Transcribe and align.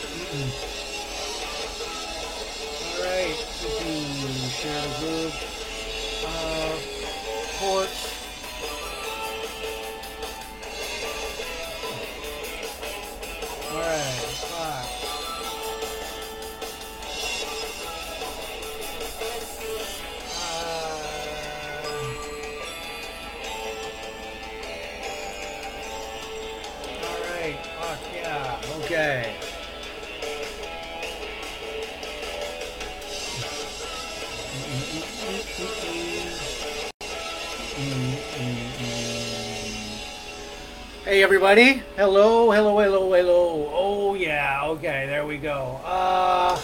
Everybody. 41.49 41.83
Hello, 41.97 42.51
hello, 42.51 42.79
hello, 42.79 43.11
hello. 43.11 43.71
Oh 43.73 44.15
yeah, 44.15 44.65
okay, 44.65 45.07
there 45.07 45.25
we 45.25 45.39
go. 45.39 45.81
Uh 45.83 46.61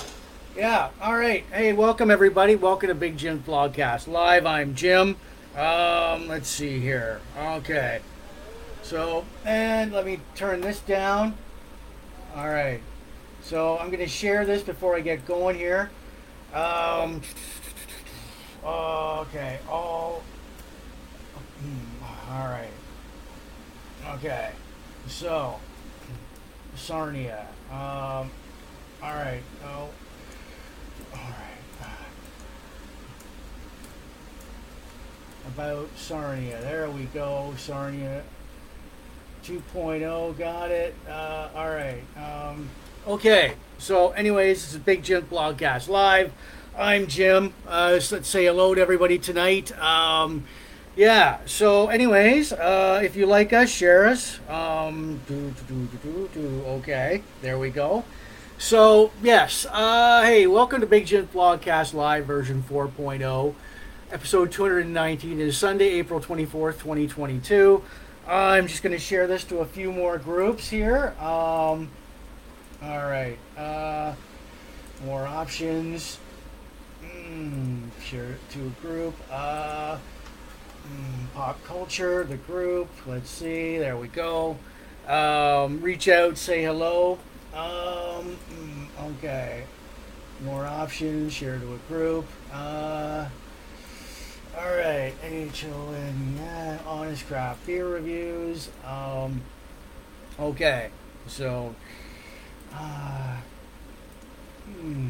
yeah, 0.55 0.91
all 1.01 1.17
right. 1.17 1.43
Hey, 1.51 1.73
welcome 1.73 2.11
everybody. 2.11 2.55
Welcome 2.55 2.89
to 2.89 2.95
Big 2.95 3.17
Jim 3.17 3.43
Vlogcast 3.47 4.09
Live. 4.09 4.45
I'm 4.45 4.75
Jim. 4.75 5.17
Um, 5.57 6.29
let's 6.29 6.51
see 6.51 6.81
here. 6.81 7.23
Okay. 7.39 8.01
So, 8.83 9.25
and 9.47 9.91
let 9.91 10.05
me 10.05 10.21
turn 10.35 10.61
this 10.61 10.81
down. 10.81 11.35
All 12.37 12.51
right. 12.51 12.83
So, 13.43 13.79
I'm 13.79 13.87
going 13.87 14.01
to 14.01 14.07
share 14.07 14.45
this 14.45 14.63
before 14.63 14.97
I 14.97 15.01
get 15.01 15.25
going 15.25 15.57
here. 15.57 15.91
Um, 16.53 17.23
okay. 18.63 19.61
All. 19.67 20.23
All 22.31 22.49
right. 22.49 22.69
Okay. 24.17 24.51
So, 25.07 25.61
Sarnia. 26.77 27.47
Um, 27.71 28.31
all 29.03 29.15
right. 29.15 29.43
Oh. 29.65 29.89
All 31.13 31.21
right. 31.21 31.89
About 35.47 35.89
Sarnia. 35.97 36.61
There 36.63 36.91
we 36.91 37.05
go. 37.05 37.55
Sarnia 37.59 38.23
2.0. 39.45 40.39
Got 40.39 40.71
it. 40.71 40.95
Uh, 41.09 41.49
all 41.55 41.69
right. 41.69 42.03
Um, 42.17 42.71
okay. 43.07 43.55
So, 43.79 44.13
anyways, 44.13 44.63
this 44.63 44.73
is 44.73 44.79
Big 44.79 45.03
Jim 45.03 45.23
Blogcast 45.25 45.89
Live. 45.89 46.33
I'm 46.77 47.07
Jim. 47.07 47.53
Uh, 47.69 48.01
let's 48.11 48.29
say 48.29 48.47
hello 48.47 48.75
to 48.75 48.81
everybody 48.81 49.19
tonight. 49.19 49.79
Um, 49.79 50.45
yeah. 50.97 51.39
So, 51.47 51.89
anyways, 51.89 52.53
uh, 52.53 53.01
if 53.03 53.17
you 53.17 53.27
like 53.27 53.53
us, 53.53 53.71
share 53.71 54.07
us. 54.07 54.39
Um, 54.49 55.21
do, 55.27 55.53
do, 55.69 55.89
do, 56.03 56.31
do. 56.33 56.63
Okay. 56.67 57.23
There 57.43 57.59
we 57.59 57.71
go. 57.71 58.05
So, 58.59 59.11
yes. 59.23 59.67
Uh, 59.71 60.23
hey, 60.23 60.47
welcome 60.47 60.81
to 60.81 60.87
Big 60.87 61.07
Jim 61.07 61.29
Vlogcast 61.35 61.95
Live 61.95 62.27
version 62.27 62.63
4.0, 62.69 63.55
episode 64.13 64.53
219. 64.53 65.41
It 65.41 65.49
is 65.49 65.59
Sunday, 65.59 65.89
April 65.99 66.21
24th, 66.21 66.79
2022. 66.79 67.83
I'm 68.27 68.67
just 68.69 68.83
going 68.83 68.93
to 68.95 68.99
share 68.99 69.27
this 69.27 69.45
to 69.45 69.59
a 69.59 69.67
few 69.67 69.93
more 69.93 70.19
groups 70.19 70.69
here. 70.71 71.15
Um, 71.21 71.91
all 72.83 73.07
right. 73.07 73.39
Uh, 73.57 74.15
more 75.05 75.27
options. 75.27 76.19
Mm, 77.03 77.91
share 78.03 78.31
it 78.31 78.51
to 78.51 78.67
a 78.67 78.87
group. 78.87 79.15
Uh, 79.31 79.99
pop 81.35 81.63
culture, 81.65 82.25
the 82.25 82.37
group. 82.37 82.89
Let's 83.07 83.31
see. 83.31 83.79
There 83.79 83.97
we 83.97 84.09
go. 84.09 84.57
Um, 85.09 85.81
reach 85.81 86.09
out, 86.09 86.39
say 86.39 86.63
hello. 86.63 87.19
Um, 87.53 88.37
mm, 88.51 88.87
okay. 89.17 89.65
More 90.45 90.65
options. 90.67 91.33
Share 91.33 91.59
to 91.59 91.75
a 91.75 91.79
group. 91.89 92.27
Uh, 92.53 93.27
all 94.57 94.71
right. 94.71 95.13
AHL 95.23 95.91
and 95.95 96.37
yeah, 96.37 96.79
honest 96.87 97.27
craft 97.27 97.67
beer 97.67 97.87
reviews. 97.89 98.71
Um, 98.87 99.43
okay. 100.39 100.91
So, 101.27 101.75
uh, 102.73 103.37
hmm. 104.65 105.09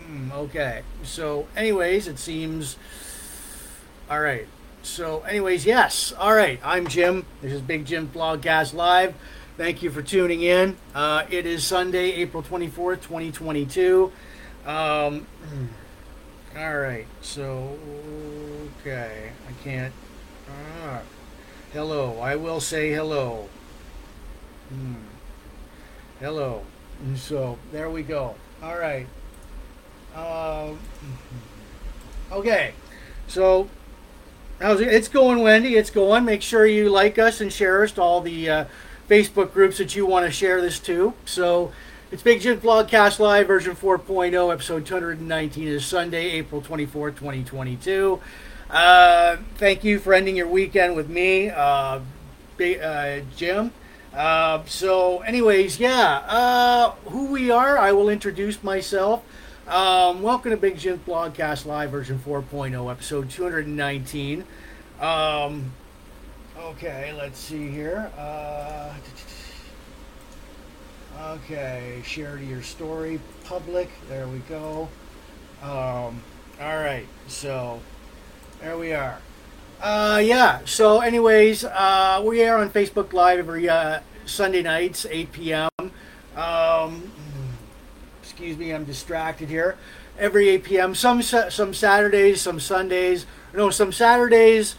Hmm, 0.00 0.32
okay. 0.32 0.82
So, 1.02 1.46
anyways, 1.56 2.08
it 2.08 2.18
seems. 2.18 2.76
All 4.10 4.20
right. 4.20 4.48
So, 4.82 5.20
anyways, 5.20 5.64
yes. 5.64 6.12
All 6.18 6.34
right. 6.34 6.58
I'm 6.64 6.88
Jim. 6.88 7.24
This 7.42 7.52
is 7.52 7.60
Big 7.60 7.86
Jim 7.86 8.08
Vlogcast 8.12 8.74
Live. 8.74 9.14
Thank 9.56 9.84
you 9.84 9.90
for 9.92 10.02
tuning 10.02 10.42
in. 10.42 10.76
Uh, 10.92 11.22
it 11.30 11.46
is 11.46 11.64
Sunday, 11.64 12.14
April 12.14 12.42
24th, 12.42 13.02
2022. 13.02 14.10
Um, 14.66 15.28
all 16.58 16.76
right. 16.78 17.06
So, 17.20 17.78
okay. 18.80 19.30
I 19.48 19.62
can't. 19.62 19.94
Ah, 20.82 21.02
hello. 21.72 22.18
I 22.18 22.34
will 22.34 22.58
say 22.58 22.90
hello. 22.90 23.48
Hmm. 24.70 24.94
Hello. 26.18 26.64
So, 27.14 27.58
there 27.70 27.88
we 27.88 28.02
go. 28.02 28.34
All 28.60 28.76
right. 28.76 29.06
Um, 30.16 30.80
okay. 32.32 32.72
So, 33.28 33.68
how's 34.60 34.80
it? 34.80 34.88
It's 34.88 35.08
going, 35.08 35.40
Wendy. 35.40 35.76
It's 35.76 35.90
going. 35.90 36.24
Make 36.24 36.42
sure 36.42 36.66
you 36.66 36.90
like 36.90 37.18
us 37.18 37.40
and 37.40 37.52
share 37.52 37.82
us 37.82 37.92
to 37.92 38.02
all 38.02 38.20
the 38.20 38.48
uh, 38.48 38.64
Facebook 39.08 39.52
groups 39.52 39.78
that 39.78 39.96
you 39.96 40.06
want 40.06 40.26
to 40.26 40.32
share 40.32 40.60
this 40.60 40.78
to. 40.80 41.14
So, 41.24 41.72
it's 42.12 42.22
Big 42.22 42.40
Jim 42.40 42.60
Vlogcast 42.60 43.18
Live 43.18 43.46
version 43.46 43.74
4.0, 43.74 44.52
episode 44.52 44.84
219 44.84 45.68
is 45.68 45.84
Sunday, 45.84 46.30
April 46.32 46.60
24th, 46.60 47.16
2022. 47.16 48.20
Uh, 48.68 49.36
thank 49.56 49.84
you 49.84 49.98
for 49.98 50.12
ending 50.12 50.36
your 50.36 50.48
weekend 50.48 50.96
with 50.96 51.08
me, 51.08 51.50
uh, 51.50 52.00
uh, 52.60 53.20
Jim. 53.36 53.72
Uh, 54.12 54.64
so, 54.64 55.20
anyways, 55.20 55.78
yeah, 55.78 56.22
uh, 56.26 56.90
who 57.10 57.26
we 57.26 57.50
are, 57.50 57.78
I 57.78 57.92
will 57.92 58.08
introduce 58.08 58.62
myself. 58.62 59.24
Um, 59.70 60.20
welcome 60.22 60.50
to 60.50 60.56
Big 60.56 60.78
Jim's 60.78 60.98
Blogcast 61.06 61.64
Live 61.64 61.92
version 61.92 62.18
4.0, 62.26 62.90
episode 62.90 63.30
219. 63.30 64.44
Um, 65.00 65.70
okay, 66.58 67.14
let's 67.16 67.38
see 67.38 67.68
here. 67.68 68.10
Uh, 68.18 68.92
okay, 71.20 72.02
share 72.04 72.36
to 72.36 72.44
your 72.44 72.62
story, 72.62 73.20
public. 73.44 73.88
There 74.08 74.26
we 74.26 74.40
go. 74.40 74.88
Um, 75.62 76.20
all 76.60 76.78
right, 76.78 77.06
so 77.28 77.80
there 78.60 78.76
we 78.76 78.92
are. 78.92 79.20
Uh, 79.80 80.20
yeah. 80.20 80.62
So, 80.64 80.98
anyways, 80.98 81.62
uh, 81.62 82.20
we 82.26 82.42
are 82.42 82.58
on 82.58 82.70
Facebook 82.70 83.12
Live 83.12 83.38
every 83.38 83.68
uh, 83.68 84.00
Sunday 84.26 84.62
nights, 84.62 85.06
8 85.08 85.30
p.m. 85.30 85.70
Um, 86.34 87.12
excuse 88.40 88.56
me, 88.56 88.72
I'm 88.72 88.84
distracted 88.84 89.50
here. 89.50 89.76
Every 90.18 90.48
8 90.48 90.64
p.m. 90.64 90.94
Some 90.94 91.20
some 91.20 91.74
Saturdays, 91.74 92.40
some 92.40 92.58
Sundays. 92.58 93.26
No, 93.52 93.68
some 93.68 93.92
Saturdays, 93.92 94.76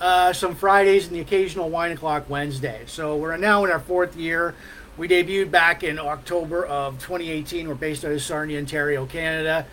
uh, 0.00 0.32
some 0.32 0.54
Fridays, 0.54 1.08
and 1.08 1.16
the 1.16 1.20
occasional 1.20 1.68
wine 1.68 1.90
o'clock 1.90 2.30
Wednesday. 2.30 2.84
So 2.86 3.16
we're 3.16 3.36
now 3.38 3.64
in 3.64 3.72
our 3.72 3.80
fourth 3.80 4.14
year. 4.14 4.54
We 4.96 5.08
debuted 5.08 5.50
back 5.50 5.82
in 5.82 5.98
October 5.98 6.64
of 6.64 7.00
2018. 7.00 7.66
We're 7.66 7.74
based 7.74 8.04
out 8.04 8.12
of 8.12 8.22
Sarnia, 8.22 8.60
Ontario, 8.60 9.04
Canada. 9.04 9.66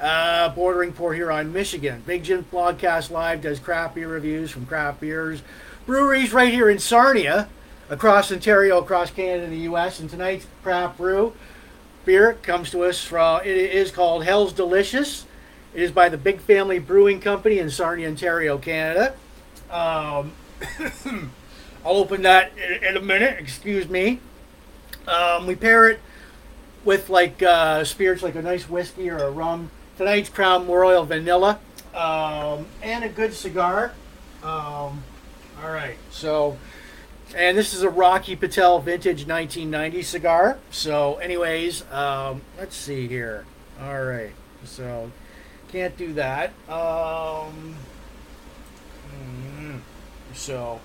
uh, 0.00 0.50
bordering 0.50 0.92
Port 0.92 1.16
Huron, 1.16 1.52
Michigan. 1.52 2.04
Big 2.06 2.22
Jim 2.22 2.44
Blogcast 2.52 3.10
Live 3.10 3.42
does 3.42 3.58
craft 3.58 3.96
beer 3.96 4.08
reviews 4.08 4.50
from 4.52 4.64
craft 4.66 5.00
beers, 5.00 5.42
breweries 5.86 6.32
right 6.32 6.52
here 6.52 6.70
in 6.70 6.78
Sarnia, 6.78 7.48
across 7.90 8.30
Ontario, 8.30 8.78
across 8.78 9.10
Canada 9.10 9.44
and 9.44 9.52
the 9.52 9.58
U.S. 9.60 9.98
And 9.98 10.08
tonight's 10.08 10.46
craft 10.62 10.98
brew 10.98 11.32
beer 12.04 12.34
comes 12.42 12.70
to 12.70 12.84
us 12.84 13.02
from, 13.02 13.40
it 13.42 13.56
is 13.56 13.90
called 13.90 14.24
Hell's 14.24 14.52
Delicious. 14.52 15.26
It 15.74 15.82
is 15.82 15.90
by 15.90 16.08
the 16.08 16.16
Big 16.16 16.40
Family 16.40 16.78
Brewing 16.78 17.20
Company 17.20 17.58
in 17.58 17.70
Sarnia, 17.70 18.08
Ontario, 18.08 18.58
Canada. 18.58 19.14
Um, 19.70 20.32
I'll 21.84 21.96
open 21.96 22.22
that 22.22 22.52
in, 22.56 22.84
in, 22.84 22.96
a 22.96 23.00
minute, 23.00 23.36
excuse 23.38 23.88
me. 23.88 24.20
Um, 25.08 25.46
we 25.46 25.54
pair 25.54 25.90
it 25.90 26.00
with 26.84 27.10
like 27.10 27.42
uh, 27.42 27.84
spirits 27.84 28.22
like 28.22 28.34
a 28.34 28.42
nice 28.42 28.68
whiskey 28.68 29.10
or 29.10 29.18
a 29.18 29.30
rum. 29.30 29.70
Tonight's 29.96 30.28
Crown 30.28 30.66
Royal 30.66 31.04
Vanilla 31.04 31.58
um, 31.94 32.66
and 32.82 33.04
a 33.04 33.08
good 33.08 33.32
cigar. 33.34 33.92
Um, 34.42 35.02
all 35.62 35.70
right, 35.70 35.96
so 36.10 36.58
and 37.36 37.58
this 37.58 37.74
is 37.74 37.82
a 37.82 37.90
Rocky 37.90 38.36
Patel 38.36 38.78
vintage 38.78 39.26
1990 39.26 40.02
cigar. 40.02 40.58
So, 40.70 41.16
anyways, 41.16 41.84
um, 41.92 42.42
let's 42.58 42.76
see 42.76 43.08
here. 43.08 43.44
All 43.80 44.04
right, 44.04 44.32
so 44.64 45.10
can't 45.72 45.96
do 45.96 46.12
that. 46.14 46.50
Um, 46.68 47.74
mm, 49.10 49.80
so, 50.32 50.80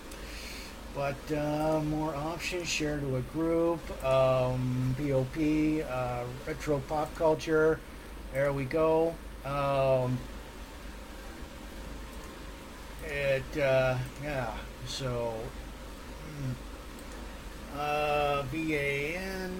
but 0.95 1.31
uh, 1.31 1.81
more 1.81 2.15
options. 2.15 2.67
Share 2.67 2.99
to 2.99 3.17
a 3.17 3.21
group. 3.21 3.79
Um, 4.03 4.95
POP. 4.97 5.85
Uh, 5.89 6.23
retro 6.47 6.79
pop 6.87 7.13
culture. 7.15 7.79
There 8.33 8.51
we 8.51 8.65
go. 8.65 9.13
Um, 9.45 10.17
it 13.05 13.57
uh, 13.57 13.97
yeah. 14.23 14.51
So 14.87 15.33
uh, 17.77 18.43
VAN, 18.51 19.51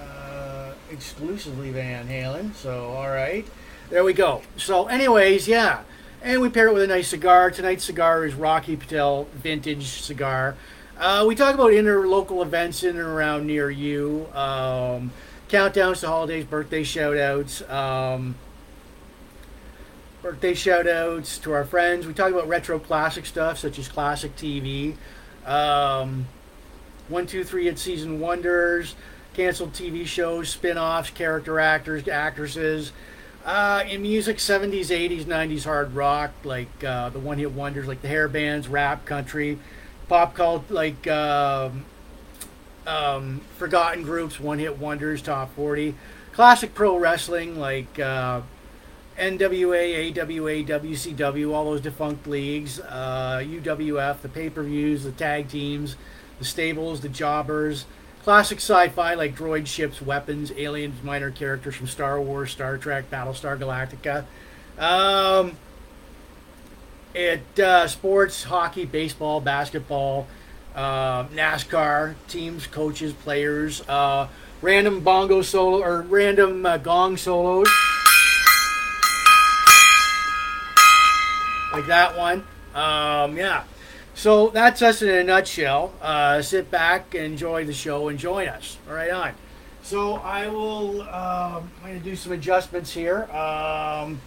uh, 0.00 0.72
exclusively 0.90 1.70
Van 1.70 2.06
Halen. 2.06 2.54
So, 2.54 2.92
all 2.92 3.10
right. 3.10 3.46
There 3.90 4.04
we 4.04 4.12
go. 4.12 4.42
So, 4.56 4.86
anyways, 4.86 5.46
yeah. 5.46 5.82
And 6.22 6.40
we 6.40 6.48
pair 6.48 6.68
it 6.68 6.72
with 6.72 6.82
a 6.82 6.86
nice 6.86 7.08
cigar. 7.08 7.50
Tonight's 7.50 7.84
cigar 7.84 8.24
is 8.24 8.34
Rocky 8.34 8.76
Patel 8.76 9.24
Vintage 9.34 10.00
Cigar. 10.00 10.56
Uh, 10.98 11.24
we 11.26 11.34
talk 11.34 11.54
about 11.54 11.72
interlocal 11.72 12.40
events 12.42 12.82
in 12.82 12.96
and 12.96 13.06
around 13.06 13.46
near 13.46 13.68
you. 13.68 14.26
Um, 14.32 15.12
countdowns 15.48 16.00
to 16.00 16.06
holidays, 16.06 16.44
birthday 16.44 16.82
shout 16.82 17.16
outs. 17.16 17.62
Um, 17.68 18.36
birthday 20.22 20.54
shout 20.54 20.86
outs 20.86 21.38
to 21.38 21.52
our 21.52 21.64
friends. 21.64 22.06
We 22.06 22.14
talk 22.14 22.30
about 22.32 22.48
retro 22.48 22.78
classic 22.78 23.26
stuff 23.26 23.58
such 23.58 23.78
as 23.78 23.88
classic 23.88 24.34
TV. 24.36 24.96
Um, 25.44 26.26
one, 27.08 27.26
two, 27.26 27.44
three 27.44 27.68
at 27.68 27.78
season 27.78 28.20
wonders, 28.20 28.94
canceled 29.34 29.72
TV 29.72 30.06
shows, 30.06 30.48
spin 30.48 30.78
offs, 30.78 31.10
character 31.10 31.60
actors, 31.60 32.08
actresses. 32.08 32.92
Uh, 33.44 33.84
in 33.86 34.00
music, 34.00 34.38
70s, 34.38 34.86
80s, 34.86 35.24
90s 35.24 35.64
hard 35.64 35.94
rock, 35.94 36.32
like 36.44 36.82
uh, 36.82 37.10
the 37.10 37.18
one 37.18 37.36
hit 37.36 37.52
wonders, 37.52 37.86
like 37.86 38.00
the 38.00 38.08
hair 38.08 38.26
bands, 38.26 38.68
rap, 38.68 39.04
country, 39.04 39.58
pop 40.08 40.34
cult, 40.34 40.70
like 40.70 41.06
um, 41.08 41.84
um, 42.86 43.42
forgotten 43.58 44.02
groups, 44.02 44.40
one 44.40 44.58
hit 44.58 44.78
wonders, 44.78 45.20
top 45.20 45.54
40. 45.54 45.94
Classic 46.32 46.74
pro 46.74 46.96
wrestling, 46.96 47.58
like 47.60 47.98
uh, 47.98 48.40
NWA, 49.18 50.10
AWA, 50.10 50.80
WCW, 50.80 51.52
all 51.52 51.66
those 51.66 51.80
defunct 51.80 52.26
leagues, 52.26 52.80
uh, 52.80 53.42
UWF, 53.44 54.22
the 54.22 54.28
pay 54.28 54.50
per 54.50 54.62
views, 54.62 55.04
the 55.04 55.12
tag 55.12 55.48
teams, 55.48 55.96
the 56.44 56.50
stables, 56.50 57.00
the 57.00 57.08
jobbers. 57.08 57.86
Classic 58.22 58.58
sci 58.58 58.88
fi 58.88 59.14
like 59.14 59.34
droid 59.34 59.66
ships, 59.66 60.00
weapons, 60.00 60.52
aliens, 60.52 61.02
minor 61.02 61.30
characters 61.30 61.74
from 61.74 61.86
Star 61.86 62.20
Wars, 62.20 62.50
Star 62.50 62.78
Trek, 62.78 63.10
Battlestar 63.10 63.58
Galactica. 63.58 64.24
Um, 64.78 65.56
it 67.14 67.58
uh, 67.58 67.88
sports, 67.88 68.44
hockey, 68.44 68.84
baseball, 68.84 69.40
basketball, 69.40 70.26
uh, 70.74 71.24
NASCAR, 71.28 72.14
teams, 72.28 72.66
coaches, 72.66 73.12
players, 73.12 73.82
uh, 73.88 74.28
random 74.62 75.00
bongo 75.00 75.42
solo 75.42 75.82
or 75.82 76.02
random 76.02 76.64
uh, 76.64 76.76
gong 76.78 77.16
solos. 77.16 77.68
like 81.72 81.86
that 81.86 82.16
one. 82.16 82.44
Um, 82.74 83.36
yeah. 83.36 83.64
So 84.14 84.48
that's 84.48 84.80
us 84.80 85.02
in 85.02 85.08
a 85.08 85.24
nutshell. 85.24 85.92
Uh, 86.00 86.40
sit 86.40 86.70
back, 86.70 87.14
enjoy 87.14 87.64
the 87.64 87.72
show, 87.72 88.08
and 88.08 88.18
join 88.18 88.48
us. 88.48 88.78
All 88.88 88.94
right, 88.94 89.10
on. 89.10 89.34
So 89.82 90.14
I 90.14 90.48
will. 90.48 91.02
Um, 91.02 91.70
I'm 91.82 91.90
going 91.90 91.98
to 91.98 92.04
do 92.04 92.16
some 92.16 92.32
adjustments 92.32 92.92
here. 92.92 93.24
Um, 93.24 94.20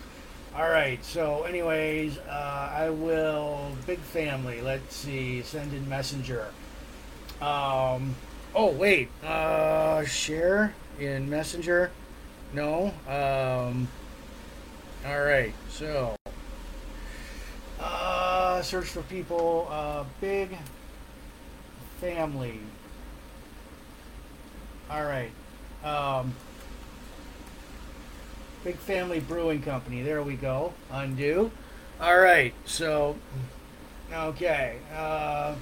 all 0.56 0.70
right. 0.70 1.04
So, 1.04 1.44
anyways, 1.44 2.18
uh, 2.18 2.72
I 2.76 2.90
will. 2.90 3.72
Big 3.86 4.00
family. 4.00 4.62
Let's 4.62 4.96
see. 4.96 5.42
Send 5.42 5.74
in 5.74 5.88
messenger. 5.88 6.50
Um, 7.42 8.16
oh 8.54 8.72
wait. 8.72 9.10
Uh, 9.24 10.04
share 10.06 10.76
in 11.00 11.30
messenger. 11.30 11.92
No. 12.54 12.88
Um, 13.08 13.88
all 15.06 15.24
right. 15.24 15.54
So. 15.70 16.17
Uh, 17.80 18.62
search 18.62 18.88
for 18.88 19.02
people. 19.04 19.68
Uh, 19.70 20.04
big 20.20 20.58
family. 22.00 22.60
All 24.90 25.04
right. 25.04 25.32
Um, 25.84 26.34
big 28.64 28.78
family 28.78 29.20
brewing 29.20 29.62
company. 29.62 30.02
There 30.02 30.24
we 30.24 30.36
go. 30.36 30.74
Undo. 30.92 31.52
All 32.00 32.20
right. 32.20 32.54
So, 32.66 33.18
okay. 34.14 34.78
Uh, 34.94 35.56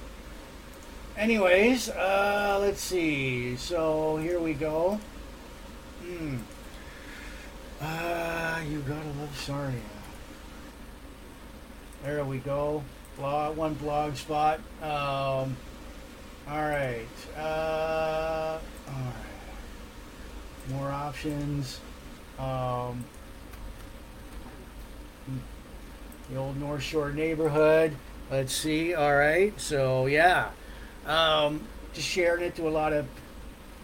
anyways, 1.16 1.88
uh, 1.88 2.58
let's 2.60 2.80
see. 2.80 3.56
So 3.56 4.16
here 4.16 4.40
we 4.40 4.54
go. 4.54 5.00
Hmm. 6.02 6.36
Uh, 7.80 8.60
you 8.68 8.80
gotta 8.80 9.08
love 9.20 9.36
Sarnia. 9.36 9.80
There 12.06 12.24
we 12.24 12.38
go. 12.38 12.84
Blog 13.18 13.56
one 13.56 13.74
blog 13.74 14.14
spot. 14.14 14.60
Um, 14.80 15.56
all 16.48 16.62
right. 16.62 17.04
Uh, 17.36 18.60
all 18.86 18.94
right. 18.94 20.70
More 20.70 20.88
options. 20.88 21.80
Um, 22.38 23.04
the 26.30 26.36
old 26.36 26.56
North 26.60 26.84
Shore 26.84 27.10
neighborhood. 27.10 27.96
Let's 28.30 28.54
see. 28.54 28.94
All 28.94 29.16
right. 29.16 29.60
So 29.60 30.06
yeah, 30.06 30.50
um, 31.06 31.60
just 31.92 32.06
sharing 32.06 32.44
it 32.44 32.54
to 32.54 32.68
a 32.68 32.70
lot 32.70 32.92
of. 32.92 33.08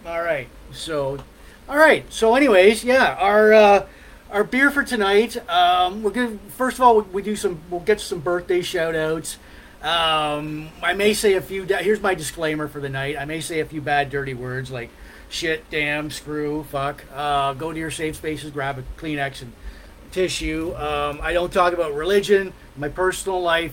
All 0.06 0.22
right. 0.22 0.46
So, 0.70 1.18
all 1.68 1.76
right. 1.76 2.04
So, 2.12 2.36
anyways, 2.36 2.84
yeah, 2.84 3.16
our. 3.18 3.52
Uh, 3.52 3.86
our 4.32 4.44
beer 4.44 4.70
for 4.70 4.82
tonight. 4.82 5.36
Um, 5.48 6.02
we're 6.02 6.10
gonna 6.10 6.38
first 6.56 6.78
of 6.78 6.82
all 6.82 6.96
we, 6.96 7.02
we 7.02 7.22
do 7.22 7.36
some. 7.36 7.60
We'll 7.70 7.80
get 7.80 8.00
some 8.00 8.20
birthday 8.20 8.62
shout 8.62 8.96
outs. 8.96 9.36
Um, 9.82 10.70
I 10.82 10.94
may 10.94 11.12
say 11.12 11.34
a 11.34 11.40
few. 11.40 11.64
Here's 11.64 12.00
my 12.00 12.14
disclaimer 12.14 12.66
for 12.66 12.80
the 12.80 12.88
night. 12.88 13.16
I 13.18 13.26
may 13.26 13.40
say 13.40 13.60
a 13.60 13.64
few 13.64 13.80
bad, 13.80 14.10
dirty 14.10 14.34
words 14.34 14.70
like 14.70 14.90
shit, 15.28 15.68
damn, 15.70 16.10
screw, 16.10 16.64
fuck. 16.64 17.04
Uh, 17.14 17.52
go 17.54 17.72
to 17.72 17.78
your 17.78 17.90
safe 17.90 18.16
spaces, 18.16 18.50
grab 18.50 18.78
a 18.78 18.82
Kleenex 19.00 19.42
and 19.42 19.52
tissue. 20.10 20.74
Um, 20.76 21.20
I 21.22 21.32
don't 21.32 21.52
talk 21.52 21.72
about 21.72 21.94
religion, 21.94 22.52
my 22.76 22.88
personal 22.88 23.40
life. 23.40 23.72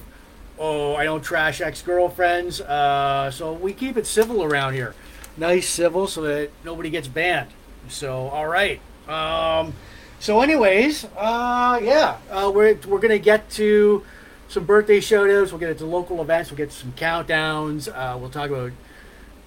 Oh, 0.57 0.95
I 0.95 1.05
don't 1.05 1.21
trash 1.21 1.61
ex 1.61 1.81
girlfriends. 1.81 2.59
Uh, 2.59 3.31
so 3.31 3.53
we 3.53 3.71
keep 3.71 3.95
it 3.95 4.05
civil 4.05 4.43
around 4.43 4.73
here. 4.73 4.93
Nice 5.37 5.69
civil 5.69 6.07
so 6.07 6.21
that 6.23 6.49
nobody 6.65 6.89
gets 6.89 7.07
banned. 7.07 7.49
So, 7.87 8.27
all 8.27 8.47
right. 8.47 8.81
Um, 9.07 9.73
so, 10.19 10.41
anyways, 10.41 11.05
uh, 11.15 11.79
yeah, 11.81 12.17
uh, 12.29 12.51
we're, 12.53 12.75
we're 12.87 12.99
going 12.99 13.09
to 13.09 13.19
get 13.19 13.49
to 13.51 14.03
some 14.49 14.65
birthday 14.65 14.99
shout 14.99 15.29
outs. 15.29 15.51
We'll 15.51 15.59
get 15.59 15.69
into 15.69 15.85
local 15.85 16.21
events. 16.21 16.51
We'll 16.51 16.57
get 16.57 16.73
some 16.73 16.91
countdowns. 16.93 17.87
Uh, 17.87 18.17
we'll 18.17 18.29
talk 18.29 18.49
about 18.49 18.71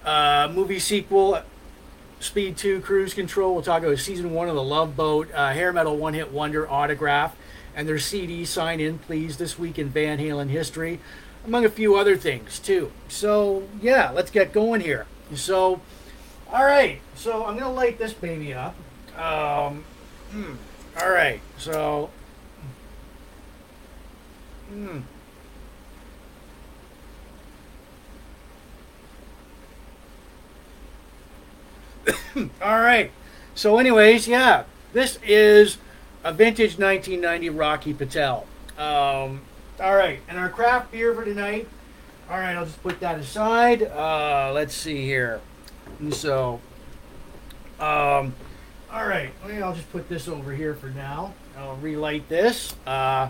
uh, 0.03 0.51
movie 0.51 0.79
sequel, 0.79 1.41
Speed 2.19 2.57
2, 2.57 2.81
Cruise 2.81 3.13
Control. 3.13 3.53
We'll 3.53 3.63
talk 3.63 3.83
about 3.83 3.99
season 3.99 4.31
one 4.31 4.49
of 4.49 4.55
The 4.55 4.63
Love 4.63 4.95
Boat, 4.95 5.31
uh, 5.33 5.51
Hair 5.51 5.73
Metal 5.73 5.95
One 5.95 6.15
Hit 6.15 6.31
Wonder 6.31 6.69
Autograph, 6.69 7.35
and 7.75 7.87
their 7.87 7.99
CD 7.99 8.43
sign 8.43 8.79
in, 8.79 8.97
please, 8.97 9.37
this 9.37 9.59
week 9.59 9.77
in 9.77 9.89
Van 9.89 10.17
Halen 10.17 10.49
history, 10.49 10.99
among 11.45 11.65
a 11.65 11.69
few 11.69 11.95
other 11.95 12.17
things, 12.17 12.57
too. 12.57 12.91
So, 13.09 13.67
yeah, 13.81 14.09
let's 14.09 14.31
get 14.31 14.53
going 14.53 14.81
here. 14.81 15.05
So, 15.35 15.81
all 16.51 16.65
right, 16.65 16.99
so 17.15 17.45
I'm 17.45 17.57
going 17.57 17.59
to 17.59 17.69
light 17.69 17.99
this 17.99 18.13
baby 18.13 18.53
up. 18.53 18.75
Um, 19.17 19.83
Hmm. 20.33 20.55
All 20.99 21.11
right. 21.11 21.39
So. 21.59 22.09
Hmm. 24.69 24.99
All 32.61 32.79
right. 32.79 33.11
So, 33.53 33.77
anyways, 33.77 34.27
yeah, 34.27 34.63
this 34.93 35.19
is 35.23 35.77
a 36.23 36.33
vintage 36.33 36.79
1990 36.79 37.49
Rocky 37.51 37.93
Patel. 37.93 38.47
Um, 38.77 39.41
all 39.79 39.95
right, 39.95 40.19
and 40.27 40.39
our 40.39 40.49
craft 40.49 40.91
beer 40.91 41.13
for 41.13 41.23
tonight. 41.23 41.67
All 42.27 42.37
right, 42.37 42.55
I'll 42.55 42.65
just 42.65 42.81
put 42.81 42.99
that 43.01 43.19
aside. 43.19 43.83
Uh, 43.83 44.51
let's 44.51 44.73
see 44.73 45.03
here. 45.03 45.41
So, 46.09 46.59
um, 47.79 48.33
all 48.93 49.07
right, 49.07 49.31
well, 49.43 49.63
I'll 49.63 49.73
just 49.73 49.91
put 49.91 50.07
this 50.07 50.27
over 50.27 50.53
here 50.53 50.75
for 50.75 50.89
now. 50.89 51.33
I'll 51.57 51.77
relight 51.77 52.29
this. 52.29 52.75
Uh, 52.85 53.29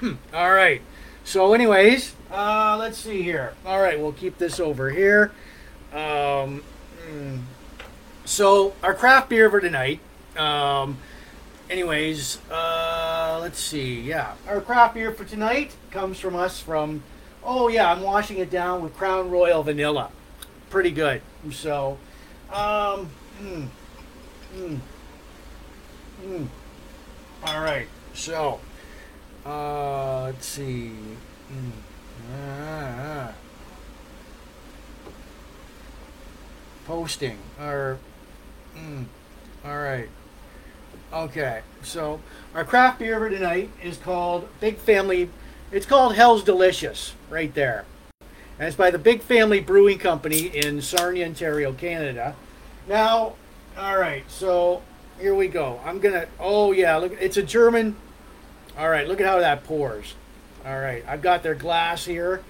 all 0.32 0.52
right. 0.52 0.80
So, 1.24 1.54
anyways, 1.54 2.14
uh, 2.30 2.76
let's 2.78 2.98
see 2.98 3.22
here. 3.22 3.54
All 3.66 3.82
right, 3.82 3.98
we'll 3.98 4.12
keep 4.12 4.38
this 4.38 4.60
over 4.60 4.90
here. 4.90 5.32
Um, 5.92 6.62
mm. 7.08 7.40
so, 8.24 8.74
our 8.84 8.94
craft 8.94 9.28
beer 9.28 9.50
for 9.50 9.60
tonight. 9.60 9.98
Um, 10.36 10.98
anyways, 11.68 12.38
uh, 12.48 13.40
let's 13.42 13.58
see. 13.58 14.00
Yeah, 14.02 14.34
our 14.46 14.60
craft 14.60 14.94
beer 14.94 15.10
for 15.12 15.24
tonight 15.24 15.74
comes 15.90 16.20
from 16.20 16.36
us 16.36 16.60
from. 16.60 17.02
Oh 17.42 17.68
yeah, 17.68 17.90
I'm 17.90 18.02
washing 18.02 18.38
it 18.38 18.50
down 18.50 18.82
with 18.82 18.94
Crown 18.96 19.30
Royal 19.30 19.62
Vanilla. 19.62 20.10
Pretty 20.68 20.90
good. 20.90 21.22
So, 21.50 21.98
um, 22.52 23.10
mm, 23.42 23.66
mm, 24.56 24.78
mm. 26.24 26.46
all 27.44 27.60
right. 27.60 27.88
So, 28.14 28.60
uh, 29.46 30.24
let's 30.24 30.46
see. 30.46 30.92
Mm. 31.52 31.70
Ah, 32.34 33.32
posting 36.86 37.38
or. 37.60 37.98
Mm, 38.76 39.06
all 39.64 39.78
right. 39.78 40.08
Okay, 41.12 41.62
so 41.82 42.20
our 42.54 42.64
craft 42.64 43.00
beer 43.00 43.18
for 43.18 43.28
tonight 43.28 43.68
is 43.82 43.96
called 43.96 44.48
Big 44.60 44.76
Family. 44.76 45.28
It's 45.72 45.86
called 45.86 46.16
Hell's 46.16 46.42
Delicious, 46.42 47.14
right 47.28 47.54
there. 47.54 47.84
And 48.58 48.66
it's 48.66 48.76
by 48.76 48.90
the 48.90 48.98
Big 48.98 49.22
Family 49.22 49.60
Brewing 49.60 49.98
Company 49.98 50.46
in 50.46 50.82
Sarnia, 50.82 51.26
Ontario, 51.26 51.72
Canada. 51.72 52.34
Now, 52.88 53.34
all 53.78 53.96
right, 53.96 54.24
so 54.28 54.82
here 55.18 55.34
we 55.34 55.48
go. 55.48 55.80
I'm 55.84 56.00
gonna. 56.00 56.26
Oh 56.38 56.72
yeah, 56.72 56.96
look, 56.96 57.12
it's 57.20 57.36
a 57.36 57.42
German. 57.42 57.96
All 58.76 58.88
right, 58.88 59.06
look 59.06 59.20
at 59.20 59.26
how 59.26 59.38
that 59.38 59.64
pours. 59.64 60.14
All 60.66 60.78
right, 60.78 61.04
I've 61.06 61.22
got 61.22 61.42
their 61.42 61.54
glass 61.54 62.04
here, 62.04 62.42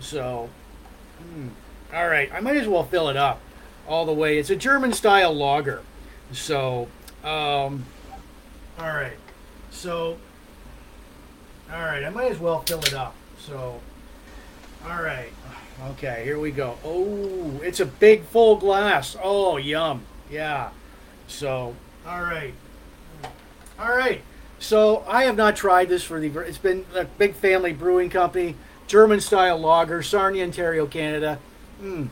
so. 0.00 0.48
Hmm, 1.18 1.48
all 1.92 2.08
right, 2.08 2.32
I 2.32 2.40
might 2.40 2.56
as 2.56 2.66
well 2.66 2.84
fill 2.84 3.08
it 3.08 3.16
up 3.16 3.40
all 3.86 4.06
the 4.06 4.12
way. 4.12 4.38
It's 4.38 4.50
a 4.50 4.56
German 4.56 4.92
style 4.92 5.34
lager, 5.34 5.82
so. 6.32 6.88
Um, 7.22 7.84
all 8.78 8.88
right. 8.88 9.16
So, 9.70 10.18
all 11.72 11.80
right. 11.80 12.04
I 12.04 12.10
might 12.10 12.30
as 12.30 12.38
well 12.38 12.60
fill 12.60 12.80
it 12.80 12.94
up. 12.94 13.14
So, 13.38 13.80
all 14.88 15.02
right. 15.02 15.30
Okay, 15.90 16.22
here 16.24 16.38
we 16.38 16.50
go. 16.50 16.78
Oh, 16.84 17.60
it's 17.62 17.80
a 17.80 17.86
big 17.86 18.24
full 18.24 18.56
glass. 18.56 19.16
Oh, 19.20 19.56
yum. 19.56 20.04
Yeah. 20.30 20.70
So, 21.26 21.74
all 22.06 22.22
right. 22.22 22.54
All 23.78 23.96
right. 23.96 24.22
So, 24.58 25.04
I 25.08 25.24
have 25.24 25.36
not 25.36 25.56
tried 25.56 25.88
this 25.88 26.04
for 26.04 26.20
the. 26.20 26.28
It's 26.40 26.58
been 26.58 26.84
a 26.94 27.04
big 27.04 27.34
family 27.34 27.72
brewing 27.72 28.10
company, 28.10 28.54
German 28.86 29.20
style 29.20 29.58
lager, 29.58 30.02
Sarnia, 30.02 30.44
Ontario, 30.44 30.86
Canada. 30.86 31.38
Hmm. 31.80 32.04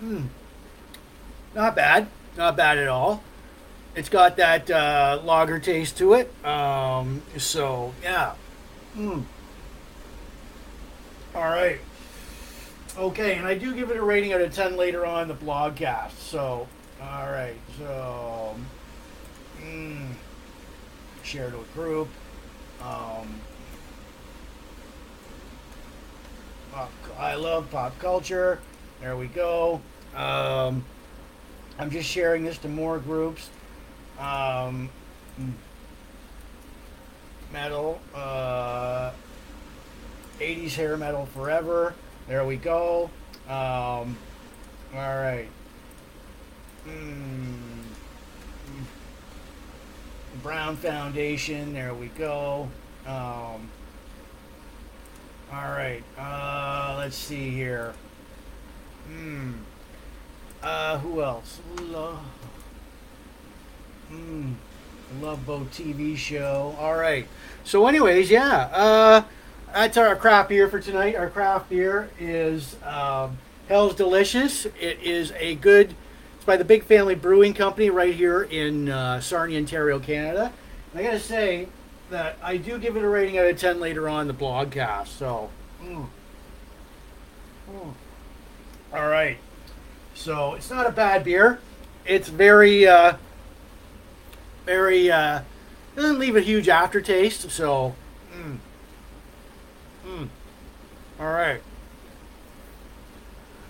Hmm. 0.00 0.22
Not 1.54 1.76
bad. 1.76 2.08
Not 2.36 2.56
bad 2.56 2.78
at 2.78 2.88
all. 2.88 3.22
It's 3.94 4.08
got 4.08 4.36
that 4.38 4.70
uh, 4.70 5.20
lager 5.22 5.58
taste 5.58 5.98
to 5.98 6.14
it. 6.14 6.32
Um, 6.44 7.22
so, 7.36 7.92
yeah. 8.02 8.34
Mm. 8.96 9.24
All 11.34 11.42
right. 11.42 11.78
Okay, 12.98 13.36
and 13.36 13.46
I 13.46 13.54
do 13.54 13.74
give 13.74 13.90
it 13.90 13.96
a 13.96 14.02
rating 14.02 14.32
out 14.32 14.40
of 14.40 14.54
10 14.54 14.76
later 14.76 15.04
on 15.04 15.28
the 15.28 15.34
blogcast. 15.34 16.18
So, 16.18 16.66
all 17.00 17.30
right. 17.30 17.56
So, 17.78 18.54
mm, 19.60 20.08
share 21.22 21.50
to 21.50 21.58
a 21.58 21.64
group. 21.74 22.08
Um, 22.82 23.40
I 27.18 27.34
love 27.34 27.70
pop 27.70 27.98
culture. 27.98 28.58
There 29.00 29.16
we 29.16 29.26
go. 29.26 29.80
Um, 30.16 30.84
I'm 31.78 31.90
just 31.90 32.08
sharing 32.08 32.44
this 32.44 32.58
to 32.58 32.68
more 32.68 32.98
groups. 32.98 33.48
Um, 34.18 34.90
metal, 37.52 38.00
uh, 38.14 39.12
80s 40.40 40.74
hair 40.74 40.96
metal 40.96 41.26
forever. 41.26 41.94
There 42.28 42.44
we 42.44 42.56
go. 42.56 43.10
Um, 43.48 44.16
all 44.94 45.16
right. 45.16 45.48
Mm. 46.86 47.58
Brown 50.42 50.76
Foundation. 50.76 51.72
There 51.72 51.94
we 51.94 52.06
go. 52.08 52.68
Um, 53.06 53.68
all 55.52 55.70
right. 55.70 56.02
Uh, 56.18 56.96
let's 56.98 57.16
see 57.16 57.50
here. 57.50 57.92
Hmm. 59.06 59.52
Uh, 60.62 60.98
who 60.98 61.22
else? 61.22 61.60
Mm, 64.12 64.54
Love 65.20 65.44
Boat 65.46 65.70
TV 65.70 66.16
show. 66.16 66.76
All 66.78 66.94
right. 66.94 67.26
So, 67.64 67.86
anyways, 67.86 68.30
yeah. 68.30 68.68
Uh, 68.72 69.24
that's 69.72 69.96
our 69.96 70.14
craft 70.16 70.50
beer 70.50 70.68
for 70.68 70.80
tonight. 70.80 71.16
Our 71.16 71.30
craft 71.30 71.70
beer 71.70 72.10
is 72.18 72.76
um, 72.82 73.38
Hell's 73.68 73.94
Delicious. 73.94 74.66
It 74.66 75.00
is 75.02 75.32
a 75.38 75.54
good. 75.56 75.94
It's 76.36 76.44
by 76.44 76.56
the 76.56 76.64
Big 76.64 76.84
Family 76.84 77.14
Brewing 77.14 77.54
Company 77.54 77.88
right 77.88 78.14
here 78.14 78.42
in 78.42 78.88
uh, 78.88 79.20
Sarnia, 79.20 79.58
Ontario, 79.58 79.98
Canada. 79.98 80.52
And 80.92 81.00
I 81.00 81.04
gotta 81.04 81.20
say 81.20 81.68
that 82.10 82.36
I 82.42 82.56
do 82.56 82.78
give 82.78 82.96
it 82.96 83.02
a 83.02 83.08
rating 83.08 83.38
out 83.38 83.46
of 83.46 83.58
ten 83.58 83.80
later 83.80 84.08
on 84.08 84.26
the 84.26 84.34
blogcast. 84.34 85.06
So. 85.08 85.50
Mm. 85.82 86.06
Mm. 87.70 87.94
All 88.92 89.08
right. 89.08 89.38
So 90.14 90.54
it's 90.54 90.70
not 90.70 90.86
a 90.86 90.92
bad 90.92 91.24
beer. 91.24 91.58
It's 92.04 92.28
very, 92.28 92.86
uh, 92.86 93.16
very, 94.64 95.10
uh, 95.10 95.42
doesn't 95.96 96.18
leave 96.18 96.36
a 96.36 96.40
huge 96.40 96.68
aftertaste. 96.68 97.50
So, 97.50 97.94
mm, 98.34 98.58
mm, 100.06 100.28
all 101.20 101.32
right. 101.32 101.60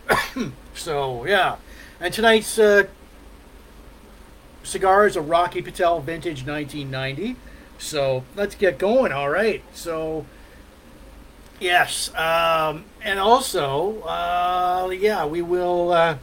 so 0.74 1.24
yeah, 1.24 1.56
and 2.00 2.12
tonight's 2.12 2.58
uh, 2.58 2.84
cigar 4.62 5.06
is 5.06 5.16
a 5.16 5.20
Rocky 5.20 5.62
Patel 5.62 6.00
Vintage 6.00 6.46
1990. 6.46 7.36
So 7.78 8.24
let's 8.36 8.54
get 8.54 8.78
going. 8.78 9.12
All 9.12 9.28
right. 9.30 9.62
So. 9.72 10.26
Yes, 11.60 12.12
um, 12.16 12.86
and 13.04 13.20
also, 13.20 14.00
uh, 14.00 14.90
yeah, 14.90 15.24
we 15.24 15.42
will. 15.42 15.92
Uh, 15.92 16.18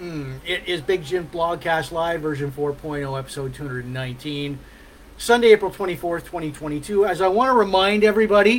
Mm, 0.00 0.38
it 0.46 0.68
is 0.68 0.80
Big 0.80 1.02
Jim 1.02 1.28
Blogcast 1.32 1.90
Live 1.90 2.20
version 2.20 2.52
4.0, 2.52 3.18
episode 3.18 3.52
219, 3.52 4.60
Sunday, 5.16 5.48
April 5.48 5.72
24th, 5.72 6.20
2022. 6.20 7.04
As 7.04 7.20
I 7.20 7.26
want 7.26 7.50
to 7.50 7.54
remind 7.54 8.04
everybody, 8.04 8.58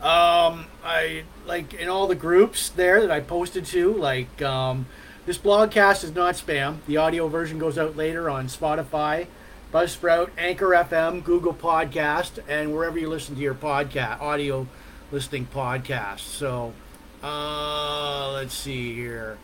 um, 0.00 0.66
I 0.84 1.24
like 1.46 1.74
in 1.74 1.88
all 1.88 2.06
the 2.06 2.14
groups 2.14 2.68
there 2.68 3.00
that 3.00 3.10
I 3.10 3.18
posted 3.18 3.66
to, 3.66 3.92
like 3.92 4.40
um, 4.40 4.86
this 5.26 5.36
blogcast 5.36 6.04
is 6.04 6.14
not 6.14 6.36
spam. 6.36 6.76
The 6.86 6.98
audio 6.98 7.26
version 7.26 7.58
goes 7.58 7.76
out 7.76 7.96
later 7.96 8.30
on 8.30 8.46
Spotify, 8.46 9.26
Buzzsprout, 9.72 10.30
Anchor 10.38 10.68
FM, 10.68 11.24
Google 11.24 11.54
Podcast, 11.54 12.38
and 12.48 12.72
wherever 12.72 12.96
you 12.96 13.08
listen 13.08 13.34
to 13.34 13.40
your 13.40 13.54
podcast, 13.54 14.20
audio 14.20 14.68
listening 15.10 15.48
podcast. 15.52 16.20
So 16.20 16.72
uh, 17.20 18.30
let's 18.32 18.54
see 18.54 18.94
here. 18.94 19.38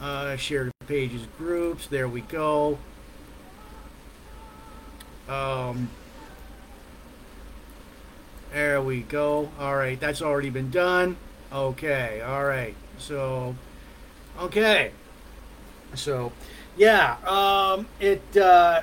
Uh, 0.00 0.36
shared 0.36 0.70
pages, 0.86 1.22
groups. 1.38 1.86
There 1.86 2.08
we 2.08 2.20
go. 2.20 2.78
Um, 5.28 5.90
there 8.52 8.80
we 8.80 9.00
go. 9.02 9.50
All 9.58 9.76
right, 9.76 9.98
that's 9.98 10.22
already 10.22 10.50
been 10.50 10.70
done. 10.70 11.16
Okay, 11.52 12.20
all 12.20 12.44
right. 12.44 12.74
So 12.98 13.54
Okay. 14.40 14.90
So, 15.94 16.32
yeah, 16.76 17.16
um, 17.26 17.86
it, 18.00 18.36
uh, 18.36 18.82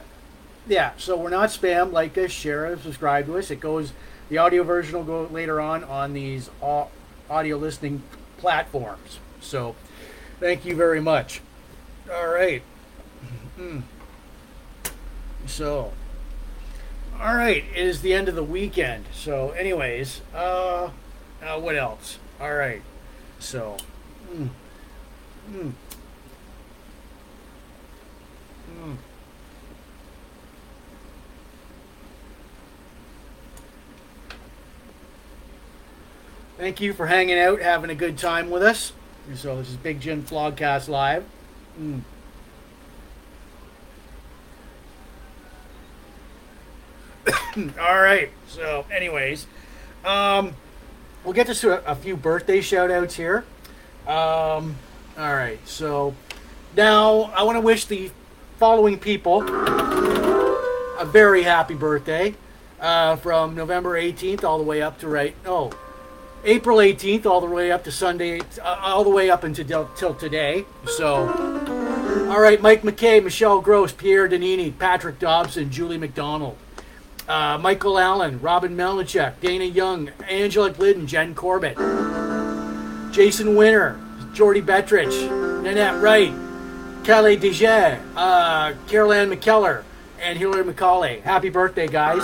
yeah, 0.67 0.91
so 0.98 1.15
we're 1.17 1.29
not 1.29 1.50
spam. 1.50 1.91
Like 1.91 2.17
us, 2.17 2.32
share 2.32 2.65
us, 2.65 2.82
subscribe 2.82 3.27
to 3.27 3.38
us. 3.38 3.51
It 3.51 3.60
goes, 3.60 3.93
the 4.29 4.38
audio 4.39 4.63
version 4.63 4.98
will 4.98 5.03
go 5.03 5.32
later 5.32 5.62
on 5.62 5.84
on 5.84 6.13
these 6.13 6.50
au- 6.62 6.88
audio 7.29 7.58
listening 7.58 8.01
platforms. 8.38 9.20
So, 9.41 9.75
thank 10.43 10.65
you 10.65 10.75
very 10.75 11.00
much. 11.00 11.39
All 12.13 12.27
right. 12.27 12.62
Mm. 13.57 13.83
So, 15.45 15.93
all 17.17 17.33
right, 17.33 17.63
it 17.73 17.77
is 17.77 18.01
the 18.01 18.13
end 18.13 18.27
of 18.27 18.35
the 18.35 18.43
weekend. 18.43 19.05
So, 19.13 19.51
anyways, 19.51 20.19
uh, 20.35 20.89
uh 21.41 21.59
what 21.62 21.77
else? 21.77 22.19
All 22.41 22.53
right. 22.53 22.81
So, 23.39 23.77
mm, 24.35 24.50
mm, 25.50 25.71
mm. 28.81 28.98
Thank 36.57 36.81
you 36.81 36.91
for 36.91 37.07
hanging 37.07 37.39
out, 37.39 37.61
having 37.61 37.89
a 37.89 37.96
good 37.96 38.18
time 38.18 38.50
with 38.50 38.61
us. 38.61 38.91
So 39.36 39.57
this 39.57 39.70
is 39.70 39.77
Big 39.77 40.01
Jim 40.01 40.22
Blogcast 40.24 40.90
Live. 40.90 41.24
Mm. 41.79 42.01
All 47.79 48.01
right. 48.01 48.29
So, 48.48 48.86
anyways, 48.92 49.48
um, 50.03 50.53
we'll 51.24 51.33
get 51.33 51.48
to 51.48 51.72
a, 51.72 51.92
a 51.92 51.96
few 51.96 52.18
birthday 52.18 52.62
shout 52.62 52.92
outs 52.92 53.16
here. 53.16 53.46
Um, 54.05 54.75
all 55.18 55.33
right. 55.33 55.59
So, 55.66 56.14
now 56.75 57.31
I 57.36 57.44
want 57.44 57.55
to 57.55 57.62
wish 57.62 57.86
the 57.86 58.12
following 58.59 59.00
people 59.00 59.42
a 59.44 61.05
very 61.05 61.44
happy 61.44 61.75
birthday 61.75 62.36
uh, 62.81 63.16
from 63.16 63.55
November 63.55 64.00
18th 64.00 64.44
all 64.44 64.57
the 64.57 64.64
way 64.64 64.81
up 64.81 65.00
to 65.00 65.07
right. 65.07 65.36
Oh, 65.46 65.72
April 66.46 66.79
18th, 66.79 67.25
all 67.25 67.40
the 67.40 67.48
way 67.48 67.72
up 67.72 67.86
to 67.86 67.92
Sunday, 67.92 68.42
uh, 68.62 68.79
all 68.82 69.06
the 69.06 69.10
way 69.10 69.29
up 69.29 69.46
until 69.46 69.90
till 69.96 70.14
today. 70.14 70.66
So, 70.98 71.29
all 72.29 72.42
right, 72.42 72.62
Mike 72.62 72.82
McKay, 72.82 73.24
Michelle 73.24 73.62
Gross, 73.62 73.94
Pierre 73.94 74.27
Danini, 74.27 74.77
Patrick 74.77 75.20
Dobson, 75.20 75.72
Julie 75.72 75.98
McDonald, 75.98 76.58
uh, 77.29 77.58
Michael 77.60 77.98
Allen, 77.98 78.42
Robin 78.42 78.75
Melnichek, 78.75 79.40
Dana 79.40 79.64
Young, 79.64 80.10
Angela 80.27 80.70
Glidden, 80.70 81.08
Jen 81.08 81.34
Corbett, 81.34 81.77
Jason 83.14 83.56
Winter, 83.56 83.98
Jordy 84.34 84.62
Betrich, 84.62 85.64
Nanette 85.64 86.01
Wright, 86.01 86.34
Kelly 87.06 87.38
Dejet, 87.38 88.01
uh, 88.18 88.74
Carol 88.88 89.14
Ann 89.14 89.29
McKellar, 89.29 89.84
and 90.22 90.38
Hillary 90.38 90.66
McCauley. 90.66 91.22
Happy 91.22 91.50
birthday, 91.50 91.88
guys. 91.88 92.22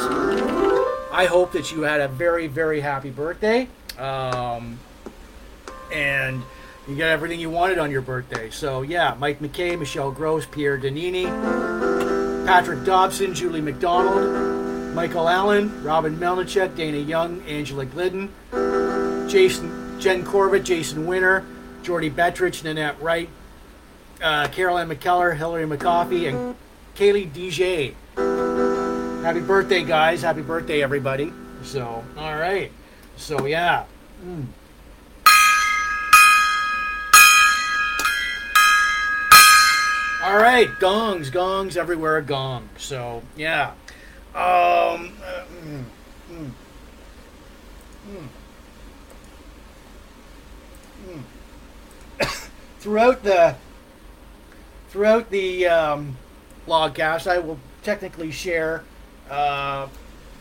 I 1.09 1.25
hope 1.25 1.53
that 1.53 1.71
you 1.71 1.83
had 1.83 2.01
a 2.01 2.09
very, 2.09 2.47
very 2.47 2.81
happy 2.81 3.11
birthday. 3.11 3.69
Um, 3.99 4.79
and 5.91 6.41
you 6.87 6.95
got 6.95 7.09
everything 7.09 7.39
you 7.39 7.49
wanted 7.49 7.77
on 7.77 7.91
your 7.91 8.01
birthday. 8.01 8.49
So, 8.49 8.81
yeah, 8.81 9.15
Mike 9.19 9.39
McKay, 9.39 9.77
Michelle 9.77 10.11
Gross, 10.11 10.45
Pierre 10.45 10.77
Danini, 10.77 11.25
Patrick 12.45 12.83
Dobson, 12.83 13.33
Julie 13.33 13.61
McDonald, 13.61 14.95
Michael 14.95 15.29
Allen, 15.29 15.83
Robin 15.83 16.17
Melnichek, 16.17 16.75
Dana 16.75 16.97
Young, 16.97 17.41
Angela 17.43 17.85
Glidden, 17.85 18.31
Jason, 19.29 19.99
Jen 19.99 20.25
Corbett, 20.25 20.63
Jason 20.63 21.05
Winter, 21.05 21.45
Jordy 21.83 22.09
Betrich, 22.09 22.63
Nanette 22.63 22.99
Wright, 23.01 23.29
uh, 24.23 24.47
Caroline 24.47 24.89
McKellar, 24.89 25.35
Hillary 25.37 25.65
McCoffey, 25.65 26.27
and 26.29 26.55
Kaylee 26.95 27.29
DJ. 27.31 27.93
Happy 29.21 29.41
birthday, 29.41 29.83
guys. 29.83 30.21
Happy 30.21 30.41
birthday, 30.41 30.81
everybody. 30.81 31.31
So, 31.63 32.03
all 32.17 32.35
right. 32.35 32.71
So 33.19 33.45
yeah. 33.45 33.83
Mm. 34.25 34.47
All 40.23 40.37
right, 40.37 40.67
gongs, 40.79 41.29
gongs 41.29 41.77
everywhere, 41.77 42.21
gong. 42.21 42.69
So 42.77 43.21
yeah. 43.35 43.73
Um. 44.33 45.11
Mm, 45.63 45.83
mm. 51.07 51.21
throughout 52.79 53.23
the 53.23 53.55
throughout 54.89 55.29
the 55.29 55.67
um, 55.67 56.17
logcast, 56.67 57.29
I 57.29 57.39
will 57.39 57.59
technically 57.83 58.31
share 58.31 58.83
uh, 59.29 59.87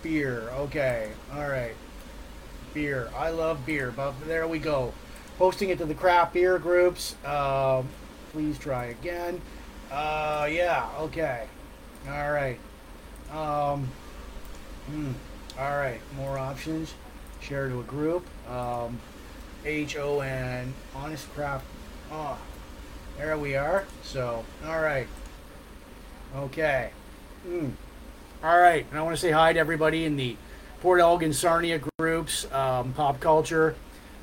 beer. 0.03 0.49
Okay. 0.51 1.11
All 1.35 1.49
right 1.49 1.75
beer. 2.79 3.11
I 3.17 3.31
love 3.31 3.67
beer. 3.67 3.93
But 3.95 4.15
there 4.29 4.47
we 4.47 4.61
go. 4.61 4.95
Posting 5.37 5.71
it 5.71 5.79
to 5.79 5.85
the 5.85 5.95
craft 5.95 6.35
beer 6.35 6.61
groups. 6.61 7.17
Uh, 7.25 7.83
please 8.31 8.57
try 8.57 8.87
again. 8.87 9.41
Uh, 9.91 10.49
yeah. 10.51 10.89
Okay. 11.01 11.47
All 12.09 12.31
right. 12.31 12.59
Um, 13.33 13.89
hmm. 14.87 15.11
All 15.59 15.77
right. 15.77 16.01
More 16.17 16.39
options. 16.39 16.95
Share 17.41 17.69
to 17.69 17.81
a 17.81 17.85
group. 17.85 18.25
Um, 18.49 19.01
H 19.65 19.97
O 19.97 20.21
N 20.21 20.73
Honest 20.95 21.29
Craft. 21.35 21.67
Oh, 22.13 22.39
there 23.17 23.37
we 23.37 23.57
are. 23.57 23.87
So, 24.05 24.45
all 24.65 24.81
right. 24.81 25.09
Okay. 26.37 26.91
Mm. 27.47 27.73
All 28.45 28.59
right. 28.59 28.87
And 28.89 28.99
I 28.99 29.03
want 29.03 29.17
to 29.17 29.21
say 29.21 29.33
hi 29.33 29.53
to 29.53 29.59
everybody 29.59 30.05
in 30.05 30.17
the 30.17 30.37
Port 30.81 31.01
Elgin 31.01 31.33
Sarnia 31.33 31.81
groups, 31.99 32.51
um, 32.53 32.93
pop 32.93 33.21
culture, 33.21 33.75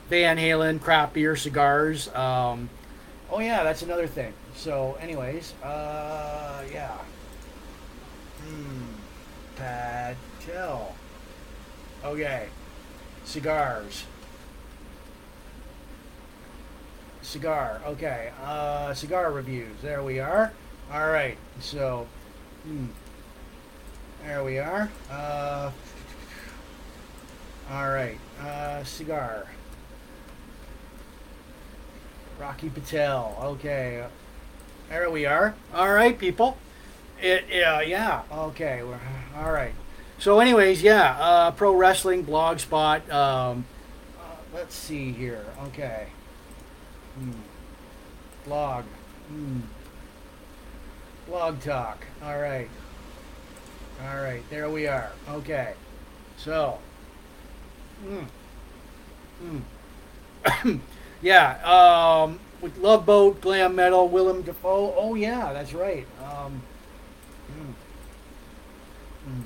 Van 0.10 0.38
Halen, 0.38 0.82
craft 0.82 1.14
beer, 1.14 1.36
cigars. 1.36 2.14
Um, 2.16 2.70
oh 3.30 3.40
yeah, 3.40 3.64
that's 3.64 3.82
another 3.82 4.08
thing. 4.08 4.34
So, 4.56 4.98
anyways, 5.02 5.54
uh, 5.64 6.64
yeah. 6.72 6.98
Hmm. 8.42 8.84
Patel. 9.56 10.96
Okay. 12.04 12.48
Cigars. 13.26 14.06
Cigar. 17.22 17.82
Okay. 17.86 18.32
Uh, 18.44 18.94
cigar 18.94 19.32
reviews. 19.32 19.76
There 19.82 20.04
we 20.04 20.20
are. 20.20 20.54
All 20.94 21.08
right. 21.10 21.38
So, 21.60 22.08
hmm. 22.64 22.86
There 24.24 24.44
we 24.44 24.60
are. 24.60 24.90
Uh, 25.10 25.72
all 27.72 27.90
right, 27.90 28.20
uh, 28.42 28.84
cigar. 28.84 29.48
Rocky 32.40 32.70
Patel. 32.70 33.38
Okay, 33.42 34.06
there 34.90 35.10
we 35.10 35.26
are. 35.26 35.56
All 35.74 35.92
right, 35.94 36.18
people. 36.18 36.58
It, 37.22 37.46
uh, 37.66 37.80
yeah. 37.80 38.24
Okay. 38.32 38.82
All 39.38 39.52
right. 39.52 39.74
So, 40.20 40.40
anyways, 40.40 40.82
yeah. 40.82 41.18
Uh, 41.20 41.52
pro 41.52 41.76
wrestling 41.76 42.26
blogspot. 42.26 43.10
Um, 43.12 43.66
uh, 44.20 44.36
let's 44.54 44.76
see 44.76 45.12
here. 45.12 45.46
Okay. 45.68 46.08
Hmm. 47.18 47.32
Blog. 48.46 48.86
Hmm. 49.30 49.62
Blog 51.28 51.62
talk. 51.62 52.06
All 52.24 52.38
right. 52.38 52.70
All 54.08 54.18
right. 54.18 54.44
There 54.50 54.70
we 54.70 54.88
are. 54.88 55.12
Okay. 55.30 55.74
So, 56.38 56.80
Mm. 58.06 58.28
Mm. 60.46 60.80
yeah, 61.22 61.58
um, 61.64 62.40
with 62.62 62.78
Love 62.78 63.06
Boat, 63.06 63.42
Glam 63.42 63.76
Metal, 63.76 64.08
Willem 64.08 64.44
Dafoe. 64.44 64.94
Oh 64.96 65.16
yeah, 65.16 65.52
that's 65.54 65.74
right. 65.74 66.06
Um, 66.22 66.62
mm. 67.52 67.74
mm. 69.30 69.42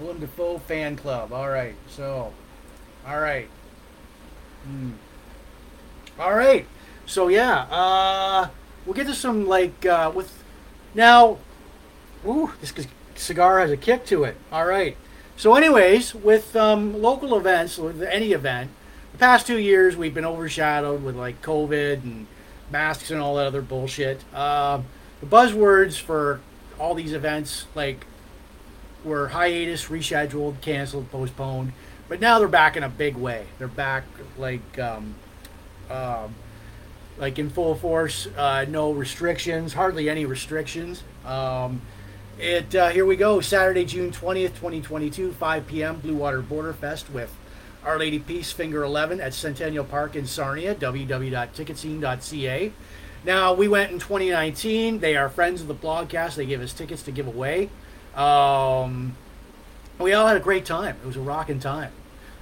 Willem 0.00 0.20
Dafoe 0.20 0.58
fan 0.58 0.96
club. 0.96 1.32
All 1.32 1.50
right, 1.50 1.74
so, 1.88 2.32
all 3.06 3.20
right, 3.20 3.48
mm. 4.68 4.92
all 6.18 6.34
right. 6.34 6.66
So 7.04 7.28
yeah, 7.28 7.66
uh, 7.70 8.48
we'll 8.86 8.94
get 8.94 9.06
to 9.06 9.14
some 9.14 9.46
like 9.46 9.84
uh, 9.84 10.10
with 10.14 10.42
now. 10.94 11.38
Ooh, 12.24 12.52
this 12.60 12.72
cigar 13.16 13.58
has 13.60 13.70
a 13.70 13.76
kick 13.76 14.06
to 14.06 14.24
it. 14.24 14.36
All 14.52 14.64
right. 14.64 14.96
So, 15.36 15.54
anyways, 15.54 16.14
with 16.14 16.54
um, 16.54 17.00
local 17.00 17.36
events, 17.36 17.78
with 17.78 18.02
any 18.02 18.32
event, 18.32 18.70
the 19.12 19.18
past 19.18 19.46
two 19.46 19.58
years 19.58 19.96
we've 19.96 20.14
been 20.14 20.24
overshadowed 20.24 21.02
with 21.02 21.16
like 21.16 21.42
COVID 21.42 22.02
and 22.02 22.26
masks 22.70 23.10
and 23.10 23.20
all 23.20 23.36
that 23.36 23.46
other 23.46 23.62
bullshit. 23.62 24.24
Uh, 24.34 24.82
the 25.20 25.26
buzzwords 25.26 26.00
for 26.00 26.40
all 26.78 26.94
these 26.94 27.12
events 27.12 27.66
like 27.74 28.06
were 29.04 29.28
hiatus, 29.28 29.86
rescheduled, 29.86 30.60
canceled, 30.60 31.10
postponed, 31.10 31.72
but 32.08 32.20
now 32.20 32.38
they're 32.38 32.48
back 32.48 32.76
in 32.76 32.82
a 32.82 32.88
big 32.88 33.16
way. 33.16 33.46
They're 33.58 33.68
back 33.68 34.04
like 34.38 34.78
um, 34.78 35.14
um, 35.90 36.34
like 37.18 37.38
in 37.38 37.50
full 37.50 37.74
force. 37.74 38.26
Uh, 38.36 38.64
no 38.68 38.92
restrictions, 38.92 39.74
hardly 39.74 40.08
any 40.08 40.24
restrictions. 40.24 41.02
Um, 41.24 41.82
it 42.42 42.74
uh, 42.74 42.88
here 42.88 43.06
we 43.06 43.14
go. 43.16 43.40
Saturday, 43.40 43.84
June 43.84 44.10
twentieth, 44.10 44.58
twenty 44.58 44.80
twenty 44.80 45.08
two, 45.10 45.32
five 45.32 45.66
p.m. 45.66 46.00
Blue 46.00 46.16
Water 46.16 46.42
Border 46.42 46.72
Fest 46.72 47.08
with 47.10 47.34
Our 47.84 47.98
Lady 47.98 48.18
Peace 48.18 48.50
Finger 48.52 48.82
Eleven 48.82 49.20
at 49.20 49.32
Centennial 49.32 49.84
Park 49.84 50.16
in 50.16 50.26
Sarnia. 50.26 50.74
www.ticketscene.ca. 50.74 52.72
Now 53.24 53.54
we 53.54 53.68
went 53.68 53.92
in 53.92 54.00
2019. 54.00 54.98
They 54.98 55.16
are 55.16 55.28
friends 55.28 55.60
of 55.60 55.68
the 55.68 55.74
blogcast. 55.74 56.34
They 56.34 56.46
gave 56.46 56.60
us 56.60 56.72
tickets 56.72 57.02
to 57.04 57.12
give 57.12 57.28
away. 57.28 57.70
Um, 58.16 59.16
we 59.98 60.12
all 60.12 60.26
had 60.26 60.36
a 60.36 60.40
great 60.40 60.64
time. 60.64 60.96
It 61.02 61.06
was 61.06 61.16
a 61.16 61.20
rocking 61.20 61.60
time. 61.60 61.92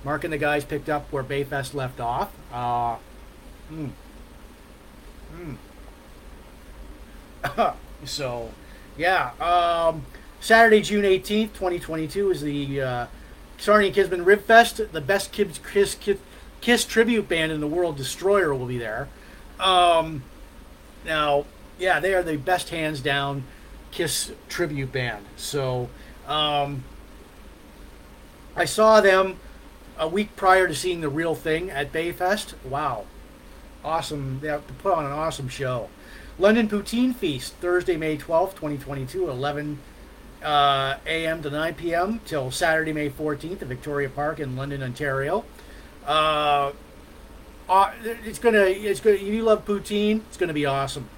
Mark 0.02 0.24
and 0.24 0.32
the 0.32 0.38
guys 0.38 0.64
picked 0.64 0.88
up 0.88 1.12
where 1.12 1.22
Bayfest 1.22 1.74
left 1.74 2.00
off. 2.00 2.32
Uh, 2.50 2.96
mm, 3.70 3.90
mm. 7.44 7.74
so, 8.04 8.50
yeah. 8.96 9.30
Um, 9.40 10.04
Saturday, 10.40 10.80
June 10.80 11.04
18th, 11.04 11.52
2022 11.52 12.30
is 12.30 12.40
the 12.40 12.80
uh, 12.80 13.06
Sarnia 13.58 13.92
Kinsmen 13.92 14.24
Rib 14.24 14.42
Fest. 14.42 14.80
The 14.92 15.00
best 15.00 15.32
Kiss, 15.32 15.58
Kiss, 15.58 15.94
Kiss, 15.94 16.18
Kiss 16.60 16.84
tribute 16.84 17.28
band 17.28 17.52
in 17.52 17.60
the 17.60 17.66
world, 17.66 17.96
Destroyer, 17.96 18.54
will 18.54 18.66
be 18.66 18.78
there. 18.78 19.08
Um, 19.58 20.22
now, 21.04 21.44
yeah, 21.78 22.00
they 22.00 22.14
are 22.14 22.22
the 22.22 22.36
best 22.36 22.70
hands 22.70 23.00
down 23.00 23.44
Kiss 23.90 24.32
tribute 24.48 24.92
band. 24.92 25.24
So, 25.36 25.88
um, 26.26 26.84
I 28.56 28.64
saw 28.64 29.00
them 29.00 29.36
a 29.98 30.08
week 30.08 30.34
prior 30.36 30.66
to 30.66 30.74
seeing 30.74 31.00
the 31.00 31.08
real 31.08 31.34
thing 31.34 31.70
at 31.70 31.92
Bayfest. 31.92 32.54
Wow, 32.64 33.04
awesome! 33.84 34.40
They 34.40 34.48
have 34.48 34.66
to 34.66 34.72
put 34.74 34.94
on 34.94 35.04
an 35.04 35.12
awesome 35.12 35.48
show. 35.48 35.88
London 36.40 36.68
Poutine 36.68 37.14
Feast 37.14 37.52
Thursday, 37.56 37.98
May 37.98 38.16
twelfth, 38.16 38.54
twenty 38.56 38.78
twenty 38.78 39.04
two, 39.04 39.28
eleven 39.28 39.78
uh, 40.42 40.94
a.m. 41.04 41.42
to 41.42 41.50
nine 41.50 41.74
p.m. 41.74 42.20
till 42.24 42.50
Saturday, 42.50 42.94
May 42.94 43.10
fourteenth, 43.10 43.60
at 43.60 43.68
Victoria 43.68 44.08
Park 44.08 44.40
in 44.40 44.56
London, 44.56 44.82
Ontario. 44.82 45.44
Uh, 46.06 46.72
uh, 47.68 47.92
it's 48.02 48.38
gonna, 48.38 48.62
it's 48.62 49.00
gonna. 49.00 49.16
If 49.16 49.22
you 49.22 49.42
love 49.42 49.66
poutine, 49.66 50.22
it's 50.28 50.38
gonna 50.38 50.54
be 50.54 50.64
awesome. 50.64 51.10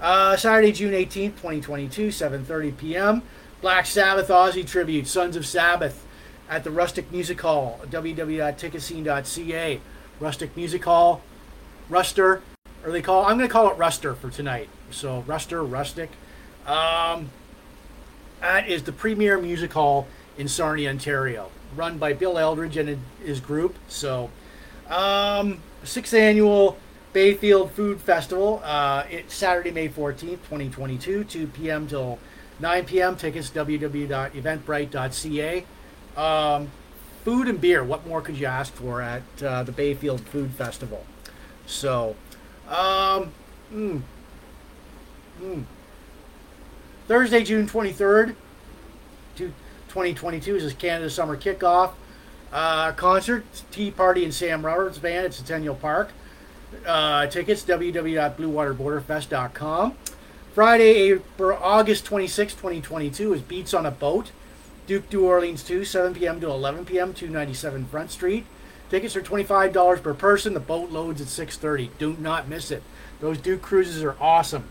Uh, 0.00 0.36
Saturday, 0.36 0.70
June 0.70 0.94
eighteenth, 0.94 1.40
twenty 1.40 1.60
twenty 1.60 1.88
two, 1.88 2.12
seven 2.12 2.44
thirty 2.44 2.70
p.m. 2.70 3.22
Black 3.60 3.86
Sabbath 3.86 4.28
Aussie 4.28 4.64
tribute, 4.64 5.08
Sons 5.08 5.34
of 5.34 5.44
Sabbath 5.44 6.06
at 6.48 6.62
the 6.62 6.70
Rustic 6.70 7.10
Music 7.10 7.40
Hall, 7.40 7.80
www.ticketscene.ca. 7.86 9.80
Rustic 10.20 10.56
Music 10.56 10.84
Hall, 10.84 11.22
Ruster, 11.90 12.40
or 12.84 12.92
they 12.92 13.02
call 13.02 13.24
I'm 13.24 13.38
going 13.38 13.48
to 13.48 13.52
call 13.52 13.70
it 13.70 13.78
Ruster 13.78 14.16
for 14.16 14.30
tonight. 14.30 14.68
So 14.90 15.24
Ruster, 15.26 15.68
Rustic. 15.68 16.10
Um, 16.66 17.30
that 18.40 18.68
is 18.68 18.82
the 18.82 18.92
premier 18.92 19.38
music 19.38 19.72
hall 19.72 20.06
in 20.36 20.48
Sarnia, 20.48 20.90
Ontario, 20.90 21.50
run 21.76 21.98
by 21.98 22.12
Bill 22.12 22.36
Eldridge 22.38 22.76
and 22.76 23.00
his 23.24 23.40
group. 23.40 23.76
So, 23.88 24.30
um, 24.88 25.60
sixth 25.82 26.14
annual 26.14 26.76
Bayfield 27.12 27.72
Food 27.72 28.00
Festival. 28.00 28.62
Uh, 28.64 29.04
it's 29.10 29.34
Saturday, 29.34 29.70
May 29.70 29.88
14th, 29.88 30.20
2022, 30.20 31.24
2 31.24 31.46
p.m. 31.48 31.86
till 31.86 32.18
9 32.60 32.84
p.m. 32.84 33.16
Tickets 33.16 33.50
www.eventbrite.ca. 33.50 35.64
Um, 36.16 36.70
food 37.24 37.48
and 37.48 37.60
beer. 37.60 37.84
What 37.84 38.06
more 38.06 38.20
could 38.20 38.36
you 38.36 38.46
ask 38.46 38.72
for 38.74 39.00
at 39.00 39.22
uh, 39.42 39.62
the 39.62 39.72
Bayfield 39.72 40.20
Food 40.22 40.50
Festival? 40.52 41.06
So, 41.66 42.16
um, 42.68 43.32
mm, 43.72 44.02
mm. 45.40 45.64
Thursday, 47.06 47.44
June 47.44 47.68
23rd, 47.68 48.34
2022 49.36 50.56
is 50.56 50.72
Canada 50.74 51.10
Summer 51.10 51.36
Kickoff 51.36 51.92
uh, 52.54 52.92
concert. 52.92 53.44
Tea 53.70 53.90
Party 53.90 54.24
and 54.24 54.32
Sam 54.32 54.64
Roberts 54.64 54.96
Band 54.98 55.26
at 55.26 55.34
Centennial 55.34 55.74
Park. 55.74 56.12
Uh, 56.86 57.26
tickets 57.26 57.62
www.bluewaterborderfest.com. 57.64 59.94
Friday, 60.54 61.10
April, 61.10 61.58
August 61.60 62.04
26, 62.04 62.54
2022 62.54 63.34
is 63.34 63.42
Beats 63.42 63.74
on 63.74 63.84
a 63.84 63.90
Boat. 63.90 64.30
Duc 64.86 65.10
d'Orleans 65.10 65.66
2, 65.66 65.84
7 65.84 66.14
p.m. 66.14 66.40
to 66.40 66.46
11 66.46 66.84
p.m., 66.84 67.12
297 67.14 67.86
Front 67.86 68.12
Street. 68.12 68.46
Tickets 68.94 69.16
are 69.16 69.22
$25 69.22 70.04
per 70.04 70.14
person. 70.14 70.54
The 70.54 70.60
boat 70.60 70.92
loads 70.92 71.20
at 71.20 71.26
6.30. 71.26 71.90
Do 71.98 72.12
not 72.20 72.46
miss 72.46 72.70
it. 72.70 72.80
Those 73.18 73.38
Duke 73.38 73.60
cruises 73.60 74.04
are 74.04 74.14
awesome. 74.20 74.68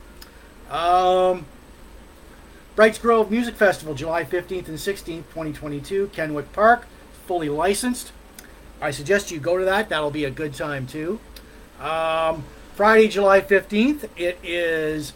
Um, 0.71 1.45
Brights 2.77 2.99
Grove 2.99 3.29
Music 3.29 3.53
Festival, 3.53 3.93
July 3.93 4.23
15th 4.23 4.69
and 4.69 4.77
16th, 4.77 5.25
2022, 5.27 6.09
Kenwick 6.13 6.53
Park, 6.53 6.87
fully 7.27 7.49
licensed. 7.49 8.13
I 8.79 8.91
suggest 8.91 9.29
you 9.29 9.41
go 9.41 9.57
to 9.57 9.65
that. 9.65 9.89
That'll 9.89 10.09
be 10.09 10.23
a 10.23 10.31
good 10.31 10.53
time 10.53 10.87
too. 10.87 11.19
Um, 11.81 12.45
Friday, 12.75 13.09
July 13.09 13.41
15th, 13.41 14.07
it 14.15 14.39
is 14.41 15.11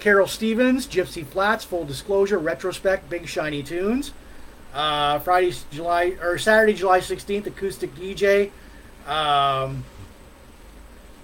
Carol 0.00 0.26
Stevens, 0.26 0.88
Gypsy 0.88 1.24
Flats, 1.24 1.62
Full 1.62 1.84
Disclosure, 1.84 2.40
Retrospect, 2.40 3.08
Big 3.08 3.28
Shiny 3.28 3.62
Tunes. 3.62 4.10
Uh, 4.72 5.18
Friday, 5.18 5.54
July 5.70 6.16
or 6.22 6.38
Saturday, 6.38 6.72
July 6.74 7.00
16th, 7.00 7.46
acoustic 7.46 7.94
DJ. 7.94 8.50
Um, 9.06 9.84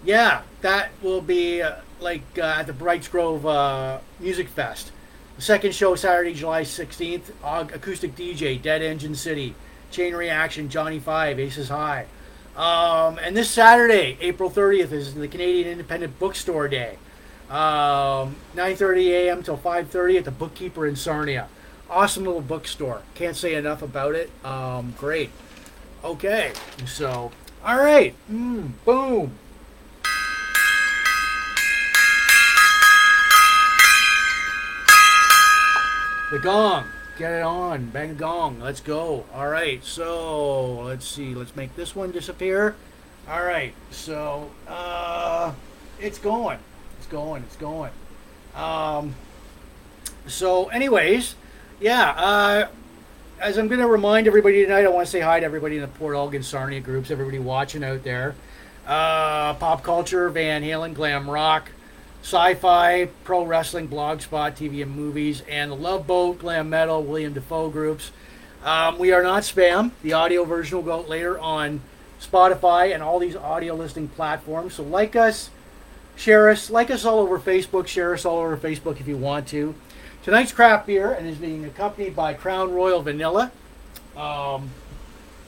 yeah, 0.04 0.42
that 0.60 0.90
will 1.02 1.20
be 1.20 1.62
uh, 1.62 1.76
like 2.00 2.22
uh, 2.36 2.56
at 2.58 2.66
the 2.66 2.72
Brights 2.72 3.08
Grove 3.08 3.46
uh, 3.46 3.98
Music 4.20 4.48
Fest. 4.48 4.92
The 5.36 5.42
second 5.42 5.74
show, 5.74 5.94
Saturday, 5.94 6.34
July 6.34 6.62
16th, 6.62 7.30
acoustic 7.72 8.16
DJ, 8.16 8.60
Dead 8.60 8.82
Engine 8.82 9.14
City, 9.14 9.54
Chain 9.90 10.14
Reaction, 10.14 10.68
Johnny 10.68 10.98
Five, 10.98 11.38
Aces 11.38 11.68
High. 11.68 12.06
Um, 12.56 13.18
and 13.18 13.36
this 13.36 13.48
Saturday, 13.48 14.18
April 14.20 14.50
30th, 14.50 14.90
is 14.90 15.14
the 15.14 15.28
Canadian 15.28 15.68
Independent 15.68 16.18
Bookstore 16.18 16.66
Day. 16.66 16.98
Um, 17.48 18.36
9:30 18.56 19.10
a.m. 19.10 19.42
till 19.42 19.56
5:30 19.56 20.18
at 20.18 20.24
the 20.24 20.30
Bookkeeper 20.30 20.86
in 20.86 20.96
Sarnia. 20.96 21.48
Awesome 21.90 22.24
little 22.24 22.40
bookstore. 22.40 23.02
Can't 23.14 23.36
say 23.36 23.54
enough 23.54 23.82
about 23.82 24.14
it. 24.14 24.30
Um, 24.44 24.94
great. 24.98 25.30
Okay, 26.04 26.52
so 26.86 27.32
all 27.64 27.78
right, 27.78 28.14
mm, 28.30 28.70
boom. 28.84 29.38
The 36.30 36.38
gong. 36.38 36.84
Get 37.18 37.32
it 37.32 37.42
on. 37.42 37.86
Bang 37.86 38.16
gong. 38.16 38.60
Let's 38.60 38.80
go. 38.80 39.24
All 39.32 39.48
right. 39.48 39.82
So 39.82 40.82
let's 40.82 41.08
see. 41.08 41.34
Let's 41.34 41.56
make 41.56 41.74
this 41.74 41.96
one 41.96 42.12
disappear. 42.12 42.76
All 43.26 43.42
right. 43.42 43.72
So 43.90 44.50
uh, 44.68 45.54
it's 45.98 46.18
going. 46.18 46.58
It's 46.98 47.06
going. 47.06 47.44
It's 47.44 47.56
going. 47.56 47.92
Um, 48.54 49.14
so, 50.26 50.66
anyways, 50.68 51.34
yeah. 51.80 52.10
Uh, 52.10 52.68
as 53.40 53.56
I'm 53.56 53.68
going 53.68 53.80
to 53.80 53.86
remind 53.86 54.26
everybody 54.26 54.64
tonight, 54.64 54.84
I 54.84 54.88
want 54.88 55.06
to 55.06 55.10
say 55.10 55.20
hi 55.20 55.40
to 55.40 55.46
everybody 55.46 55.76
in 55.76 55.82
the 55.82 55.88
Port 55.88 56.16
Elgin 56.16 56.42
Sarnia 56.42 56.80
groups, 56.80 57.10
everybody 57.10 57.38
watching 57.38 57.84
out 57.84 58.02
there. 58.02 58.34
Uh, 58.86 59.54
pop 59.54 59.82
culture, 59.82 60.28
Van 60.30 60.62
Halen, 60.62 60.94
glam 60.94 61.28
rock, 61.28 61.70
sci-fi, 62.22 63.08
pro 63.22 63.44
wrestling, 63.44 63.86
blogspot, 63.88 64.56
TV 64.56 64.82
and 64.82 64.94
movies, 64.94 65.42
and 65.48 65.70
the 65.70 65.76
Love 65.76 66.06
Boat, 66.06 66.38
glam 66.38 66.70
metal, 66.70 67.02
William 67.02 67.32
Dafoe 67.32 67.68
groups. 67.68 68.10
Um, 68.64 68.98
we 68.98 69.12
are 69.12 69.22
not 69.22 69.44
spam. 69.44 69.92
The 70.02 70.14
audio 70.14 70.44
version 70.44 70.78
will 70.78 70.84
go 70.84 70.98
out 71.00 71.08
later 71.08 71.38
on 71.38 71.80
Spotify 72.20 72.92
and 72.92 73.02
all 73.02 73.18
these 73.18 73.36
audio 73.36 73.74
listening 73.74 74.08
platforms. 74.08 74.74
So 74.74 74.82
like 74.82 75.14
us, 75.14 75.50
share 76.16 76.48
us, 76.48 76.70
like 76.70 76.90
us 76.90 77.04
all 77.04 77.20
over 77.20 77.38
Facebook, 77.38 77.86
share 77.86 78.14
us 78.14 78.24
all 78.24 78.38
over 78.38 78.56
Facebook 78.56 79.00
if 79.00 79.06
you 79.06 79.16
want 79.16 79.46
to. 79.48 79.74
Tonight's 80.28 80.52
craft 80.52 80.86
beer 80.86 81.12
and 81.12 81.26
is 81.26 81.38
being 81.38 81.64
accompanied 81.64 82.14
by 82.14 82.34
Crown 82.34 82.70
Royal 82.70 83.00
Vanilla. 83.00 83.50
Um, 84.14 84.70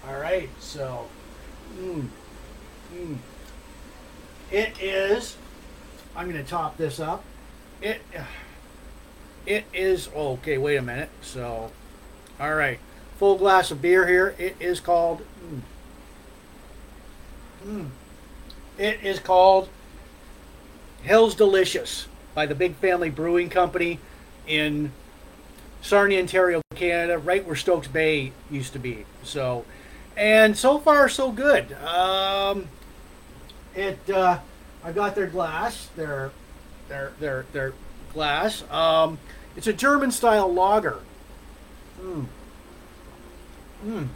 all 0.08 0.18
right, 0.18 0.48
so 0.58 1.06
mm, 1.78 2.06
mm. 2.94 3.18
it 4.50 4.80
is. 4.80 5.36
I'm 6.16 6.30
going 6.30 6.42
to 6.42 6.50
top 6.50 6.78
this 6.78 6.98
up. 6.98 7.22
It 7.82 8.00
it 9.46 9.66
is 9.74 10.08
okay. 10.16 10.56
Wait 10.56 10.76
a 10.76 10.82
minute. 10.82 11.10
So, 11.20 11.70
all 12.40 12.54
right, 12.54 12.78
full 13.18 13.36
glass 13.36 13.70
of 13.70 13.82
beer 13.82 14.08
here. 14.08 14.34
It 14.38 14.56
is 14.60 14.80
called. 14.80 15.20
Mm, 15.44 15.60
mm, 17.66 17.88
it 18.78 19.04
is 19.04 19.18
called 19.18 19.68
Hell's 21.04 21.34
Delicious 21.34 22.06
by 22.34 22.46
the 22.46 22.54
Big 22.54 22.76
Family 22.76 23.10
Brewing 23.10 23.50
Company 23.50 24.00
in 24.50 24.92
Sarnia, 25.80 26.20
Ontario, 26.20 26.60
Canada, 26.74 27.18
right 27.18 27.46
where 27.46 27.56
Stokes 27.56 27.88
Bay 27.88 28.32
used 28.50 28.72
to 28.74 28.78
be. 28.78 29.06
So, 29.22 29.64
and 30.16 30.56
so 30.56 30.78
far 30.78 31.08
so 31.08 31.30
good. 31.32 31.72
Um, 31.74 32.68
it. 33.74 33.98
Uh, 34.10 34.40
I 34.82 34.92
got 34.92 35.14
their 35.14 35.26
glass. 35.26 35.88
Their 35.96 36.32
their 36.88 37.12
their 37.20 37.46
their 37.52 37.72
glass. 38.12 38.68
Um, 38.70 39.18
it's 39.56 39.66
a 39.66 39.72
German 39.72 40.10
style 40.10 40.52
lager. 40.52 41.00
Mm. 42.02 42.26
Mm. 43.86 44.08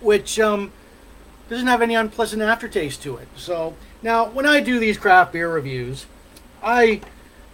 Which 0.00 0.38
um, 0.38 0.72
doesn't 1.48 1.66
have 1.66 1.82
any 1.82 1.94
unpleasant 1.94 2.42
aftertaste 2.42 3.02
to 3.02 3.16
it. 3.16 3.28
So 3.36 3.74
now, 4.02 4.28
when 4.28 4.46
I 4.46 4.60
do 4.60 4.78
these 4.78 4.98
craft 4.98 5.32
beer 5.32 5.52
reviews, 5.52 6.06
I 6.62 7.00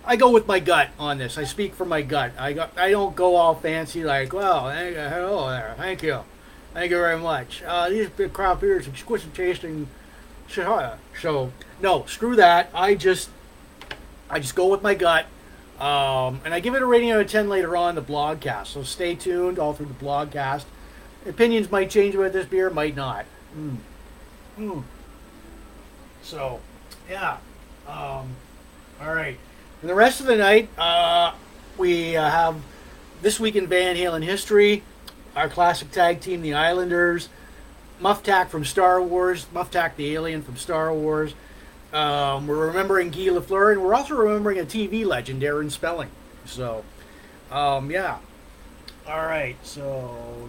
I 0.07 0.17
go 0.17 0.31
with 0.31 0.47
my 0.47 0.61
gut 0.61 0.91
on 0.99 1.19
this. 1.19 1.39
I 1.39 1.45
speak 1.45 1.75
for 1.75 1.85
my 1.85 2.03
gut. 2.03 2.33
I 2.39 2.53
got, 2.53 2.77
I 2.79 2.91
don't 2.91 3.17
go 3.17 3.37
all 3.37 3.55
fancy 3.55 4.05
like, 4.05 4.33
well, 4.33 4.69
thank 4.69 4.97
hello 4.97 5.49
there, 5.49 5.75
thank 5.79 6.03
you, 6.03 6.21
thank 6.75 6.91
you 6.91 6.99
very 6.99 7.19
much. 7.19 7.63
Uh, 7.63 7.89
these 7.89 8.09
craft 8.33 8.61
beers, 8.61 8.87
exquisite 8.87 9.35
tasting. 9.35 9.89
So 10.49 11.53
no, 11.81 12.05
screw 12.07 12.37
that. 12.37 12.69
I 12.75 12.95
just 12.95 13.31
I 14.29 14.41
just 14.41 14.55
go 14.55 14.69
with 14.69 14.83
my 14.83 14.95
gut. 14.95 15.27
Um, 15.81 16.41
and 16.45 16.55
I 16.55 16.61
give 16.61 16.75
it 16.75 16.83
a 16.83 16.87
rating 16.87 17.11
out 17.11 17.21
of 17.21 17.29
10 17.29 17.49
later 17.49 17.77
on 17.77 17.95
the 17.95 18.03
blogcast. 18.03 18.69
So 18.69 18.83
stay 18.83 19.15
tuned 19.15 19.59
all 19.59 19.73
through 19.73 19.87
the 19.87 20.05
blogcast. 20.05 20.65
Opinions 21.27 21.71
might 21.71 21.91
change 21.91 22.15
about 22.15 22.33
this 22.33 22.47
beer, 22.47 22.71
might 22.71 22.95
not. 22.95 23.25
Mm. 23.57 23.77
Mm. 24.59 24.83
So, 26.23 26.61
yeah. 27.11 27.39
Um, 27.89 28.37
all 29.01 29.15
right. 29.15 29.39
And 29.85 29.91
the 29.91 29.95
rest 29.95 30.21
of 30.21 30.27
the 30.27 30.37
night, 30.37 30.71
uh, 30.79 31.35
we 31.77 32.17
uh, 32.17 32.31
have 32.31 32.57
This 33.21 33.39
Week 33.39 33.55
in 33.55 33.67
Van 33.67 33.97
Halen 33.97 34.25
History, 34.25 34.83
our 35.37 35.47
classic 35.47 35.91
tag 35.91 36.23
team, 36.23 36.41
the 36.41 36.55
Islanders, 36.55 37.29
Muftak 38.01 38.49
from 38.49 38.65
Star 38.65 39.03
Wars, 39.03 39.45
Muftak 39.53 39.97
the 39.97 40.15
Alien 40.15 40.41
from 40.41 40.57
Star 40.57 40.91
Wars. 40.95 41.35
Um, 41.93 42.47
we're 42.47 42.69
remembering 42.69 43.11
Guy 43.11 43.27
Lafleur, 43.29 43.73
and 43.73 43.83
we're 43.83 43.95
also 43.95 44.15
remembering 44.15 44.59
a 44.59 44.65
TV 44.65 45.05
legend, 45.05 45.45
Aaron 45.45 45.69
Spelling. 45.69 46.09
So, 46.47 46.83
um, 47.51 47.91
yeah. 47.91 48.21
All 49.07 49.27
right, 49.27 49.57
so 49.65 50.49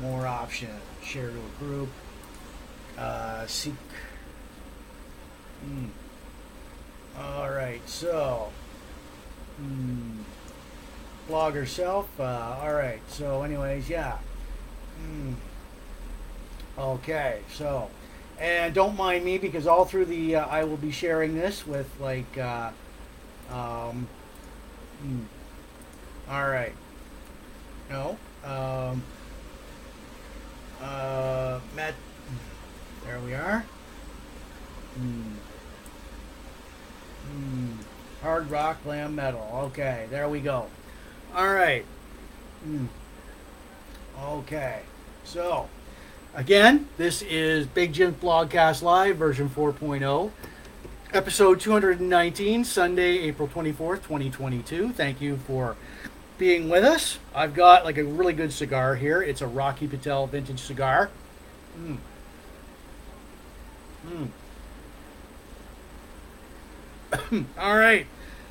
more 0.00 0.26
options. 0.26 0.80
Share 1.04 1.28
to 1.28 1.36
a 1.36 1.62
group. 1.62 1.90
Uh, 2.96 3.46
seek. 3.46 3.74
Mm. 5.62 5.90
All 7.20 7.50
right, 7.50 7.86
so. 7.86 8.50
Mm, 9.60 10.22
blog 11.28 11.54
herself. 11.54 12.08
Uh, 12.18 12.56
all 12.62 12.72
right, 12.72 13.00
so, 13.08 13.42
anyways, 13.42 13.90
yeah. 13.90 14.18
Mm. 15.04 15.34
Okay, 16.78 17.40
so. 17.52 17.90
And 18.38 18.74
don't 18.74 18.96
mind 18.96 19.24
me 19.24 19.36
because 19.36 19.66
all 19.66 19.84
through 19.84 20.06
the, 20.06 20.36
uh, 20.36 20.46
I 20.46 20.64
will 20.64 20.78
be 20.78 20.90
sharing 20.90 21.34
this 21.34 21.66
with 21.66 21.88
like, 22.00 22.38
uh, 22.38 22.70
um, 23.50 24.08
mm. 25.04 25.24
all 26.30 26.48
right. 26.48 26.72
No. 27.90 28.16
Um, 28.44 29.02
uh, 30.80 31.60
Matt, 31.76 31.94
there 33.04 33.20
we 33.20 33.34
are. 33.34 33.64
Hmm. 34.94 35.39
Hmm. 37.30 37.72
Hard 38.22 38.50
rock, 38.50 38.82
glam 38.84 39.14
metal. 39.14 39.48
Okay, 39.66 40.06
there 40.10 40.28
we 40.28 40.40
go. 40.40 40.66
All 41.34 41.52
right. 41.52 41.84
Hmm. 42.64 42.86
Okay. 44.22 44.80
So, 45.24 45.68
again, 46.34 46.88
this 46.98 47.22
is 47.22 47.66
Big 47.66 47.92
Jim 47.92 48.14
Blogcast 48.14 48.82
Live 48.82 49.16
version 49.16 49.48
4.0, 49.48 50.30
episode 51.12 51.60
219, 51.60 52.64
Sunday, 52.64 53.18
April 53.20 53.48
24th, 53.48 54.02
2022. 54.02 54.90
Thank 54.92 55.20
you 55.20 55.38
for 55.46 55.76
being 56.36 56.68
with 56.68 56.84
us. 56.84 57.18
I've 57.34 57.54
got 57.54 57.84
like 57.84 57.98
a 57.98 58.04
really 58.04 58.32
good 58.32 58.52
cigar 58.52 58.96
here. 58.96 59.22
It's 59.22 59.40
a 59.40 59.46
Rocky 59.46 59.86
Patel 59.86 60.26
vintage 60.26 60.60
cigar. 60.60 61.10
Mm. 61.78 61.98
Mm. 64.06 64.28
All 67.58 67.76
right. 67.76 68.06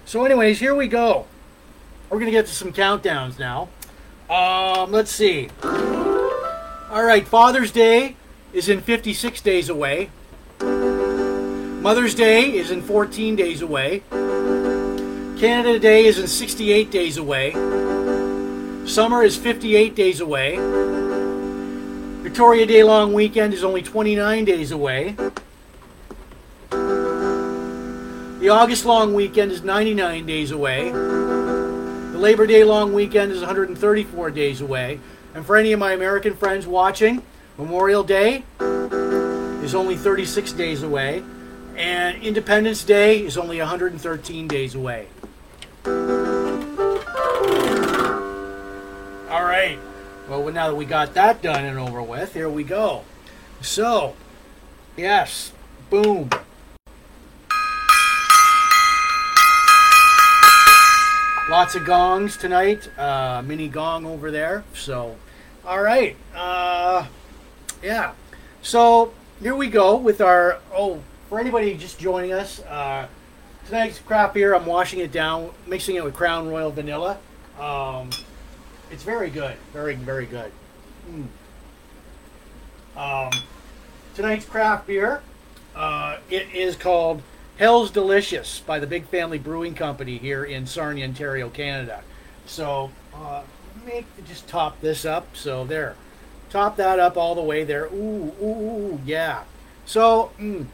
So, 0.05 0.25
anyways, 0.25 0.59
here 0.59 0.75
we 0.75 0.87
go. 0.87 1.27
We're 2.09 2.19
gonna 2.19 2.31
get 2.31 2.47
to 2.47 2.53
some 2.53 2.73
countdowns 2.73 3.37
now. 3.37 3.69
Um, 4.29 4.91
let's 4.91 5.11
see. 5.11 5.49
All 5.63 7.03
right, 7.03 7.27
Father's 7.27 7.71
Day 7.71 8.15
is 8.51 8.69
in 8.69 8.81
56 8.81 9.41
days 9.41 9.69
away. 9.69 10.09
Mother's 10.59 12.15
Day 12.15 12.51
is 12.51 12.71
in 12.71 12.81
14 12.81 13.35
days 13.35 13.61
away. 13.61 14.03
Canada 15.39 15.79
Day 15.79 16.05
is 16.05 16.19
in 16.19 16.27
68 16.27 16.91
days 16.91 17.17
away. 17.17 17.51
Summer 18.85 19.23
is 19.23 19.37
58 19.37 19.95
days 19.95 20.19
away. 20.19 20.57
Victoria 22.23 22.65
Day 22.65 22.83
long 22.83 23.13
weekend 23.13 23.53
is 23.53 23.63
only 23.63 23.81
29 23.81 24.45
days 24.45 24.71
away. 24.71 25.15
The 28.49 28.55
August 28.55 28.83
long 28.83 29.13
weekend 29.13 29.51
is 29.51 29.61
99 29.61 30.25
days 30.25 30.49
away. 30.49 30.89
The 30.89 32.17
Labor 32.17 32.47
Day 32.47 32.63
long 32.63 32.93
weekend 32.93 33.31
is 33.31 33.41
134 33.41 34.31
days 34.31 34.59
away. 34.61 34.99
And 35.35 35.45
for 35.45 35.55
any 35.55 35.71
of 35.71 35.79
my 35.79 35.91
American 35.93 36.35
friends 36.35 36.65
watching, 36.65 37.21
Memorial 37.59 38.01
Day 38.03 38.43
is 38.59 39.75
only 39.75 39.95
36 39.95 40.51
days 40.53 40.81
away. 40.81 41.23
And 41.75 42.23
Independence 42.23 42.83
Day 42.83 43.23
is 43.23 43.37
only 43.37 43.59
113 43.59 44.47
days 44.47 44.73
away. 44.73 45.05
All 45.85 45.93
right. 49.45 49.77
Well, 50.27 50.51
now 50.51 50.69
that 50.69 50.75
we 50.75 50.85
got 50.85 51.13
that 51.13 51.43
done 51.43 51.65
and 51.65 51.77
over 51.77 52.01
with, 52.01 52.33
here 52.33 52.49
we 52.49 52.63
go. 52.63 53.03
So, 53.61 54.15
yes, 54.97 55.51
boom. 55.91 56.31
Lots 61.59 61.75
of 61.75 61.83
gongs 61.83 62.37
tonight. 62.37 62.89
Uh, 62.97 63.43
mini 63.45 63.67
gong 63.67 64.05
over 64.05 64.31
there. 64.31 64.63
So, 64.73 65.17
all 65.65 65.81
right. 65.81 66.15
Uh, 66.33 67.05
yeah. 67.83 68.13
So 68.61 69.11
here 69.41 69.53
we 69.53 69.67
go 69.67 69.97
with 69.97 70.21
our. 70.21 70.59
Oh, 70.73 71.01
for 71.27 71.37
anybody 71.37 71.75
just 71.75 71.99
joining 71.99 72.31
us, 72.31 72.61
uh, 72.61 73.07
tonight's 73.65 73.99
craft 73.99 74.35
beer. 74.35 74.55
I'm 74.55 74.65
washing 74.65 75.01
it 75.01 75.11
down, 75.11 75.49
mixing 75.67 75.97
it 75.97 76.03
with 76.05 76.13
Crown 76.13 76.47
Royal 76.47 76.71
Vanilla. 76.71 77.17
Um, 77.59 78.09
it's 78.89 79.03
very 79.03 79.29
good. 79.29 79.57
Very, 79.73 79.95
very 79.95 80.27
good. 80.27 80.53
Mm. 81.11 81.27
Um, 82.95 83.33
tonight's 84.15 84.45
craft 84.45 84.87
beer, 84.87 85.21
uh, 85.75 86.19
it 86.29 86.47
is 86.53 86.77
called 86.77 87.21
Hell's 87.59 87.91
Delicious 87.91 88.61
by 88.61 88.79
the 88.79 88.87
Big 88.87 89.05
Family 89.07 89.37
Brewing 89.37 89.75
Company 89.75 90.17
here 90.17 90.45
in 90.45 90.65
Sarnia, 90.65 91.03
Ontario, 91.03 91.49
Canada. 91.49 92.03
So, 92.45 92.89
uh, 93.13 93.41
make 93.85 94.05
just 94.25 94.47
top 94.47 94.79
this 94.79 95.03
up. 95.03 95.35
So 95.35 95.65
there, 95.65 95.95
top 96.49 96.77
that 96.77 96.99
up 96.99 97.17
all 97.17 97.35
the 97.35 97.41
way 97.41 97.65
there. 97.65 97.87
Ooh, 97.87 98.33
ooh, 98.41 99.01
yeah. 99.05 99.43
So, 99.85 100.31
mm, 100.39 100.67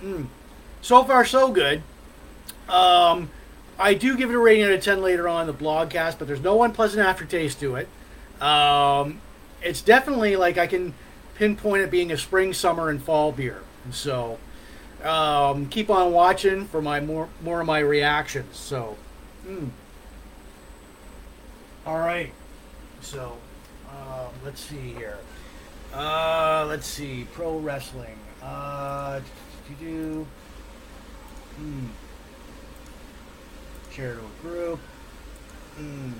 mm, 0.00 0.26
so 0.82 1.02
far 1.02 1.24
so 1.24 1.50
good. 1.50 1.82
Um, 2.68 3.28
I 3.80 3.94
do 3.94 4.16
give 4.16 4.30
it 4.30 4.34
a 4.34 4.38
rating 4.38 4.66
out 4.66 4.70
of 4.70 4.84
10 4.84 5.02
later 5.02 5.26
on 5.26 5.40
in 5.40 5.46
the 5.48 5.64
blogcast, 5.64 6.20
but 6.20 6.28
there's 6.28 6.42
no 6.42 6.62
unpleasant 6.62 7.04
aftertaste 7.04 7.58
to 7.58 7.74
it. 7.74 7.88
Um, 8.40 9.20
it's 9.62 9.82
definitely 9.82 10.36
like 10.36 10.58
I 10.58 10.68
can 10.68 10.94
pinpoint 11.34 11.82
it 11.82 11.90
being 11.90 12.12
a 12.12 12.16
spring, 12.16 12.52
summer, 12.52 12.88
and 12.88 13.02
fall 13.02 13.32
beer. 13.32 13.62
So 13.90 14.38
um, 15.04 15.66
keep 15.66 15.90
on 15.90 16.12
watching 16.12 16.66
for 16.66 16.82
my 16.82 17.00
more 17.00 17.28
more 17.42 17.60
of 17.60 17.66
my 17.66 17.80
reactions. 17.80 18.56
So, 18.56 18.96
mm. 19.46 19.68
all 21.86 21.98
right. 21.98 22.32
So 23.00 23.36
uh, 23.90 24.28
let's 24.44 24.60
see 24.60 24.92
here. 24.94 25.18
Uh, 25.94 26.66
let's 26.68 26.86
see 26.86 27.26
pro 27.32 27.58
wrestling. 27.58 28.18
Uh, 28.42 29.20
do. 29.80 30.26
Hmm 31.56 31.86
charitable 33.92 34.30
group. 34.40 34.80
Mm. 35.78 36.12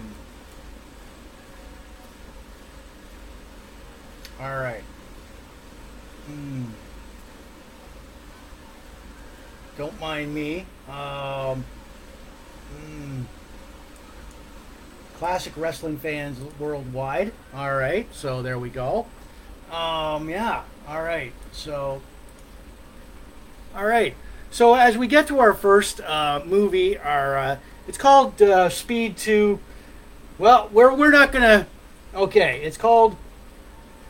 All 4.41 4.59
right. 4.59 4.83
Mm. 6.31 6.67
Don't 9.79 9.99
mind 10.01 10.35
me. 10.35 10.67
Um, 10.89 11.65
mm. 12.77 13.25
Classic 15.19 15.53
wrestling 15.57 15.99
fans 15.99 16.39
worldwide. 16.59 17.33
All 17.55 17.75
right. 17.75 18.07
So 18.13 18.43
there 18.43 18.59
we 18.59 18.71
go. 18.71 19.07
Um, 19.71 20.29
yeah. 20.29 20.63
All 20.89 21.03
right. 21.03 21.33
So 21.53 22.03
All 23.75 23.87
right. 23.87 24.15
So 24.51 24.75
as 24.75 24.99
we 24.99 25.07
get 25.07 25.27
to 25.29 25.39
our 25.39 25.55
first 25.55 26.01
uh, 26.03 26.43
movie, 26.45 26.99
our 26.99 27.39
uh, 27.39 27.57
it's 27.89 27.97
called 27.97 28.41
uh, 28.43 28.69
Speed 28.69 29.17
Two. 29.17 29.61
Well, 30.39 30.69
we're 30.73 30.93
we're 30.95 31.11
not 31.11 31.33
gonna. 31.33 31.67
Okay, 32.15 32.61
it's 32.63 32.77
called 32.77 33.17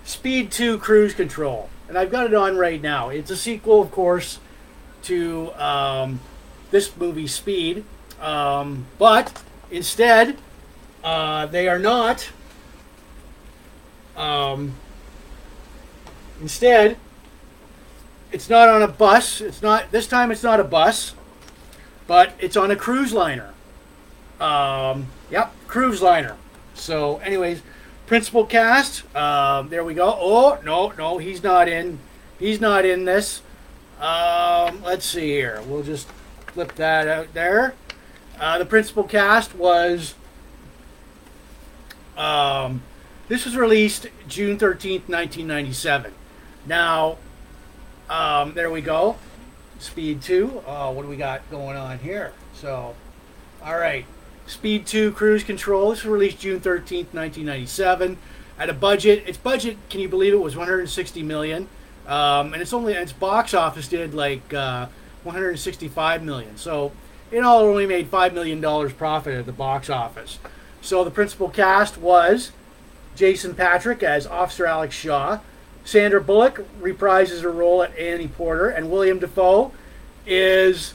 Speed 0.05 0.51
Two 0.51 0.79
Cruise 0.79 1.15
Control, 1.15 1.69
and 1.89 1.97
I've 1.97 2.11
got 2.11 2.27
it 2.27 2.35
on 2.35 2.57
right 2.57 2.83
now. 2.83 3.11
It's 3.11 3.31
a 3.31 3.37
sequel, 3.37 3.81
of 3.81 3.93
course, 3.93 4.41
to 5.05 5.53
um, 5.55 6.21
this 6.71 6.97
movie 6.97 7.27
Speed, 7.27 7.85
um, 8.21 8.87
but 8.99 9.43
instead, 9.71 10.37
uh, 11.03 11.47
they 11.47 11.69
are 11.69 11.79
not. 11.79 12.31
Um, 14.17 14.75
instead, 16.41 16.97
it's 18.31 18.49
not 18.49 18.69
on 18.69 18.83
a 18.83 18.89
bus. 18.89 19.41
It's 19.41 19.63
not 19.63 19.91
this 19.91 20.07
time. 20.07 20.31
It's 20.31 20.43
not 20.43 20.61
a 20.61 20.65
bus, 20.65 21.15
but 22.07 22.33
it's 22.39 22.57
on 22.57 22.71
a 22.71 22.77
cruise 22.77 23.13
liner. 23.13 23.53
Um, 24.41 25.07
yep, 25.31 25.53
cruise 25.67 26.03
liner. 26.03 26.37
So, 26.75 27.19
anyways, 27.19 27.63
principal 28.07 28.45
cast. 28.45 29.05
Um, 29.15 29.69
there 29.69 29.85
we 29.85 29.95
go. 29.95 30.17
Oh 30.19 30.59
no, 30.65 30.93
no, 30.99 31.19
he's 31.19 31.43
not 31.43 31.69
in. 31.69 31.99
He's 32.39 32.61
not 32.61 32.85
in 32.85 33.05
this. 33.05 33.43
Um, 34.03 34.83
let's 34.83 35.07
see 35.07 35.29
here. 35.29 35.63
We'll 35.65 35.85
just 35.85 36.09
flip 36.49 36.75
that 36.75 37.07
out 37.07 37.33
there. 37.35 37.75
Uh, 38.39 38.59
the 38.59 38.67
principal 38.67 39.05
cast 39.05 39.55
was. 39.55 40.17
Um, 42.17 42.83
this 43.29 43.45
was 43.45 43.57
released 43.57 44.09
June 44.27 44.59
13th, 44.59 45.09
1997. 45.09 46.13
Now, 46.67 47.19
um, 48.11 48.55
there 48.55 48.71
we 48.71 48.81
go. 48.81 49.17
Speed 49.79 50.21
2. 50.21 50.63
Uh, 50.67 50.93
what 50.93 51.03
do 51.03 51.09
we 51.09 51.17
got 51.17 51.49
going 51.49 51.77
on 51.77 52.01
here? 52.01 52.33
So, 52.55 52.97
all 53.65 53.79
right. 53.79 54.05
Speed 54.49 54.85
2 54.87 55.13
Cruise 55.13 55.45
Control. 55.45 55.91
This 55.91 56.03
was 56.03 56.11
released 56.13 56.41
June 56.41 56.61
13th, 56.61 57.15
1997. 57.15 58.19
At 58.59 58.69
a 58.69 58.75
budget, 58.75 59.23
its 59.29 59.39
budget, 59.39 59.77
can 59.89 60.01
you 60.01 60.09
believe 60.09 60.33
it, 60.33 60.41
was 60.41 60.57
160 60.57 61.23
million. 61.23 61.69
Um, 62.07 62.53
and 62.53 62.61
it's 62.61 62.73
only 62.73 62.95
its 62.95 63.13
box 63.13 63.55
office 63.55 63.89
did 63.89 64.15
like 64.15 64.53
uh, 64.53 64.87
165 65.23 66.23
million. 66.23 66.57
So, 66.57 66.93
in 67.31 67.45
all, 67.45 67.61
it 67.61 67.69
only 67.69 67.87
made 67.87 68.09
five 68.09 68.35
million 68.35 68.61
dollars 68.61 68.93
profit 68.93 69.35
at 69.35 69.47
the 69.47 69.53
box 69.53 69.89
office. 69.89 70.39
So 70.81 71.05
the 71.05 71.11
principal 71.11 71.49
cast 71.49 71.97
was 71.97 72.51
Jason 73.15 73.55
Patric 73.55 74.03
as 74.03 74.27
Officer 74.27 74.67
Alex 74.67 74.95
Shaw, 74.95 75.39
Sandra 75.85 76.21
Bullock 76.21 76.65
reprises 76.81 77.43
her 77.43 77.51
role 77.51 77.83
at 77.83 77.97
Annie 77.99 78.29
Porter, 78.29 78.69
and 78.69 78.91
William 78.91 79.19
Dafoe 79.19 79.73
is 80.27 80.95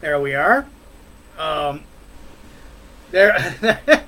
there. 0.00 0.20
We 0.20 0.34
are 0.34 0.66
um, 1.38 1.84
there 3.10 3.34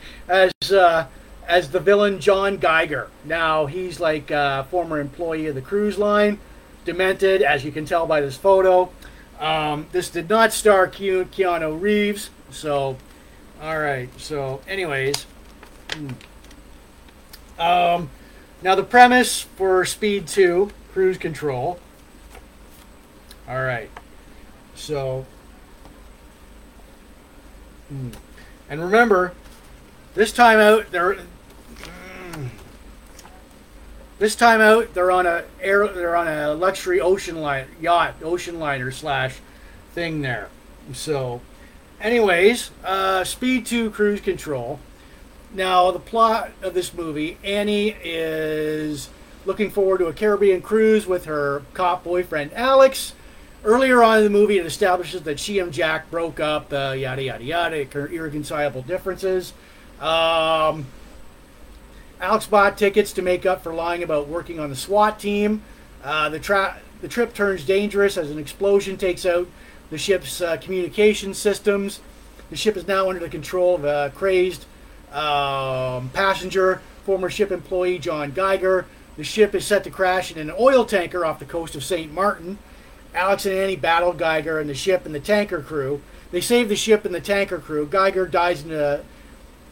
as 0.28 0.52
uh, 0.72 1.06
as 1.48 1.70
the 1.70 1.80
villain 1.80 2.20
John 2.20 2.58
Geiger. 2.58 3.08
Now 3.24 3.66
he's 3.66 3.98
like 3.98 4.30
a 4.30 4.66
former 4.70 5.00
employee 5.00 5.46
of 5.46 5.56
the 5.56 5.62
cruise 5.62 5.98
line, 5.98 6.38
demented, 6.84 7.42
as 7.42 7.64
you 7.64 7.72
can 7.72 7.86
tell 7.86 8.06
by 8.06 8.20
this 8.20 8.36
photo. 8.36 8.90
Um, 9.40 9.86
this 9.90 10.10
did 10.10 10.28
not 10.28 10.52
star 10.52 10.86
Ke- 10.86 11.26
Keanu 11.30 11.80
Reeves, 11.80 12.30
so 12.50 12.96
all 13.60 13.78
right. 13.78 14.08
So, 14.20 14.60
anyways. 14.68 15.26
Hmm. 15.92 16.10
Um, 17.60 18.10
now, 18.62 18.74
the 18.76 18.84
premise 18.84 19.40
for 19.40 19.84
Speed 19.84 20.28
2, 20.28 20.70
Cruise 20.92 21.18
Control. 21.18 21.80
All 23.48 23.62
right. 23.62 23.90
So, 24.76 25.26
hmm. 27.88 28.10
and 28.70 28.80
remember, 28.80 29.32
this 30.14 30.32
time 30.32 30.58
out, 30.58 30.90
they're. 30.92 31.16
This 34.18 34.34
time 34.34 34.60
out, 34.60 34.94
they're 34.94 35.12
on 35.12 35.26
a 35.26 35.44
air. 35.60 35.86
They're 35.86 36.16
on 36.16 36.26
a 36.26 36.52
luxury 36.52 37.00
ocean 37.00 37.40
line 37.40 37.66
yacht, 37.80 38.14
ocean 38.22 38.58
liner 38.58 38.90
slash 38.90 39.36
thing 39.92 40.22
there. 40.22 40.48
So, 40.92 41.40
anyways, 42.00 42.72
uh, 42.84 43.22
Speed 43.22 43.66
Two 43.66 43.90
Cruise 43.90 44.20
Control. 44.20 44.80
Now, 45.54 45.92
the 45.92 46.00
plot 46.00 46.50
of 46.62 46.74
this 46.74 46.92
movie 46.92 47.38
Annie 47.44 47.96
is 48.02 49.08
looking 49.46 49.70
forward 49.70 49.98
to 49.98 50.06
a 50.06 50.12
Caribbean 50.12 50.62
cruise 50.62 51.06
with 51.06 51.26
her 51.26 51.62
cop 51.72 52.02
boyfriend 52.02 52.52
Alex. 52.54 53.14
Earlier 53.64 54.02
on 54.02 54.18
in 54.18 54.24
the 54.24 54.30
movie, 54.30 54.58
it 54.58 54.66
establishes 54.66 55.22
that 55.22 55.38
she 55.38 55.58
and 55.58 55.72
Jack 55.72 56.10
broke 56.10 56.40
up, 56.40 56.72
uh, 56.72 56.94
yada, 56.96 57.22
yada, 57.22 57.44
yada, 57.44 58.08
irreconcilable 58.10 58.82
differences. 58.82 59.52
Um, 60.00 60.86
Alex 62.20 62.46
bought 62.46 62.76
tickets 62.76 63.12
to 63.12 63.22
make 63.22 63.46
up 63.46 63.62
for 63.62 63.72
lying 63.72 64.02
about 64.02 64.28
working 64.28 64.58
on 64.58 64.70
the 64.70 64.76
SWAT 64.76 65.20
team. 65.20 65.62
Uh, 66.02 66.28
the, 66.28 66.40
tra- 66.40 66.78
the 67.00 67.08
trip 67.08 67.32
turns 67.32 67.64
dangerous 67.64 68.16
as 68.16 68.30
an 68.30 68.38
explosion 68.38 68.96
takes 68.96 69.24
out 69.24 69.48
the 69.90 69.98
ship's 69.98 70.40
uh, 70.40 70.56
communication 70.56 71.32
systems. 71.32 72.00
The 72.50 72.56
ship 72.56 72.76
is 72.76 72.86
now 72.88 73.08
under 73.08 73.20
the 73.20 73.28
control 73.28 73.76
of 73.76 73.84
a 73.84 74.12
crazed 74.14 74.64
um, 75.12 76.10
passenger, 76.10 76.82
former 77.04 77.30
ship 77.30 77.52
employee 77.52 77.98
John 77.98 78.32
Geiger. 78.32 78.86
The 79.16 79.24
ship 79.24 79.54
is 79.54 79.66
set 79.66 79.84
to 79.84 79.90
crash 79.90 80.32
in 80.32 80.38
an 80.38 80.54
oil 80.58 80.84
tanker 80.84 81.24
off 81.24 81.38
the 81.38 81.44
coast 81.44 81.76
of 81.76 81.84
St. 81.84 82.12
Martin. 82.12 82.58
Alex 83.14 83.46
and 83.46 83.54
Annie 83.54 83.76
battle 83.76 84.12
Geiger 84.12 84.58
and 84.60 84.68
the 84.68 84.74
ship 84.74 85.06
and 85.06 85.14
the 85.14 85.20
tanker 85.20 85.62
crew. 85.62 86.02
They 86.30 86.40
save 86.40 86.68
the 86.68 86.76
ship 86.76 87.04
and 87.04 87.14
the 87.14 87.20
tanker 87.20 87.58
crew. 87.58 87.86
Geiger 87.86 88.26
dies 88.26 88.62
in, 88.64 88.72
a, 88.72 89.02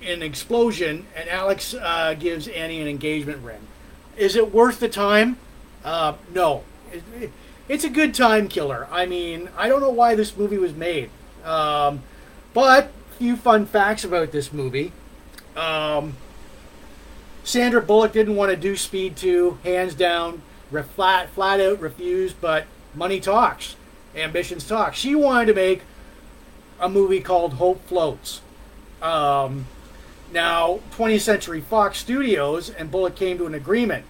an 0.07 0.23
explosion, 0.23 1.07
and 1.15 1.29
Alex 1.29 1.75
uh, 1.75 2.15
gives 2.19 2.49
Annie 2.49 2.81
an 2.81 2.89
engagement 2.89 3.43
ring. 3.43 3.61
Is 4.17 4.37
it 4.37 4.55
worth 4.55 4.81
the 4.81 4.89
time? 4.89 5.39
Uh, 5.85 6.15
no. 6.33 6.65
It, 6.93 7.03
it, 7.21 7.33
it's 7.69 7.85
a 7.85 7.91
good 7.91 8.15
time 8.15 8.49
killer. 8.49 8.87
I 8.91 9.07
mean, 9.07 9.49
I 9.57 9.69
don't 9.69 9.81
know 9.81 9.91
why 9.91 10.15
this 10.15 10.37
movie 10.37 10.59
was 10.59 10.73
made. 10.73 11.11
Um, 11.45 12.03
but, 12.55 12.91
few 13.19 13.37
fun 13.37 13.67
facts 13.67 14.05
about 14.05 14.33
this 14.33 14.53
movie. 14.53 14.93
Um, 15.57 16.17
Sandra 17.45 17.81
Bullock 17.81 18.13
didn't 18.13 18.37
want 18.37 18.51
to 18.51 18.57
do 18.57 18.77
Speed 18.77 19.17
2, 19.17 19.59
hands 19.65 19.95
down, 19.95 20.43
flat, 20.95 21.31
flat 21.31 21.61
out 21.61 21.81
refused, 21.81 22.37
but 22.41 22.67
money 22.95 23.21
talks, 23.21 23.77
ambitions 24.15 24.67
talk. 24.67 24.95
She 24.95 25.15
wanted 25.15 25.47
to 25.47 25.55
make 25.55 25.83
a 26.81 26.89
movie 26.89 27.21
called 27.21 27.55
Hope 27.55 27.85
Floats. 27.87 28.41
Um, 29.01 29.67
now, 30.37 30.81
20th 30.95 31.23
Century 31.23 31.63
Fox 31.63 31.99
Studios 31.99 32.69
and 32.69 32.91
Bullock 32.91 33.17
came 33.17 33.39
to 33.39 33.47
an 33.47 33.55
agreement. 33.55 34.05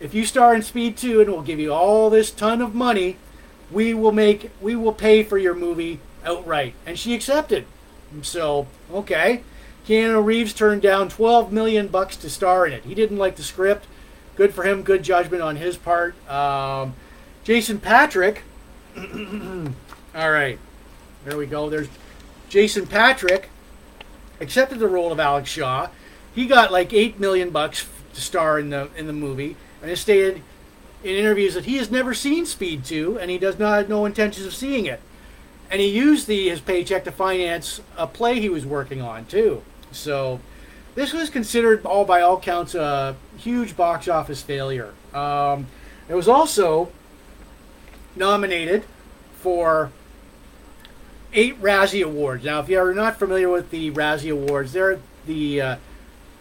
If 0.00 0.12
you 0.12 0.26
star 0.26 0.56
in 0.56 0.62
Speed 0.62 0.96
2 0.96 1.20
and 1.20 1.30
we'll 1.30 1.42
give 1.42 1.60
you 1.60 1.72
all 1.72 2.10
this 2.10 2.32
ton 2.32 2.60
of 2.60 2.74
money, 2.74 3.16
we 3.70 3.94
will 3.94 4.10
make 4.10 4.50
we 4.60 4.74
will 4.74 4.92
pay 4.92 5.22
for 5.22 5.38
your 5.38 5.54
movie 5.54 6.00
outright. 6.24 6.74
And 6.84 6.98
she 6.98 7.14
accepted. 7.14 7.64
So, 8.22 8.66
okay. 8.92 9.44
Keanu 9.86 10.24
Reeves 10.24 10.52
turned 10.52 10.82
down 10.82 11.08
12 11.08 11.52
million 11.52 11.86
bucks 11.86 12.16
to 12.16 12.28
star 12.28 12.66
in 12.66 12.72
it. 12.72 12.82
He 12.82 12.96
didn't 12.96 13.18
like 13.18 13.36
the 13.36 13.44
script. 13.44 13.86
Good 14.34 14.52
for 14.52 14.64
him. 14.64 14.82
Good 14.82 15.04
judgment 15.04 15.42
on 15.44 15.54
his 15.54 15.76
part. 15.76 16.16
Um, 16.28 16.94
Jason 17.44 17.78
Patric. 17.78 18.42
all 18.96 20.30
right, 20.32 20.58
there 21.24 21.36
we 21.36 21.46
go. 21.46 21.70
There's 21.70 21.88
Jason 22.48 22.84
Patric. 22.84 23.48
Accepted 24.42 24.80
the 24.80 24.88
role 24.88 25.12
of 25.12 25.20
Alex 25.20 25.48
Shaw. 25.48 25.88
He 26.34 26.46
got 26.46 26.72
like 26.72 26.92
eight 26.92 27.20
million 27.20 27.50
bucks 27.50 27.88
to 28.14 28.20
star 28.20 28.58
in 28.58 28.70
the 28.70 28.90
in 28.96 29.06
the 29.06 29.12
movie, 29.12 29.56
and 29.80 29.88
has 29.88 30.00
stated 30.00 30.42
in 31.04 31.14
interviews 31.14 31.54
that 31.54 31.64
he 31.64 31.76
has 31.76 31.92
never 31.92 32.12
seen 32.12 32.44
Speed 32.44 32.84
2, 32.84 33.18
and 33.18 33.30
he 33.30 33.38
does 33.38 33.58
not 33.58 33.76
have 33.76 33.88
no 33.88 34.04
intentions 34.04 34.44
of 34.44 34.52
seeing 34.52 34.86
it. 34.86 35.00
And 35.70 35.80
he 35.80 35.88
used 35.88 36.26
the 36.26 36.48
his 36.48 36.60
paycheck 36.60 37.04
to 37.04 37.12
finance 37.12 37.80
a 37.96 38.08
play 38.08 38.40
he 38.40 38.48
was 38.48 38.66
working 38.66 39.00
on 39.00 39.26
too. 39.26 39.62
So 39.92 40.40
this 40.96 41.12
was 41.12 41.30
considered, 41.30 41.86
all 41.86 42.04
by 42.04 42.20
all 42.20 42.38
counts, 42.40 42.74
a 42.74 43.14
huge 43.38 43.76
box 43.76 44.08
office 44.08 44.42
failure. 44.42 44.92
Um, 45.14 45.68
it 46.08 46.14
was 46.14 46.26
also 46.26 46.90
nominated 48.16 48.84
for 49.36 49.92
eight 51.32 51.60
Razzie 51.60 52.04
Awards. 52.04 52.44
Now, 52.44 52.60
if 52.60 52.68
you 52.68 52.78
are 52.78 52.94
not 52.94 53.18
familiar 53.18 53.48
with 53.48 53.70
the 53.70 53.90
Razzie 53.90 54.32
Awards, 54.32 54.72
they're 54.72 54.98
the 55.26 55.60
uh, 55.60 55.76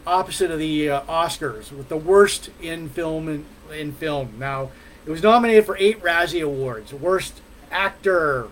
opposite 0.05 0.51
of 0.51 0.59
the 0.59 0.89
uh, 0.89 1.01
Oscars, 1.01 1.71
with 1.71 1.89
the 1.89 1.97
worst 1.97 2.49
in 2.61 2.89
film 2.89 3.27
in, 3.27 3.45
in 3.73 3.91
film. 3.93 4.35
Now, 4.37 4.71
it 5.05 5.11
was 5.11 5.23
nominated 5.23 5.65
for 5.65 5.77
eight 5.77 6.01
Razzie 6.01 6.43
Awards: 6.43 6.93
worst 6.93 7.41
actor, 7.71 8.47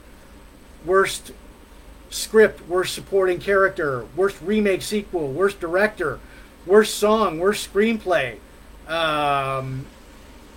worst 0.85 1.31
script, 2.09 2.67
worst 2.67 2.93
supporting 2.93 3.39
character, 3.39 4.05
worst 4.15 4.37
remake 4.41 4.81
sequel, 4.81 5.31
worst 5.31 5.59
director, 5.59 6.19
worst 6.65 6.95
song, 6.95 7.39
worst 7.39 7.71
screenplay, 7.71 8.37
um, 8.87 9.85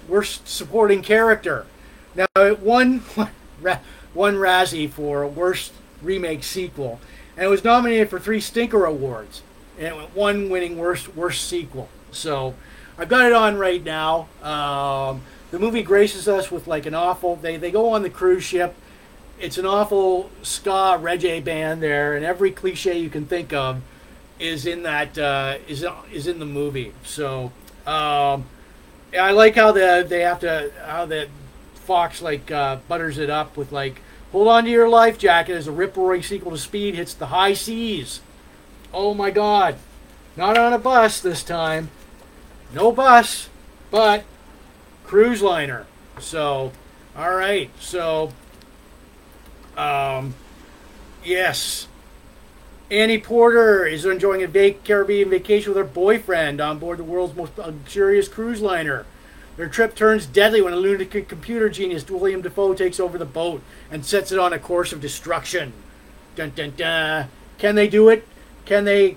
worst 0.09 0.49
supporting 0.49 1.03
character. 1.03 1.67
Now 2.15 2.27
it 2.37 2.61
won 2.61 3.03
one 4.15 4.37
Razzie 4.37 4.91
for 4.91 5.27
worst 5.27 5.73
remake 6.03 6.45
sequel, 6.45 7.01
and 7.37 7.45
it 7.45 7.49
was 7.49 7.65
nominated 7.65 8.11
for 8.11 8.19
three 8.19 8.41
Stinker 8.41 8.85
Awards, 8.85 9.43
and 9.79 9.95
one 10.15 10.51
winning 10.51 10.79
worst 10.79 11.15
worst 11.17 11.49
sequel. 11.49 11.89
So 12.11 12.55
I've 12.99 13.09
got 13.09 13.27
it 13.27 13.33
on 13.33 13.57
right 13.57 13.83
now. 13.83 14.29
Um, 14.43 15.23
the 15.51 15.59
movie 15.59 15.83
graces 15.83 16.29
us 16.29 16.51
with 16.51 16.67
like 16.67 16.87
an 16.87 16.95
awful. 16.95 17.37
They 17.37 17.57
they 17.57 17.71
go 17.71 17.91
on 17.91 18.03
the 18.03 18.11
cruise 18.11 18.45
ship. 18.45 18.75
It's 19.41 19.59
an 19.59 19.67
awful 19.67 20.31
ska 20.43 20.99
reggae 21.01 21.43
band 21.43 21.83
there, 21.83 22.17
and 22.17 22.25
every 22.25 22.53
cliche 22.53 22.99
you 22.99 23.11
can 23.11 23.27
think 23.27 23.53
of 23.53 23.83
is 24.39 24.67
in 24.67 24.83
that 24.83 25.17
uh, 25.19 25.59
is 25.69 25.85
is 26.13 26.27
in 26.27 26.39
the 26.39 26.47
movie. 26.47 26.93
So 27.05 27.53
um, 27.87 28.45
I 29.19 29.33
like 29.33 29.55
how 29.55 29.73
the 29.73 30.05
they 30.07 30.21
have 30.21 30.41
to 30.41 30.71
how 30.85 31.07
that 31.07 31.29
Fox 31.83 32.23
like 32.23 32.51
uh, 32.51 32.77
butters 32.89 33.19
it 33.19 33.31
up 33.31 33.57
with 33.57 33.73
like 33.73 34.01
hold 34.33 34.49
on 34.49 34.65
to 34.65 34.71
your 34.71 34.89
life 34.89 35.19
jacket 35.19 35.55
as 35.55 35.67
a 35.67 35.73
rip 35.73 35.97
roaring 35.97 36.23
sequel 36.23 36.53
to 36.53 36.59
Speed 36.59 36.95
hits 36.95 37.15
the 37.15 37.27
high 37.27 37.55
seas. 37.55 38.21
Oh 38.95 39.15
my 39.15 39.31
God, 39.31 39.77
not 40.37 40.57
on 40.57 40.73
a 40.73 40.79
bus 40.79 41.21
this 41.21 41.43
time. 41.43 41.91
No 42.73 42.93
bus, 42.93 43.49
but 43.91 44.25
cruise 45.05 45.43
liner. 45.43 45.87
So, 46.19 46.73
all 47.17 47.35
right. 47.35 47.71
So, 47.79 48.33
um, 49.77 50.35
yes. 51.25 51.89
Annie 52.91 53.19
Porter 53.19 53.87
is 53.87 54.05
enjoying 54.05 54.43
a 54.43 54.47
vac- 54.47 54.85
Caribbean 54.85 55.31
vacation 55.31 55.71
with 55.71 55.79
her 55.79 55.85
boyfriend 55.85 56.61
on 56.61 56.79
board 56.79 56.99
the 56.99 57.05
world's 57.05 57.35
most 57.35 57.57
luxurious 57.57 58.29
cruise 58.29 58.61
liner. 58.61 59.07
Their 59.57 59.69
trip 59.69 59.95
turns 59.95 60.27
deadly 60.27 60.63
when 60.63 60.73
a 60.73 60.77
lunatic 60.77 61.29
computer 61.29 61.69
genius, 61.69 62.09
William 62.09 62.43
Dafoe, 62.43 62.75
takes 62.75 62.99
over 62.99 63.19
the 63.19 63.25
boat 63.25 63.63
and 63.91 64.05
sets 64.05 64.33
it 64.33 64.39
on 64.39 64.53
a 64.53 64.59
course 64.59 64.93
of 64.93 65.01
destruction. 65.01 65.73
Dun 66.37 66.53
dun 66.57 66.73
dun. 66.77 67.29
Can 67.59 67.75
they 67.75 67.89
do 67.89 68.09
it? 68.09 68.27
Can 68.65 68.85
they? 68.85 69.17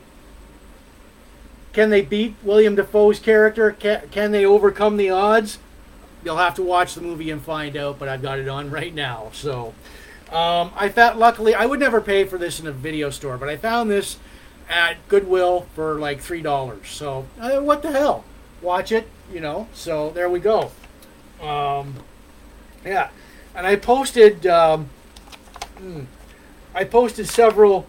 Can 1.72 1.90
they 1.90 2.02
beat 2.02 2.36
William 2.44 2.76
Dafoe's 2.76 3.20
character? 3.20 3.72
Can, 3.72 4.10
can 4.10 4.32
they 4.32 4.46
overcome 4.46 4.98
the 4.98 5.10
odds? 5.10 5.60
You'll 6.24 6.38
have 6.38 6.56
to 6.56 6.64
watch 6.64 6.96
the 6.96 7.02
movie 7.02 7.30
and 7.32 7.42
find 7.42 7.78
out. 7.78 8.00
But 8.00 8.10
I've 8.10 8.22
got 8.22 8.40
it 8.40 8.48
on 8.48 8.70
right 8.70 8.94
now, 8.94 9.30
so. 9.34 9.74
Um, 10.32 10.72
I 10.76 10.90
found 10.90 11.20
luckily 11.20 11.54
I 11.54 11.68
would 11.68 11.80
never 11.80 12.02
pay 12.02 12.26
for 12.26 12.40
this 12.40 12.60
in 12.60 12.66
a 12.66 12.72
video 12.72 13.12
store, 13.12 13.38
but 13.38 13.48
I 13.48 13.58
found 13.58 13.92
this 13.92 14.18
at 14.68 14.98
Goodwill 15.08 15.68
for 15.76 16.00
like 16.00 16.20
three 16.20 16.42
dollars. 16.42 16.90
So 16.90 17.28
uh, 17.40 17.60
what 17.60 17.84
the 17.84 17.92
hell? 17.92 18.26
Watch 18.66 18.92
it, 18.92 19.08
you 19.32 19.42
know. 19.42 19.68
So 19.76 20.10
there 20.10 20.28
we 20.28 20.40
go. 20.40 20.72
Um, 21.40 21.94
yeah, 22.84 23.10
and 23.54 23.68
I 23.68 23.76
posted. 23.76 24.48
Um, 24.48 24.90
hmm, 25.78 26.06
I 26.74 26.84
posted 26.84 27.28
several 27.28 27.86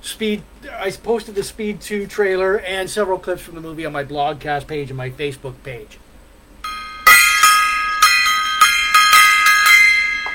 speed. 0.00 0.42
I 0.72 0.90
posted 0.90 1.34
the 1.34 1.42
Speed 1.42 1.82
Two 1.82 2.06
trailer 2.06 2.58
and 2.58 2.88
several 2.88 3.18
clips 3.18 3.42
from 3.42 3.54
the 3.54 3.60
movie 3.60 3.84
on 3.84 3.92
my 3.92 4.02
blogcast 4.02 4.66
page 4.66 4.88
and 4.88 4.96
my 4.96 5.10
Facebook 5.10 5.62
page. 5.62 5.98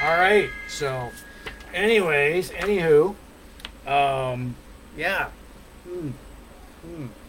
All 0.04 0.18
right. 0.18 0.52
So, 0.70 1.10
anyways, 1.74 2.52
anywho, 2.52 3.16
um, 3.88 4.56
yeah. 4.96 5.30
Mm. 5.88 6.12
Mm. 6.86 7.08
Mm. 7.08 7.21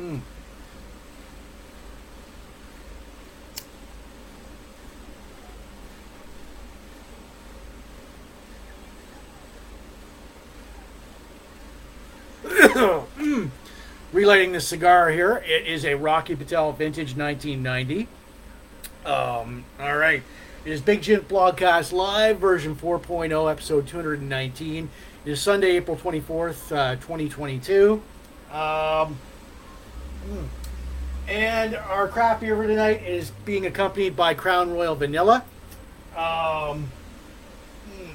Mm. 0.00 0.20
relighting 14.12 14.52
the 14.52 14.60
cigar 14.60 15.10
here. 15.10 15.44
It 15.44 15.66
is 15.66 15.84
a 15.84 15.94
Rocky 15.96 16.34
Patel 16.34 16.72
Vintage 16.72 17.14
1990. 17.14 18.08
Um, 19.04 19.64
all 19.78 19.98
right. 19.98 20.22
It 20.64 20.72
is 20.72 20.80
Big 20.80 21.02
Jim 21.02 21.20
Blogcast 21.22 21.92
Live, 21.92 22.38
version 22.38 22.74
4.0, 22.74 23.50
episode 23.50 23.86
219. 23.86 24.88
It 25.26 25.30
is 25.30 25.42
Sunday, 25.42 25.76
April 25.76 25.98
24th, 25.98 26.72
uh, 26.74 26.96
2022. 26.96 28.00
Um. 28.50 29.18
And 31.28 31.76
our 31.76 32.08
craft 32.08 32.40
beer 32.40 32.56
for 32.56 32.66
tonight 32.66 33.02
is 33.04 33.30
being 33.44 33.66
accompanied 33.66 34.16
by 34.16 34.34
Crown 34.34 34.72
Royal 34.72 34.96
Vanilla. 34.96 35.44
Um, 36.16 36.90
mm, 37.88 38.12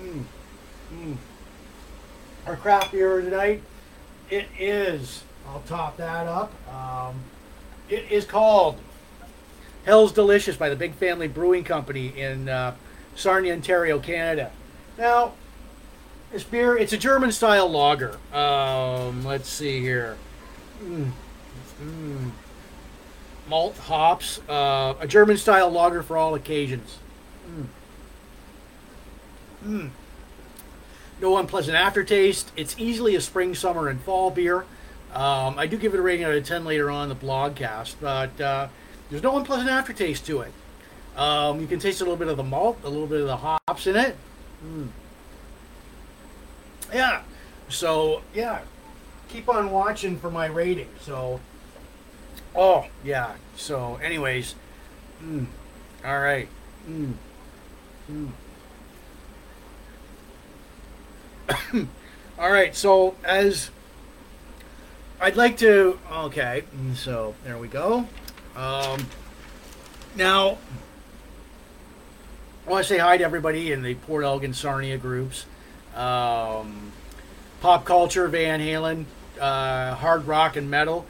mm, 0.00 0.24
mm. 0.92 1.16
Our 2.46 2.56
craft 2.56 2.92
beer 2.92 3.20
tonight 3.20 3.62
it 4.30 4.46
is. 4.58 5.22
I'll 5.46 5.62
top 5.66 5.96
that 5.98 6.26
up. 6.26 6.52
Um, 6.72 7.16
it 7.88 8.10
is 8.10 8.24
called 8.24 8.78
Hell's 9.84 10.12
Delicious 10.12 10.56
by 10.56 10.70
the 10.70 10.76
Big 10.76 10.94
Family 10.94 11.28
Brewing 11.28 11.64
Company 11.64 12.18
in 12.18 12.48
uh, 12.48 12.74
Sarnia, 13.14 13.52
Ontario, 13.52 13.98
Canada. 13.98 14.50
Now, 14.96 15.32
this 16.32 16.42
beer, 16.42 16.76
it's 16.76 16.92
a 16.92 16.98
German 16.98 17.32
style 17.32 17.68
lager. 17.68 18.18
Um, 18.32 19.24
let's 19.24 19.48
see 19.48 19.80
here. 19.80 20.16
Mm. 20.82 21.10
Mm. 21.82 22.30
Malt, 23.48 23.76
hops, 23.76 24.40
uh, 24.48 24.94
a 25.00 25.06
German 25.06 25.36
style 25.36 25.70
lager 25.70 26.02
for 26.02 26.16
all 26.16 26.34
occasions. 26.34 26.98
Mm. 27.48 27.66
Mm 29.66 29.90
no 31.20 31.38
unpleasant 31.38 31.76
aftertaste. 31.76 32.52
It's 32.56 32.76
easily 32.78 33.14
a 33.16 33.20
spring, 33.20 33.54
summer, 33.54 33.88
and 33.88 34.00
fall 34.00 34.30
beer. 34.30 34.66
Um, 35.12 35.58
I 35.58 35.66
do 35.66 35.76
give 35.76 35.94
it 35.94 36.00
a 36.00 36.02
rating 36.02 36.24
out 36.24 36.34
of 36.34 36.44
10 36.44 36.64
later 36.64 36.90
on 36.90 37.08
the 37.08 37.14
blogcast, 37.14 37.94
but 38.00 38.38
uh, 38.40 38.68
there's 39.10 39.22
no 39.22 39.36
unpleasant 39.38 39.70
aftertaste 39.70 40.26
to 40.26 40.40
it. 40.40 40.52
Um, 41.16 41.60
you 41.60 41.66
can 41.66 41.78
taste 41.78 42.00
a 42.00 42.04
little 42.04 42.16
bit 42.16 42.28
of 42.28 42.36
the 42.36 42.42
malt, 42.42 42.78
a 42.82 42.88
little 42.88 43.06
bit 43.06 43.20
of 43.20 43.26
the 43.26 43.36
hops 43.36 43.86
in 43.86 43.96
it. 43.96 44.16
Mm. 44.66 44.88
Yeah. 46.92 47.22
So, 47.68 48.22
yeah. 48.34 48.60
Keep 49.34 49.48
on 49.48 49.72
watching 49.72 50.16
for 50.16 50.30
my 50.30 50.46
rating. 50.46 50.86
So, 51.00 51.40
oh, 52.54 52.86
yeah. 53.02 53.32
So, 53.56 53.96
anyways. 53.96 54.54
Mm. 55.20 55.46
All 56.04 56.20
right. 56.20 56.46
Mm. 56.88 57.14
Mm. 58.12 58.28
All 62.38 62.52
right, 62.52 62.76
so 62.76 63.16
as 63.24 63.72
I'd 65.20 65.34
like 65.34 65.56
to, 65.58 65.98
okay, 66.12 66.62
so 66.94 67.34
there 67.42 67.58
we 67.58 67.66
go. 67.66 68.06
Um, 68.54 69.04
now, 70.14 70.58
I 72.68 72.70
want 72.70 72.84
to 72.84 72.88
say 72.88 72.98
hi 72.98 73.16
to 73.16 73.24
everybody 73.24 73.72
in 73.72 73.82
the 73.82 73.96
Port 73.96 74.24
Elgin 74.24 74.54
Sarnia 74.54 74.96
groups. 74.96 75.46
Um, 75.96 76.92
pop 77.60 77.84
culture, 77.84 78.28
Van 78.28 78.60
Halen, 78.60 79.06
uh, 79.40 79.94
hard 79.94 80.26
rock 80.26 80.56
and 80.56 80.70
metal, 80.70 81.06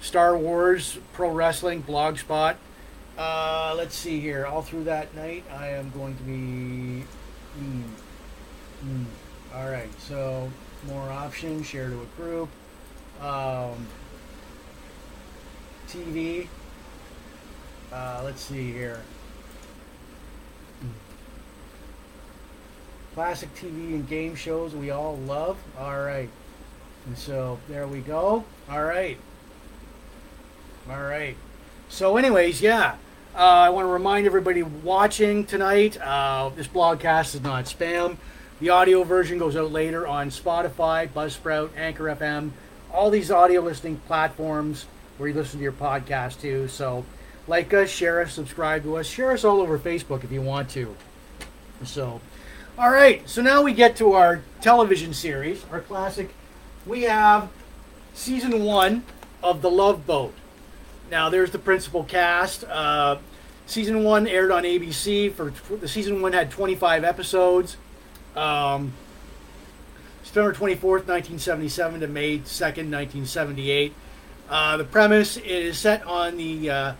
Star 0.00 0.36
Wars, 0.36 0.98
pro 1.12 1.30
wrestling, 1.30 1.82
blogspot. 1.82 2.56
Uh, 3.16 3.74
let's 3.76 3.96
see 3.96 4.20
here. 4.20 4.46
All 4.46 4.62
through 4.62 4.84
that 4.84 5.14
night, 5.14 5.44
I 5.52 5.68
am 5.68 5.90
going 5.90 6.16
to 6.16 6.22
be. 6.22 7.04
Mm, 7.60 7.82
mm. 8.84 9.04
All 9.54 9.68
right, 9.68 9.88
so 10.00 10.50
more 10.86 11.10
options, 11.10 11.66
share 11.66 11.88
to 11.88 12.00
a 12.00 12.20
group. 12.20 12.48
Um, 13.20 13.86
TV. 15.88 16.46
Uh, 17.92 18.20
let's 18.22 18.42
see 18.42 18.70
here. 18.70 19.00
Classic 23.14 23.52
TV 23.56 23.94
and 23.94 24.08
game 24.08 24.36
shows 24.36 24.74
we 24.74 24.90
all 24.90 25.16
love. 25.16 25.56
All 25.76 25.98
right. 25.98 26.28
And 27.08 27.16
so 27.16 27.58
there 27.68 27.86
we 27.86 28.00
go. 28.00 28.44
All 28.70 28.84
right. 28.84 29.16
All 30.90 31.02
right. 31.02 31.36
So, 31.88 32.18
anyways, 32.18 32.60
yeah. 32.60 32.96
Uh, 33.34 33.38
I 33.38 33.70
want 33.70 33.86
to 33.86 33.90
remind 33.90 34.26
everybody 34.26 34.62
watching 34.62 35.46
tonight 35.46 35.98
uh, 36.02 36.50
this 36.54 36.66
broadcast 36.66 37.34
is 37.34 37.40
not 37.40 37.64
spam. 37.64 38.18
The 38.60 38.68
audio 38.68 39.04
version 39.04 39.38
goes 39.38 39.56
out 39.56 39.72
later 39.72 40.06
on 40.06 40.28
Spotify, 40.28 41.08
Buzzsprout, 41.08 41.70
Anchor 41.78 42.04
FM, 42.04 42.50
all 42.92 43.08
these 43.08 43.30
audio 43.30 43.62
listening 43.62 43.96
platforms 44.06 44.84
where 45.16 45.30
you 45.30 45.34
listen 45.34 45.60
to 45.60 45.62
your 45.62 45.72
podcast 45.72 46.42
too. 46.42 46.68
So, 46.68 47.06
like 47.46 47.72
us, 47.72 47.88
share 47.88 48.20
us, 48.20 48.34
subscribe 48.34 48.82
to 48.82 48.98
us, 48.98 49.06
share 49.06 49.32
us 49.32 49.44
all 49.44 49.62
over 49.62 49.78
Facebook 49.78 50.24
if 50.24 50.30
you 50.30 50.42
want 50.42 50.68
to. 50.70 50.94
So, 51.84 52.20
all 52.76 52.90
right. 52.90 53.26
So 53.26 53.40
now 53.40 53.62
we 53.62 53.72
get 53.72 53.96
to 53.96 54.12
our 54.12 54.42
television 54.60 55.14
series, 55.14 55.64
our 55.72 55.80
classic. 55.80 56.34
We 56.86 57.02
have 57.02 57.50
season 58.14 58.64
one 58.64 59.02
of 59.42 59.62
The 59.62 59.70
Love 59.70 60.06
Boat. 60.06 60.34
now 61.10 61.28
there's 61.28 61.50
the 61.50 61.58
principal 61.58 62.04
cast. 62.04 62.64
Uh, 62.64 63.18
season 63.66 64.04
one 64.04 64.26
aired 64.26 64.50
on 64.50 64.64
ABC. 64.64 65.32
For 65.32 65.52
the 65.76 65.88
season 65.88 66.22
one 66.22 66.32
had 66.32 66.50
25 66.50 67.04
episodes. 67.04 67.76
Um, 68.36 68.92
September 70.22 70.52
24th, 70.52 71.06
1977 71.06 72.00
to 72.00 72.06
May 72.06 72.38
2nd, 72.38 72.90
1978. 72.90 73.94
Uh, 74.48 74.76
the 74.76 74.84
premise 74.84 75.36
is 75.38 75.78
set 75.78 76.02
on 76.04 76.36
the 76.36 76.70
uh, 76.70 76.92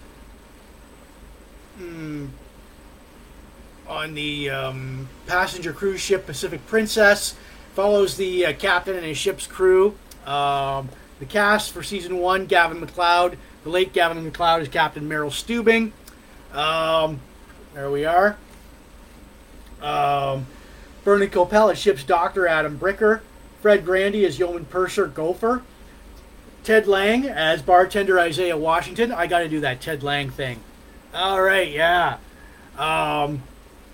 mm, 1.80 2.28
on 3.86 4.14
the 4.14 4.50
um, 4.50 5.08
passenger 5.26 5.72
cruise 5.72 6.00
ship 6.00 6.26
Pacific 6.26 6.66
Princess. 6.66 7.34
Follows 7.78 8.16
the 8.16 8.44
uh, 8.44 8.52
captain 8.54 8.96
and 8.96 9.04
his 9.04 9.16
ship's 9.16 9.46
crew. 9.46 9.96
Um, 10.26 10.88
the 11.20 11.26
cast 11.26 11.70
for 11.70 11.84
season 11.84 12.18
one: 12.18 12.46
Gavin 12.46 12.80
MacLeod. 12.80 13.38
The 13.62 13.70
late 13.70 13.92
Gavin 13.92 14.24
MacLeod 14.24 14.62
is 14.62 14.68
Captain 14.68 15.06
Merrill 15.06 15.30
Stubing. 15.30 15.92
Um, 16.52 17.20
there 17.74 17.88
we 17.88 18.04
are. 18.04 18.36
Um, 19.80 20.48
Bernie 21.04 21.28
Kopell 21.28 21.70
as 21.70 21.78
ship's 21.78 22.02
doctor 22.02 22.48
Adam 22.48 22.80
Bricker. 22.80 23.20
Fred 23.62 23.84
Grandy 23.84 24.24
is 24.24 24.40
yeoman 24.40 24.64
purser 24.64 25.06
Gopher. 25.06 25.62
Ted 26.64 26.88
Lange 26.88 27.26
as 27.28 27.62
bartender 27.62 28.18
Isaiah 28.18 28.56
Washington. 28.56 29.12
I 29.12 29.28
got 29.28 29.38
to 29.38 29.48
do 29.48 29.60
that 29.60 29.80
Ted 29.80 30.02
Lange 30.02 30.30
thing. 30.32 30.58
All 31.14 31.40
right, 31.40 31.70
yeah. 31.70 32.16
Um, 32.76 33.44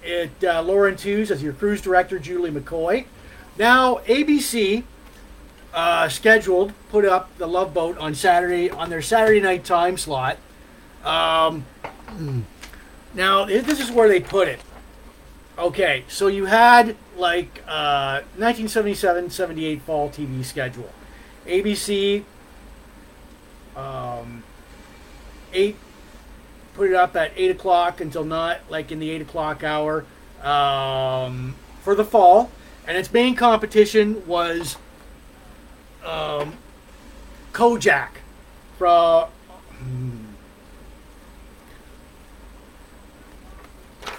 it 0.02 0.42
uh, 0.42 0.62
Lauren 0.62 0.96
Tewes 0.96 1.30
as 1.30 1.42
your 1.42 1.52
cruise 1.52 1.82
director 1.82 2.18
Julie 2.18 2.50
McCoy. 2.50 3.04
Now 3.58 3.96
ABC 4.06 4.82
uh, 5.72 6.08
scheduled 6.08 6.72
put 6.90 7.04
up 7.04 7.36
the 7.38 7.46
Love 7.46 7.72
Boat 7.74 7.98
on 7.98 8.14
Saturday 8.14 8.70
on 8.70 8.90
their 8.90 9.02
Saturday 9.02 9.40
night 9.40 9.64
time 9.64 9.96
slot. 9.96 10.38
Um, 11.04 11.64
now 13.14 13.44
this 13.44 13.80
is 13.80 13.90
where 13.90 14.08
they 14.08 14.20
put 14.20 14.48
it. 14.48 14.60
Okay, 15.56 16.04
so 16.08 16.26
you 16.26 16.46
had 16.46 16.96
like 17.16 17.62
uh, 17.68 18.22
1977-78 18.38 19.80
fall 19.82 20.10
TV 20.10 20.44
schedule. 20.44 20.90
ABC 21.46 22.24
um, 23.76 24.42
eight 25.52 25.76
put 26.74 26.88
it 26.90 26.94
up 26.94 27.14
at 27.14 27.32
eight 27.36 27.50
o'clock 27.50 28.00
until 28.00 28.24
not 28.24 28.58
like 28.68 28.90
in 28.90 28.98
the 28.98 29.10
eight 29.10 29.22
o'clock 29.22 29.62
hour 29.62 30.04
um, 30.42 31.54
for 31.82 31.94
the 31.94 32.04
fall, 32.04 32.50
and 32.86 32.96
its 32.96 33.12
main 33.12 33.34
competition 33.34 34.26
was 34.26 34.76
um, 36.04 36.54
Kojak 37.52 38.10
from. 38.78 39.28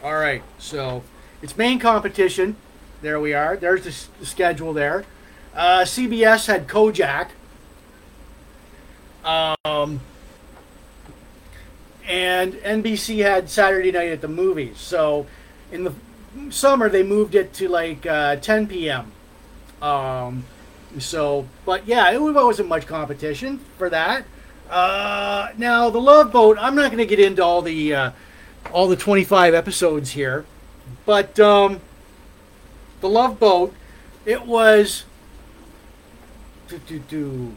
All 0.04 0.14
right, 0.14 0.44
so 0.60 1.04
its 1.42 1.58
main 1.58 1.80
competition. 1.80 2.56
There 3.02 3.20
we 3.20 3.34
are. 3.34 3.58
There's 3.58 3.84
the, 3.84 3.90
s- 3.90 4.10
the 4.20 4.26
schedule 4.26 4.74
there. 4.74 5.04
Uh, 5.54 5.80
CBS 5.82 6.48
had 6.48 6.68
Kojak. 6.68 7.30
Um, 9.24 10.00
and 12.08 12.54
NBC 12.54 13.24
had 13.24 13.50
Saturday 13.50 13.92
Night 13.92 14.10
at 14.10 14.22
the 14.22 14.28
Movies. 14.28 14.78
So 14.78 15.26
in 15.72 15.84
the 15.84 15.94
summer 16.50 16.90
they 16.90 17.04
moved 17.04 17.36
it 17.36 17.54
to 17.54 17.68
like 17.68 18.06
uh, 18.06 18.38
10 18.38 18.68
p.m. 18.68 19.12
Um, 19.82 20.46
so, 21.00 21.48
but 21.66 21.88
yeah, 21.88 22.12
it 22.12 22.22
wasn't 22.22 22.70
much 22.70 22.88
competition 22.88 23.60
for 23.78 23.90
that. 23.90 24.26
Uh, 24.70 25.50
now 25.58 25.90
the 25.90 26.02
Love 26.02 26.32
Boat. 26.32 26.58
I'm 26.60 26.76
not 26.76 26.88
going 26.88 26.98
to 26.98 27.06
get 27.06 27.20
into 27.20 27.44
all 27.44 27.62
the 27.62 27.94
uh, 27.94 28.12
all 28.72 28.88
the 28.88 28.96
25 28.96 29.54
episodes 29.54 30.12
here, 30.12 30.46
but 31.06 31.40
um, 31.40 31.82
the 33.02 33.10
Love 33.10 33.40
Boat. 33.40 33.74
It 34.26 34.46
was. 34.46 35.06
Do, 36.68 36.80
do, 36.80 36.98
do. 36.98 37.56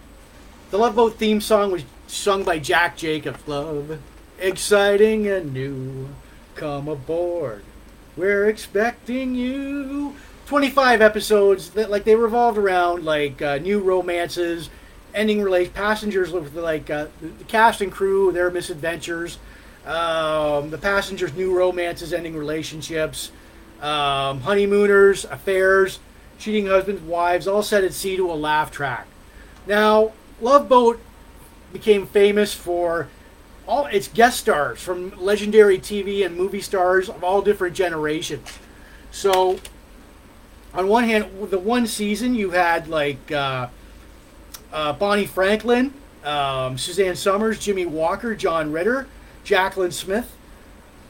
The 0.70 0.76
Love 0.76 0.96
Boat 0.96 1.14
theme 1.14 1.40
song 1.40 1.72
was 1.72 1.84
sung 2.06 2.44
by 2.44 2.58
Jack 2.58 2.98
Jacobs. 2.98 3.48
Love, 3.48 4.00
exciting 4.38 5.26
and 5.26 5.54
new. 5.54 6.10
Come 6.54 6.88
aboard. 6.88 7.64
We're 8.18 8.48
expecting 8.48 9.36
you. 9.36 10.16
25 10.46 11.02
episodes 11.02 11.70
that 11.70 11.88
like 11.88 12.02
they 12.02 12.16
revolved 12.16 12.58
around 12.58 13.04
like 13.04 13.40
uh, 13.40 13.58
new 13.58 13.78
romances, 13.78 14.70
ending 15.14 15.40
relate 15.40 15.72
passengers 15.72 16.32
with 16.32 16.54
like 16.56 16.90
uh, 16.90 17.06
the 17.20 17.44
cast 17.44 17.80
and 17.80 17.92
crew, 17.92 18.32
their 18.32 18.50
misadventures, 18.50 19.38
um, 19.86 20.70
the 20.70 20.78
passengers' 20.78 21.32
new 21.34 21.56
romances, 21.56 22.12
ending 22.12 22.34
relationships, 22.34 23.30
um, 23.80 24.40
honeymooners, 24.40 25.24
affairs, 25.26 26.00
cheating 26.38 26.66
husbands, 26.66 27.00
wives, 27.02 27.46
all 27.46 27.62
set 27.62 27.84
at 27.84 27.92
sea 27.92 28.16
to 28.16 28.32
a 28.32 28.34
laugh 28.34 28.72
track. 28.72 29.06
Now, 29.66 30.12
Love 30.40 30.68
Boat 30.68 30.98
became 31.72 32.06
famous 32.06 32.52
for 32.52 33.08
all 33.68 33.84
its 33.86 34.08
guest 34.08 34.40
stars 34.40 34.80
from 34.80 35.12
legendary 35.22 35.78
TV 35.78 36.24
and 36.24 36.34
movie 36.34 36.62
stars 36.62 37.10
of 37.10 37.22
all 37.22 37.42
different 37.42 37.76
generations. 37.76 38.58
So, 39.10 39.60
on 40.72 40.88
one 40.88 41.04
hand, 41.04 41.26
the 41.50 41.58
one 41.58 41.86
season 41.86 42.34
you 42.34 42.50
had 42.50 42.88
like 42.88 43.30
uh, 43.30 43.68
uh, 44.72 44.94
Bonnie 44.94 45.26
Franklin, 45.26 45.92
um, 46.24 46.78
Suzanne 46.78 47.14
Somers, 47.14 47.58
Jimmie 47.58 47.86
Walker, 47.86 48.34
John 48.34 48.72
Ritter, 48.72 49.06
Jacqueline 49.44 49.92
Smith, 49.92 50.34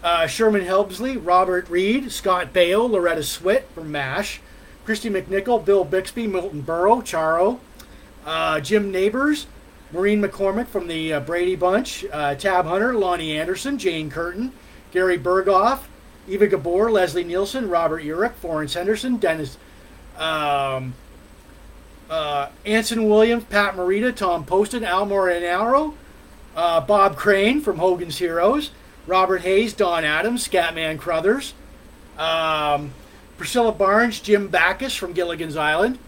uh, 0.03 0.27
Sherman 0.27 0.63
Hemsley, 0.63 1.21
Robert 1.25 1.69
Reed, 1.71 2.11
Scott 2.11 2.53
Baio, 2.53 2.91
Loretta 2.91 3.21
Swit 3.21 3.65
from 3.75 3.93
MASH, 3.93 4.41
Kristy 4.85 5.11
McNichol, 5.11 5.65
Bill 5.65 5.85
Bixby, 5.85 6.27
Milton 6.27 6.63
Berle, 6.63 7.03
Charo, 7.03 7.61
uh, 8.27 8.61
Jim 8.61 8.91
Nabors, 8.91 9.47
Maureen 9.93 10.23
McCormick 10.23 10.67
from 10.67 10.87
the 10.87 11.15
uh, 11.15 11.21
Brady 11.21 11.57
Bunch, 11.57 12.05
uh, 12.13 12.35
Tab 12.35 12.67
Hunter, 12.67 12.93
Loni 12.93 13.39
Anderson, 13.39 13.79
Jane 13.79 14.11
Curtin, 14.11 14.53
Gary 14.93 15.19
Burghoff, 15.19 15.81
Eva 16.29 16.47
Gabor, 16.47 16.91
Leslie 16.91 17.25
Nielsen, 17.25 17.69
Robert 17.69 18.03
Urich, 18.03 18.35
Florence 18.35 18.75
Henderson, 18.75 19.17
Dennis 19.17 19.57
um, 20.19 20.95
uh, 22.11 22.49
Anson 22.67 23.09
Williams, 23.09 23.45
Pat 23.45 23.77
Morita, 23.77 24.15
Tom 24.15 24.45
Poston, 24.45 24.85
Al 24.85 25.07
Molinaro, 25.07 25.95
uh, 26.57 26.81
Bob 26.81 27.17
Crane 27.17 27.61
from 27.61 27.79
Hogan's 27.79 28.19
Heroes, 28.19 28.71
Robert 29.07 29.43
Hays, 29.43 29.73
Don 29.73 30.05
Adams, 30.05 30.47
Scatman 30.47 30.99
Crothers, 30.99 31.55
um, 32.19 32.93
Priscilla 33.37 33.73
Barnes, 33.73 34.21
Jim 34.21 34.49
Backus 34.49 34.95
from 34.95 35.13
Gilligan's 35.13 35.57
Island. 35.57 35.99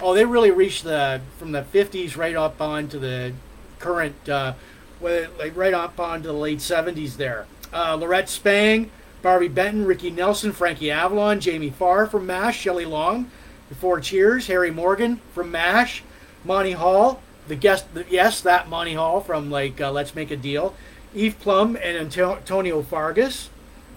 Oh, 0.00 0.14
they 0.14 0.24
really 0.24 0.50
reached 0.50 0.84
the 0.84 1.20
from 1.38 1.52
the 1.52 1.62
50s 1.62 2.16
right 2.16 2.36
up 2.36 2.60
on 2.60 2.88
to 2.88 2.98
the 2.98 3.32
current, 3.78 4.28
uh, 4.28 4.54
right 5.00 5.74
up 5.74 5.98
on 5.98 6.22
to 6.22 6.28
the 6.28 6.34
late 6.34 6.58
70s 6.58 7.16
there. 7.16 7.46
Uh, 7.72 7.96
Laurette 7.96 8.28
Spang, 8.28 8.90
Barbie 9.22 9.48
Benton, 9.48 9.84
Ricky 9.84 10.10
Nelson, 10.10 10.52
Frankie 10.52 10.90
Avalon, 10.90 11.40
Jamie 11.40 11.70
Farr 11.70 12.06
from 12.06 12.26
MASH, 12.26 12.58
Shelley 12.58 12.84
Long, 12.84 13.30
before 13.68 14.00
Cheers, 14.00 14.46
Harry 14.46 14.70
Morgan 14.70 15.20
from 15.34 15.50
MASH, 15.50 16.02
Monty 16.44 16.72
Hall, 16.72 17.20
the 17.48 17.56
guest, 17.56 17.92
the, 17.94 18.06
yes, 18.08 18.40
that 18.42 18.68
Monty 18.68 18.94
Hall 18.94 19.20
from 19.20 19.50
like 19.50 19.80
uh, 19.80 19.90
Let's 19.90 20.14
Make 20.14 20.30
a 20.30 20.36
Deal, 20.36 20.74
Eve 21.14 21.38
Plumb 21.40 21.76
and 21.76 22.14
Antonio 22.16 22.82
Fargas 22.82 23.50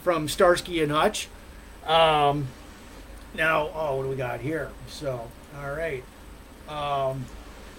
from 0.03 0.27
Starsky 0.27 0.81
and 0.81 0.91
Hutch. 0.91 1.27
Um, 1.85 2.47
now, 3.33 3.69
oh, 3.73 3.97
what 3.97 4.03
do 4.03 4.09
we 4.09 4.15
got 4.15 4.41
here? 4.41 4.69
So, 4.87 5.29
all 5.57 5.71
right. 5.71 6.03
Um, 6.67 7.25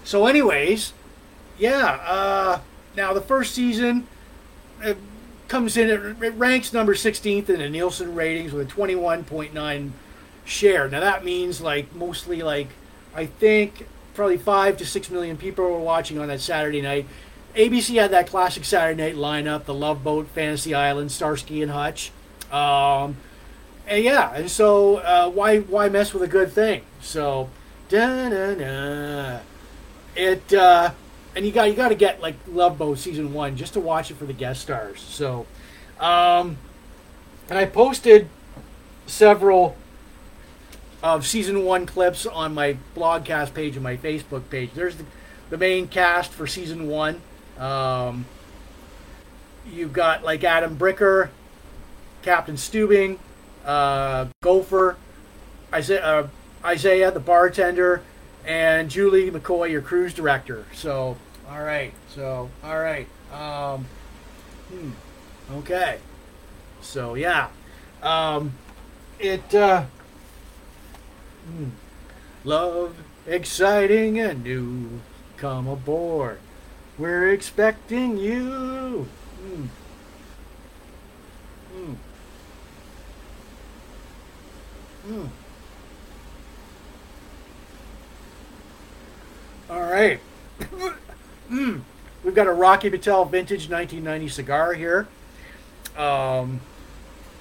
so, 0.05 0.27
anyways, 0.27 0.93
yeah. 1.59 1.99
Uh, 2.05 2.61
now 2.97 3.13
the 3.13 3.21
first 3.21 3.55
season 3.55 4.07
it 4.83 4.97
comes 5.49 5.77
in. 5.77 5.89
It, 5.91 6.23
it 6.23 6.35
ranks 6.35 6.73
number 6.73 6.95
16th 6.95 7.49
in 7.49 7.61
the 7.61 7.69
Nielsen 7.69 8.15
ratings 8.15 8.53
with 8.53 8.69
a 8.69 8.75
21.9 8.75 9.91
share. 10.45 10.89
Now 10.89 11.01
that 11.01 11.25
means 11.25 11.61
like 11.61 11.95
mostly 11.95 12.43
like 12.43 12.69
I 13.15 13.27
think 13.27 13.87
probably 14.15 14.37
five 14.37 14.77
to 14.79 14.87
six 14.87 15.11
million 15.11 15.37
people 15.37 15.65
were 15.65 15.79
watching 15.79 16.19
on 16.19 16.29
that 16.29 16.41
Saturday 16.41 16.81
night. 16.81 17.07
ABC 17.55 18.01
had 18.01 18.11
that 18.13 18.27
classic 18.27 18.65
Saturday 18.65 19.13
night 19.13 19.17
lineup: 19.17 19.65
The 19.65 19.75
Love 19.75 20.03
Boat, 20.03 20.29
Fantasy 20.29 20.75
Island, 20.75 21.13
Starsky 21.13 21.63
and 21.63 21.71
Hutch. 21.71 22.11
Um, 22.51 23.17
and 23.87 24.03
yeah, 24.03 24.33
and 24.35 24.51
so 24.51 24.97
uh, 24.99 25.29
why 25.31 25.61
why 25.61 25.89
mess 25.89 26.15
with 26.15 26.23
a 26.23 26.29
good 26.29 26.53
thing? 26.53 26.83
So, 27.01 27.51
da 27.93 28.29
na 28.29 28.55
na. 28.55 29.39
It 30.17 30.53
uh, 30.55 30.93
and 31.37 31.45
you 31.45 31.53
got 31.53 31.69
you 31.69 31.75
got 31.75 31.89
to 31.89 31.95
get 31.95 32.21
like 32.21 32.37
Love 32.49 32.79
Boat 32.79 32.99
season 32.99 33.33
one 33.33 33.57
just 33.57 33.75
to 33.75 33.81
watch 33.81 34.11
it 34.11 34.15
for 34.15 34.25
the 34.25 34.33
guest 34.33 34.63
stars. 34.63 35.01
So, 35.01 35.47
um, 36.01 36.57
and 37.49 37.59
I 37.59 37.67
posted 37.67 38.29
several 39.07 39.77
of 41.03 41.27
season 41.27 41.65
one 41.65 41.85
clips 41.85 42.25
on 42.27 42.55
my 42.55 42.77
blogcast 42.97 43.53
page 43.53 43.75
and 43.75 43.83
my 43.83 43.97
Facebook 43.97 44.49
page. 44.49 44.71
There's 44.75 44.97
the, 44.97 45.05
the 45.51 45.59
main 45.59 45.89
cast 45.89 46.31
for 46.31 46.47
season 46.47 46.89
one. 46.89 47.21
Um, 47.59 48.25
you've 49.71 49.93
got 49.93 50.25
like 50.25 50.45
Adam 50.45 50.77
Bricker, 50.77 51.29
Captain 52.23 52.57
Stubing, 52.57 53.19
uh, 53.67 54.27
Gopher, 54.41 54.97
Isaiah, 55.75 56.05
uh, 56.05 56.29
Isaiah, 56.65 57.11
the 57.11 57.21
bartender, 57.21 58.03
and 58.45 58.91
Julie 58.91 59.31
McCoy, 59.31 59.71
your 59.71 59.83
cruise 59.83 60.15
director. 60.15 60.65
So, 60.73 61.17
all 61.49 61.63
right. 61.63 61.93
So, 62.15 62.51
all 62.63 62.79
right. 62.79 63.07
Um, 63.33 63.87
hmm. 64.69 64.91
Okay. 65.59 65.99
So, 66.81 67.15
yeah. 67.15 67.49
Um, 68.03 68.53
it, 69.19 69.55
uh, 69.55 69.85
hmm. 71.47 71.69
love, 72.45 72.97
exciting 73.27 74.19
and 74.19 74.45
new. 74.45 75.01
Come 75.37 75.67
aboard. 75.67 76.39
We're 76.99 77.33
expecting 77.33 78.17
you. 78.19 79.09
Hmm. 79.41 79.65
Hmm. 81.73 81.93
Hmm. 85.07 85.27
All 89.73 89.81
right. 89.81 90.21
mm. 91.51 91.81
We've 92.23 92.35
got 92.35 92.47
a 92.47 92.53
Rocky 92.53 92.91
Patel 92.91 93.25
vintage 93.25 93.71
1990 93.71 94.29
cigar 94.29 94.75
here. 94.75 95.09
Um, 95.97 96.61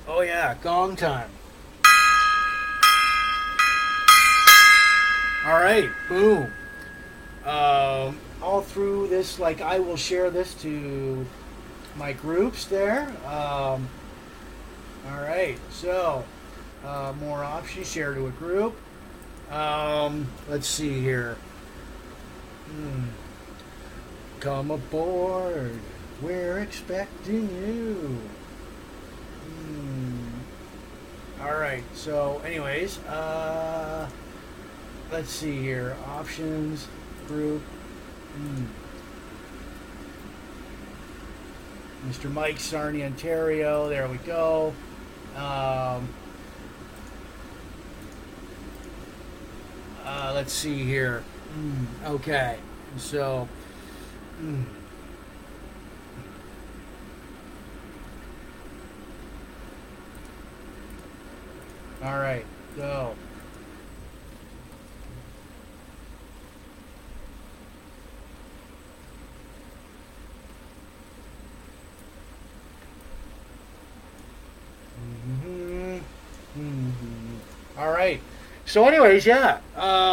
oh 0.07 0.21
yeah, 0.21 0.55
gong 0.63 0.95
time. 0.95 1.29
All 5.45 5.59
right, 5.59 5.89
boom. 6.07 6.53
Um, 7.45 8.17
all 8.41 8.61
through 8.61 9.09
this, 9.09 9.37
like 9.37 9.59
I 9.59 9.79
will 9.79 9.97
share 9.97 10.29
this 10.29 10.53
to 10.61 11.25
my 11.97 12.13
groups 12.13 12.63
there. 12.63 13.09
Um, 13.25 13.89
all 15.09 15.19
right, 15.19 15.57
so 15.69 16.23
uh, 16.85 17.11
more 17.19 17.43
options. 17.43 17.91
Share 17.91 18.13
to 18.13 18.27
a 18.27 18.31
group. 18.31 18.77
Um, 19.51 20.29
let's 20.47 20.67
see 20.67 21.01
here. 21.01 21.35
Hmm. 22.71 23.03
Come 24.39 24.71
aboard. 24.71 25.77
We're 26.21 26.59
expecting 26.59 27.49
you. 27.65 28.17
Hmm. 29.45 31.43
All 31.43 31.57
right. 31.57 31.83
So, 31.95 32.41
anyways, 32.45 32.99
uh, 32.99 34.09
let's 35.11 35.29
see 35.29 35.59
here. 35.61 35.95
Options, 36.07 36.87
group. 37.27 37.61
Hmm. 38.35 38.65
Mr. 42.07 42.31
Mike 42.31 42.59
Sarnia, 42.59 43.05
Ontario. 43.05 43.89
There 43.89 44.07
we 44.07 44.17
go. 44.17 44.73
Um, 45.35 46.09
uh, 50.03 50.31
let's 50.33 50.53
see 50.53 50.83
here. 50.83 51.23
Mm, 51.57 51.85
okay, 52.05 52.57
so. 52.97 53.47
Mm. 54.41 54.63
All 62.03 62.17
right, 62.19 62.45
go. 62.75 63.15
Mm-hmm. 75.27 75.97
Mm-hmm. 76.59 77.79
All 77.79 77.91
right. 77.91 78.19
So, 78.65 78.87
anyways, 78.87 79.25
yeah. 79.25 79.59
Um, 79.75 80.10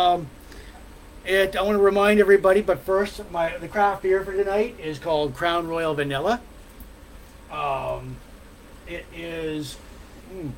it, 1.29 1.57
I 1.57 1.63
want 1.63 1.77
to 1.77 1.83
remind 1.83 2.21
everybody, 2.21 2.63
but 2.63 2.81
first, 2.81 3.21
my 3.31 3.57
the 3.59 3.69
craft 3.69 4.03
beer 4.03 4.25
for 4.25 4.33
tonight 4.33 4.77
is 4.83 4.99
called 4.99 5.35
Crown 5.35 5.69
Royal 5.69 5.95
Vanilla. 5.95 6.41
Um, 7.53 8.17
it 8.87 9.05
is 9.15 9.77
mm, 10.35 10.51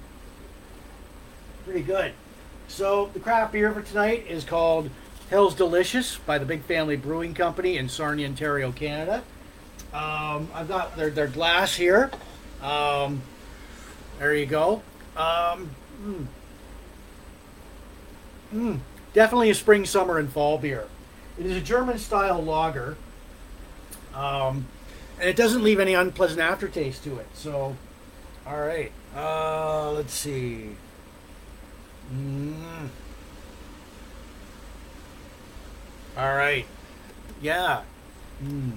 pretty 1.65 1.83
good. 1.83 2.13
So 2.69 3.11
the 3.13 3.19
craft 3.19 3.53
beer 3.53 3.73
for 3.73 3.83
tonight 3.83 4.27
is 4.29 4.45
called 4.45 4.91
Hell's 5.29 5.57
Delicious 5.57 6.19
by 6.19 6.39
the 6.39 6.47
Big 6.47 6.63
Family 6.63 6.97
Brewing 6.97 7.35
Company 7.35 7.77
in 7.77 7.89
Sarnia, 7.89 8.29
Ontario, 8.29 8.71
Canada. 8.71 9.25
Um, 9.93 10.49
I've 10.55 10.69
got 10.69 10.97
their, 10.97 11.11
their 11.11 11.27
glass 11.27 11.75
here. 11.75 12.13
Um, 12.63 13.23
there 14.21 14.35
you 14.35 14.47
go. 14.47 14.83
Um, 15.17 15.71
mm, 16.05 16.27
mm, 18.55 18.79
definitely 19.13 19.51
a 19.51 19.55
spring, 19.55 19.85
summer, 19.85 20.19
and 20.19 20.31
fall 20.33 20.59
beer. 20.59 20.87
It 21.39 21.47
is 21.47 21.57
a 21.57 21.61
German 21.61 21.99
style 21.99 22.43
lager, 22.43 22.97
um, 24.15 24.67
and 25.19 25.29
it 25.29 25.37
doesn't 25.37 25.63
leave 25.63 25.81
any 25.81 25.95
unpleasant 25.95 26.41
aftertaste 26.41 27.05
to 27.05 27.19
it. 27.19 27.27
So, 27.35 27.77
all 28.47 28.61
right, 28.61 28.93
uh, 29.17 29.93
let's 29.93 30.13
see. 30.13 30.77
Mm. 32.15 32.89
All 36.17 36.35
right, 36.35 36.67
yeah. 37.41 37.83
Mm. 38.45 38.73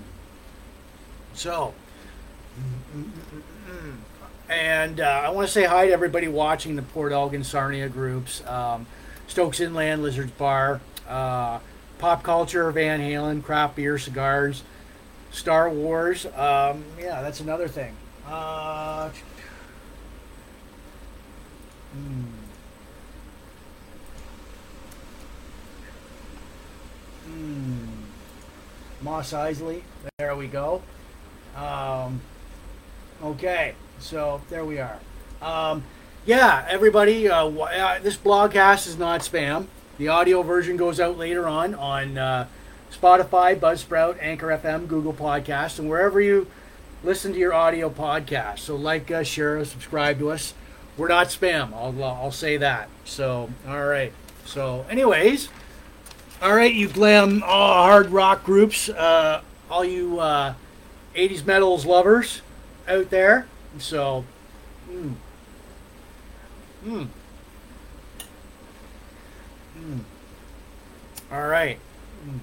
So, 1.33 1.73
and 4.49 4.99
uh, 4.99 5.23
I 5.25 5.29
want 5.29 5.47
to 5.47 5.51
say 5.51 5.65
hi 5.65 5.87
to 5.87 5.91
everybody 5.91 6.27
watching 6.27 6.75
the 6.75 6.81
Port 6.83 7.11
Elgin 7.11 7.43
Sarnia 7.43 7.89
groups. 7.89 8.45
Um, 8.47 8.85
Stokes 9.27 9.59
Inland, 9.59 10.03
Lizards 10.03 10.31
Bar, 10.31 10.81
uh, 11.07 11.59
Pop 11.97 12.23
Culture, 12.23 12.69
Van 12.71 12.99
Halen, 12.99 13.43
Craft 13.43 13.75
Beer, 13.75 13.97
Cigars, 13.97 14.63
Star 15.31 15.69
Wars. 15.69 16.25
Um, 16.25 16.83
yeah, 16.99 17.21
that's 17.21 17.39
another 17.39 17.67
thing. 17.67 17.95
Uh, 18.27 19.09
hmm. 21.93 22.23
Hmm. 27.25 28.03
Mos 29.01 29.33
Eisley. 29.33 29.81
There 30.17 30.35
we 30.35 30.47
go. 30.47 30.81
Um, 31.55 32.21
okay, 33.23 33.75
so 33.99 34.41
there 34.49 34.65
we 34.65 34.79
are. 34.79 34.99
Um, 35.41 35.83
yeah, 36.25 36.65
everybody, 36.69 37.27
uh, 37.27 37.47
uh, 37.47 37.99
this 37.99 38.15
blogcast 38.15 38.87
is 38.87 38.97
not 38.97 39.21
spam. 39.21 39.67
The 39.97 40.07
audio 40.07 40.41
version 40.41 40.77
goes 40.77 40.99
out 40.99 41.17
later 41.17 41.47
on 41.47 41.75
on 41.75 42.17
uh, 42.17 42.47
Spotify, 42.91 43.59
Buzzsprout, 43.59 44.17
Anchor 44.21 44.47
FM, 44.47 44.87
Google 44.87 45.13
Podcasts, 45.13 45.79
and 45.79 45.89
wherever 45.89 46.21
you 46.21 46.47
listen 47.03 47.33
to 47.33 47.39
your 47.39 47.53
audio 47.53 47.89
podcast. 47.89 48.59
So 48.59 48.75
like 48.75 49.11
us, 49.11 49.27
share 49.27 49.57
us, 49.57 49.71
subscribe 49.71 50.17
to 50.19 50.31
us. 50.31 50.53
We're 50.95 51.09
not 51.09 51.27
spam. 51.27 51.73
I'll 51.73 52.01
I'll 52.03 52.31
say 52.31 52.57
that. 52.57 52.87
So 53.03 53.49
all 53.67 53.85
right. 53.85 54.13
So 54.45 54.85
anyways, 54.89 55.49
all 56.41 56.55
right, 56.55 56.73
you 56.73 56.87
glam 56.87 57.43
uh, 57.43 57.47
hard 57.47 58.11
rock 58.11 58.45
groups, 58.45 58.87
uh, 58.89 59.41
all 59.69 59.83
you 59.83 60.15
80s 61.15 61.41
uh, 61.41 61.45
metals 61.45 61.85
lovers 61.85 62.41
out 62.87 63.09
there. 63.09 63.45
So. 63.77 64.23
Mm, 64.89 65.15
Hmm. 66.83 67.03
Hmm. 69.77 69.99
All 71.31 71.47
right. 71.47 71.79
Mm. 72.27 72.39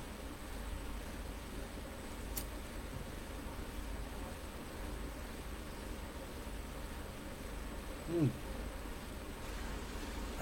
Hmm. 8.11 8.27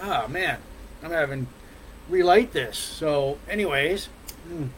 Oh 0.00 0.28
man, 0.28 0.58
I'm 1.02 1.10
having 1.10 1.48
relight 2.08 2.52
this. 2.52 2.78
So, 2.78 3.38
anyways. 3.48 4.08
Mm. 4.48 4.68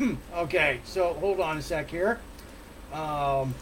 okay, 0.36 0.80
so 0.84 1.14
hold 1.14 1.40
on 1.40 1.58
a 1.58 1.62
sec 1.62 1.90
here. 1.90 2.20
Um, 2.92 3.54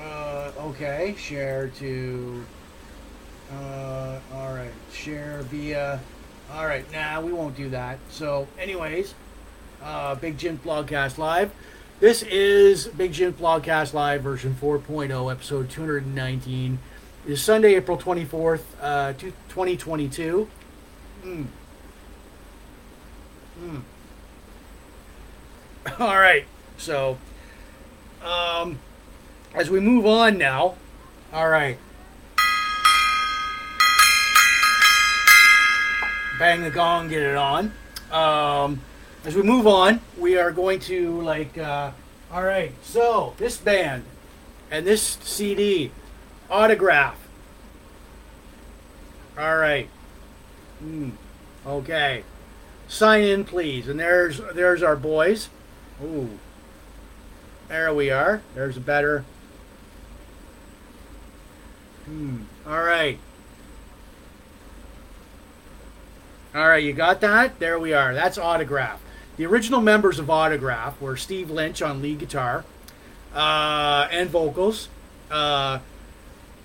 uh, 0.00 0.50
okay, 0.58 1.14
share 1.18 1.68
to. 1.78 2.44
Uh, 3.52 4.18
all 4.34 4.54
right, 4.54 4.72
share 4.92 5.42
via. 5.42 6.00
All 6.52 6.66
right, 6.66 6.90
nah, 6.92 7.20
we 7.20 7.32
won't 7.32 7.56
do 7.56 7.68
that. 7.70 7.98
So, 8.10 8.48
anyways, 8.58 9.14
uh, 9.82 10.14
Big 10.14 10.38
Jim 10.38 10.58
Blogcast 10.64 11.18
Live. 11.18 11.52
This 12.00 12.22
is 12.22 12.86
Big 12.86 13.12
Jim 13.12 13.32
Blogcast 13.32 13.92
Live 13.92 14.22
version 14.22 14.56
4.0, 14.60 15.32
episode 15.32 15.68
219. 15.68 16.78
It 17.28 17.32
is 17.32 17.42
Sunday, 17.42 17.74
April 17.74 17.98
24th, 17.98 18.62
uh, 18.80 19.12
2022. 19.12 20.48
Mm. 21.22 21.46
Mm. 23.62 23.82
All 26.00 26.18
right, 26.18 26.46
so 26.78 27.18
um, 28.24 28.78
as 29.52 29.68
we 29.68 29.78
move 29.78 30.06
on 30.06 30.38
now, 30.38 30.76
all 31.30 31.50
right. 31.50 31.76
Bang 36.38 36.62
the 36.62 36.70
gong, 36.70 37.10
get 37.10 37.20
it 37.20 37.36
on. 37.36 37.72
Um, 38.10 38.80
as 39.26 39.34
we 39.34 39.42
move 39.42 39.66
on, 39.66 40.00
we 40.16 40.38
are 40.38 40.50
going 40.50 40.80
to 40.80 41.20
like, 41.20 41.58
uh, 41.58 41.90
all 42.32 42.42
right. 42.42 42.72
So 42.82 43.34
this 43.36 43.58
band 43.58 44.04
and 44.70 44.86
this 44.86 45.18
CD, 45.22 45.90
autograph. 46.50 47.18
All 49.38 49.56
right. 49.56 49.88
Mm, 50.82 51.12
okay. 51.66 52.24
Sign 52.88 53.24
in, 53.24 53.44
please. 53.44 53.88
And 53.88 54.00
there's 54.00 54.40
there's 54.54 54.82
our 54.82 54.96
boys. 54.96 55.48
Ooh. 56.02 56.38
There 57.68 57.92
we 57.92 58.10
are. 58.10 58.42
There's 58.54 58.76
a 58.76 58.80
better. 58.80 59.24
Hmm. 62.06 62.42
All 62.66 62.82
right. 62.82 63.18
All 66.54 66.66
right, 66.66 66.82
you 66.82 66.94
got 66.94 67.20
that? 67.20 67.58
There 67.58 67.78
we 67.78 67.92
are. 67.92 68.14
That's 68.14 68.38
Autograph. 68.38 69.00
The 69.36 69.44
original 69.44 69.82
members 69.82 70.18
of 70.18 70.30
Autograph 70.30 71.00
were 71.00 71.16
Steve 71.16 71.50
Lynch 71.50 71.82
on 71.82 72.00
lead 72.00 72.18
guitar 72.18 72.64
uh, 73.34 74.08
and 74.10 74.30
vocals, 74.30 74.88
uh, 75.30 75.78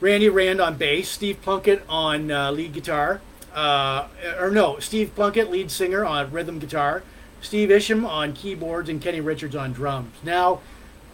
Randy 0.04 0.28
Rand 0.28 0.60
on 0.60 0.76
bass, 0.76 1.08
Steve 1.08 1.42
Plunkett 1.42 1.82
on 1.88 2.30
uh, 2.30 2.52
lead 2.52 2.74
guitar, 2.74 3.22
uh, 3.56 4.10
or 4.38 4.52
no, 4.52 4.78
Steve 4.80 5.16
Plunkett, 5.16 5.50
lead 5.50 5.72
singer 5.72 6.04
on 6.04 6.30
rhythm 6.30 6.60
guitar, 6.60 7.04
Steve 7.42 7.72
Isham 7.72 8.06
on 8.06 8.34
keyboards, 8.34 8.90
and 8.90 9.02
Kenny 9.02 9.22
Richards 9.22 9.56
on 9.56 9.72
drums. 9.72 10.14
Now, 10.22 10.60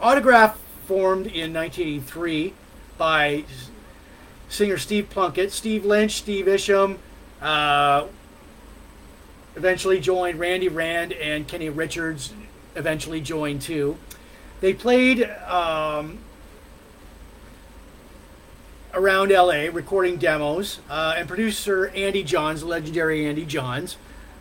Autograph 0.01 0.59
formed 0.87 1.27
in 1.27 1.53
1983 1.53 2.55
by 2.97 3.43
singer 4.49 4.79
Steve 4.79 5.07
Plunkett, 5.11 5.51
Steve 5.51 5.85
Lynch, 5.85 6.13
Steve 6.13 6.47
Isham, 6.47 6.97
uh, 7.43 8.07
eventually 9.55 9.99
joined 9.99 10.39
Randy 10.39 10.67
Rand 10.67 11.13
and 11.13 11.47
Kenny 11.47 11.69
Richards 11.69 12.33
eventually 12.75 13.21
joined 13.21 13.61
too. 13.61 13.97
They 14.61 14.73
played 14.73 15.29
um, 15.47 16.17
around 18.93 19.31
LA 19.31 19.67
recording 19.71 20.17
demos, 20.17 20.79
uh, 20.89 21.15
and 21.17 21.27
producer 21.27 21.89
Andy 21.89 22.23
Johns, 22.23 22.63
legendary 22.63 23.25
Andy 23.25 23.45
Johns, 23.45 23.97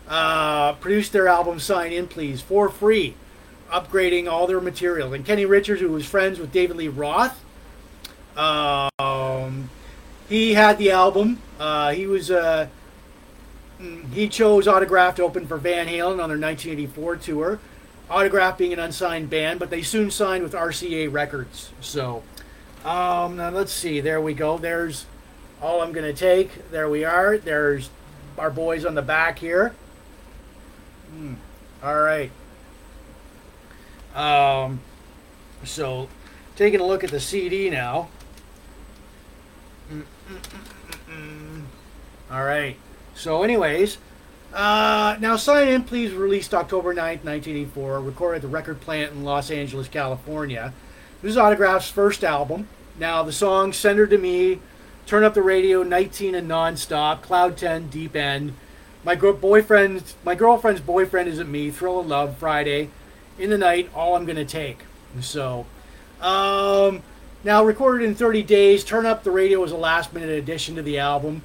uh, 0.07 0.73
produced 0.73 1.13
their 1.13 1.27
album 1.27 1.59
Sign 1.59 1.91
In 1.91 2.07
Please 2.07 2.41
for 2.41 2.69
free, 2.69 3.15
upgrading 3.69 4.29
all 4.29 4.47
their 4.47 4.61
material. 4.61 5.13
And 5.13 5.25
Kenny 5.25 5.45
Richards, 5.45 5.81
who 5.81 5.89
was 5.89 6.05
friends 6.05 6.39
with 6.39 6.51
David 6.51 6.77
Lee 6.77 6.87
Roth, 6.87 7.43
um, 8.35 9.69
he 10.27 10.53
had 10.53 10.77
the 10.77 10.91
album. 10.91 11.41
Uh, 11.59 11.91
he 11.91 12.07
was 12.07 12.31
uh, 12.31 12.67
he 14.13 14.27
chose 14.27 14.67
Autograph 14.67 15.15
to 15.15 15.23
open 15.23 15.45
for 15.47 15.57
Van 15.57 15.87
Halen 15.87 16.21
on 16.21 16.29
their 16.29 16.39
1984 16.39 17.15
tour. 17.17 17.59
Autograph 18.09 18.57
being 18.57 18.73
an 18.73 18.79
unsigned 18.79 19.29
band, 19.29 19.59
but 19.59 19.69
they 19.69 19.83
soon 19.83 20.09
signed 20.09 20.43
with 20.43 20.53
RCA 20.53 21.11
Records. 21.11 21.71
So, 21.79 22.23
um, 22.85 23.37
now 23.37 23.49
let's 23.49 23.71
see. 23.71 23.99
There 24.01 24.21
we 24.21 24.33
go. 24.33 24.57
There's 24.57 25.05
all 25.61 25.81
I'm 25.81 25.93
to 25.93 26.13
take. 26.13 26.71
There 26.71 26.89
we 26.89 27.03
are. 27.03 27.37
There's 27.37 27.89
our 28.37 28.49
boys 28.49 28.85
on 28.85 28.95
the 28.95 29.01
back 29.01 29.39
here. 29.39 29.73
Hmm. 31.11 31.33
All 31.83 32.01
right. 32.01 32.31
Um, 34.15 34.79
so, 35.63 36.09
taking 36.55 36.79
a 36.79 36.85
look 36.85 37.03
at 37.03 37.11
the 37.11 37.19
CD 37.19 37.69
now. 37.69 38.09
Mm-mm-mm-mm. 39.91 41.63
All 42.31 42.43
right. 42.43 42.77
So, 43.15 43.43
anyways, 43.43 43.97
uh, 44.53 45.17
now 45.19 45.35
Sign 45.35 45.67
In 45.67 45.83
Please 45.83 46.13
released 46.13 46.53
October 46.53 46.93
9th, 46.93 47.23
1984, 47.23 47.99
recorded 48.01 48.37
at 48.37 48.41
the 48.41 48.47
record 48.47 48.81
plant 48.81 49.11
in 49.11 49.23
Los 49.23 49.51
Angeles, 49.51 49.87
California. 49.87 50.73
This 51.21 51.31
is 51.31 51.37
Autograph's 51.37 51.89
first 51.89 52.23
album. 52.23 52.69
Now, 52.97 53.23
the 53.23 53.33
song 53.33 53.73
Send 53.73 53.99
Her 53.99 54.07
to 54.07 54.17
Me, 54.17 54.59
Turn 55.05 55.25
Up 55.25 55.33
the 55.33 55.41
Radio, 55.41 55.83
19 55.83 56.33
and 56.33 56.49
Nonstop, 56.49 57.21
Cloud 57.21 57.57
10, 57.57 57.89
Deep 57.89 58.15
End, 58.15 58.53
My 59.03 59.15
gr- 59.15 59.31
boyfriend, 59.31 60.13
My 60.23 60.33
Girlfriend's 60.33 60.79
Boyfriend 60.79 61.27
Isn't 61.27 61.51
Me, 61.51 61.71
Thrill 61.71 61.99
of 61.99 62.07
Love, 62.07 62.37
Friday, 62.37 62.89
In 63.37 63.49
the 63.49 63.57
Night, 63.57 63.89
All 63.93 64.15
I'm 64.15 64.25
Gonna 64.25 64.45
Take. 64.45 64.79
So, 65.19 65.65
um, 66.21 67.03
now 67.43 67.65
recorded 67.65 68.05
in 68.05 68.15
30 68.15 68.41
days, 68.43 68.85
Turn 68.85 69.05
Up 69.05 69.25
the 69.25 69.31
Radio 69.31 69.59
was 69.59 69.73
a 69.73 69.77
last 69.77 70.13
minute 70.13 70.29
addition 70.29 70.75
to 70.75 70.81
the 70.81 70.99
album. 70.99 71.41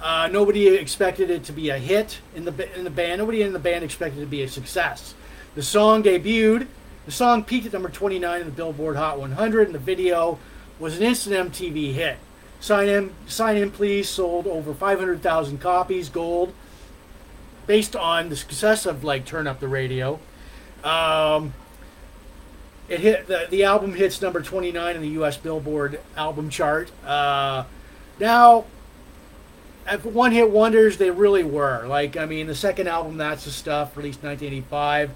Uh, 0.00 0.30
nobody 0.32 0.68
expected 0.68 1.28
it 1.28 1.44
to 1.44 1.52
be 1.52 1.68
a 1.68 1.76
hit 1.76 2.20
in 2.34 2.46
the 2.46 2.78
in 2.78 2.84
the 2.84 2.90
band. 2.90 3.18
Nobody 3.18 3.42
in 3.42 3.52
the 3.52 3.58
band 3.58 3.84
expected 3.84 4.20
it 4.20 4.24
to 4.24 4.30
be 4.30 4.42
a 4.42 4.48
success. 4.48 5.14
The 5.54 5.62
song 5.62 6.02
debuted. 6.04 6.68
The 7.08 7.12
song 7.12 7.42
peaked 7.42 7.64
at 7.64 7.72
number 7.72 7.88
29 7.88 8.38
in 8.42 8.46
the 8.46 8.52
Billboard 8.52 8.96
Hot 8.96 9.18
100, 9.18 9.68
and 9.68 9.74
the 9.74 9.78
video 9.78 10.38
was 10.78 10.98
an 10.98 11.04
instant 11.04 11.50
MTV 11.50 11.94
hit. 11.94 12.18
Sign 12.60 12.86
in, 12.86 13.14
sign 13.26 13.56
in, 13.56 13.70
please. 13.70 14.10
Sold 14.10 14.46
over 14.46 14.74
500,000 14.74 15.56
copies, 15.56 16.10
gold, 16.10 16.52
based 17.66 17.96
on 17.96 18.28
the 18.28 18.36
success 18.36 18.84
of 18.84 19.04
like 19.04 19.24
Turn 19.24 19.46
Up 19.46 19.58
the 19.58 19.68
Radio. 19.68 20.20
Um, 20.84 21.54
it 22.90 23.00
hit 23.00 23.26
the, 23.26 23.46
the 23.48 23.64
album 23.64 23.94
hits 23.94 24.20
number 24.20 24.42
29 24.42 24.94
in 24.94 25.00
the 25.00 25.08
U.S. 25.08 25.38
Billboard 25.38 26.00
album 26.14 26.50
chart. 26.50 26.90
Uh, 27.06 27.64
now 28.20 28.66
one 30.02 30.32
hit 30.32 30.50
wonders 30.50 30.98
they 30.98 31.10
really 31.10 31.42
were. 31.42 31.86
Like, 31.86 32.18
I 32.18 32.26
mean, 32.26 32.48
the 32.48 32.54
second 32.54 32.86
album, 32.86 33.16
That's 33.16 33.46
the 33.46 33.50
Stuff, 33.50 33.96
released 33.96 34.22
1985. 34.22 35.10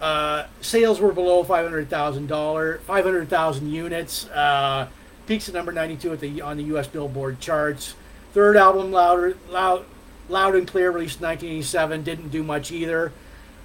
Uh, 0.00 0.46
sales 0.60 1.00
were 1.00 1.12
below 1.12 1.42
$500,000, 1.42 2.80
500,000 2.80 3.70
units. 3.70 4.28
Uh, 4.28 4.88
peaks 5.26 5.48
at 5.48 5.54
number 5.54 5.72
92 5.72 6.12
at 6.12 6.20
the 6.20 6.40
on 6.40 6.56
the 6.56 6.64
U.S. 6.64 6.86
Billboard 6.86 7.40
charts. 7.40 7.94
Third 8.32 8.56
album, 8.56 8.92
Louder, 8.92 9.36
Loud, 9.48 9.86
Loud 10.28 10.54
and 10.54 10.68
Clear, 10.68 10.90
released 10.90 11.20
1987, 11.20 12.02
didn't 12.02 12.28
do 12.28 12.42
much 12.42 12.70
either. 12.70 13.12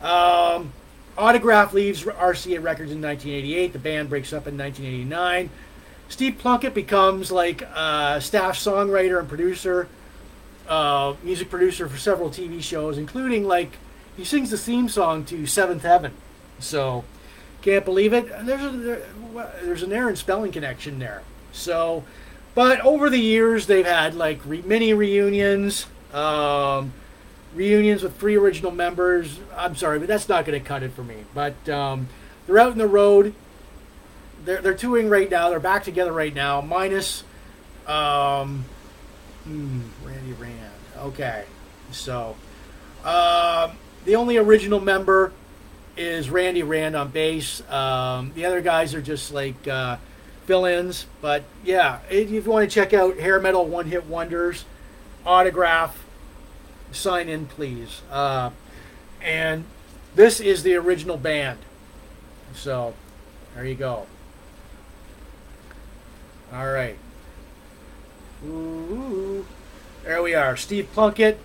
Um, 0.02 0.72
Autograph 1.18 1.74
leaves 1.74 2.04
RCA 2.04 2.64
Records 2.64 2.92
in 2.92 3.02
1988. 3.02 3.74
The 3.74 3.80
band 3.80 4.10
breaks 4.10 4.32
up 4.32 4.48
in 4.48 4.58
1989. 4.58 5.50
Steve 6.08 6.38
Plunkett 6.40 6.74
becomes 6.74 7.32
like 7.32 7.62
a 7.62 8.20
staff 8.22 8.58
songwriter 8.58 9.20
and 9.20 9.30
producer 9.30 9.88
uh, 10.68 11.16
music 11.24 11.50
producer 11.50 11.88
for 11.88 11.98
several 11.98 12.30
TV 12.30 12.62
shows, 12.62 12.98
including 12.98 13.46
like 13.46 13.78
he 14.22 14.26
sings 14.26 14.52
the 14.52 14.58
theme 14.58 14.88
song 14.88 15.26
to 15.26 15.48
Seventh 15.48 15.82
Heaven. 15.82 16.14
So 16.60 17.04
can't 17.64 17.84
believe 17.84 18.14
it. 18.14 18.32
And 18.32 18.48
There's 18.48 18.62
a, 18.62 18.70
there, 18.70 19.02
there's 19.64 19.82
an 19.82 19.92
Aaron 19.92 20.16
Spelling 20.16 20.52
connection 20.52 21.00
there. 21.00 21.24
So, 21.52 22.04
but 22.54 22.80
over 22.82 23.10
the 23.10 23.20
years 23.20 23.66
they've 23.66 23.84
had 23.86 24.14
like 24.14 24.40
re, 24.46 24.62
mini 24.62 24.94
reunions, 24.94 25.88
um, 26.14 26.94
reunions 27.56 28.04
with 28.04 28.16
three 28.18 28.36
original 28.36 28.70
members. 28.72 29.40
I'm 29.58 29.76
sorry, 29.76 29.98
but 29.98 30.08
that's 30.08 30.30
not 30.30 30.46
going 30.46 30.62
to 30.62 30.64
cut 30.64 30.84
it 30.84 30.94
for 30.94 31.04
me. 31.04 31.26
But 31.34 31.68
um, 31.68 32.08
they're 32.46 32.60
out 32.60 32.74
in 32.74 32.78
the 32.78 32.88
road. 32.88 33.34
They're 34.46 34.62
they're 34.62 34.76
touring 34.76 35.10
right 35.10 35.32
now. 35.32 35.50
They're 35.50 35.60
back 35.60 35.84
together 35.84 36.14
right 36.14 36.34
now, 36.34 36.62
minus. 36.62 37.24
Um, 37.88 38.66
Hmm, 39.46 39.82
Randy 40.06 40.34
Rand. 40.34 40.56
Okay. 41.00 41.46
So, 41.92 42.36
um, 43.04 43.72
the 44.06 44.16
only 44.16 44.38
original 44.38 44.80
member 44.80 45.34
is 45.98 46.30
Randy 46.30 46.64
Rand 46.64 46.96
on 46.96 47.10
bass. 47.10 47.62
Um, 47.70 48.32
the 48.36 48.46
other 48.46 48.62
guys 48.62 48.96
are 48.96 49.02
just 49.02 49.34
like 49.34 49.68
uh, 49.68 49.98
fill 50.46 50.66
ins. 50.66 51.06
But 51.22 51.44
yeah, 51.64 52.00
if 52.10 52.30
you 52.30 52.42
want 52.42 52.70
to 52.70 52.74
check 52.74 52.94
out 52.94 53.18
Hair 53.18 53.40
Metal 53.40 53.66
One 53.66 53.88
Hit 53.88 54.06
Wonders, 54.06 54.66
autograph, 55.26 56.04
sign 56.92 57.30
in, 57.30 57.46
please. 57.46 58.02
Uh, 58.12 58.52
and 59.22 59.66
this 60.16 60.40
is 60.40 60.64
the 60.64 60.76
original 60.76 61.18
band. 61.18 61.60
So, 62.54 62.94
there 63.56 63.66
you 63.66 63.76
go. 63.76 64.08
All 66.54 66.70
right. 66.70 66.98
Ooh, 68.46 69.46
there 70.04 70.22
we 70.22 70.34
are. 70.34 70.58
Steve 70.58 70.90
Plunkett, 70.94 71.40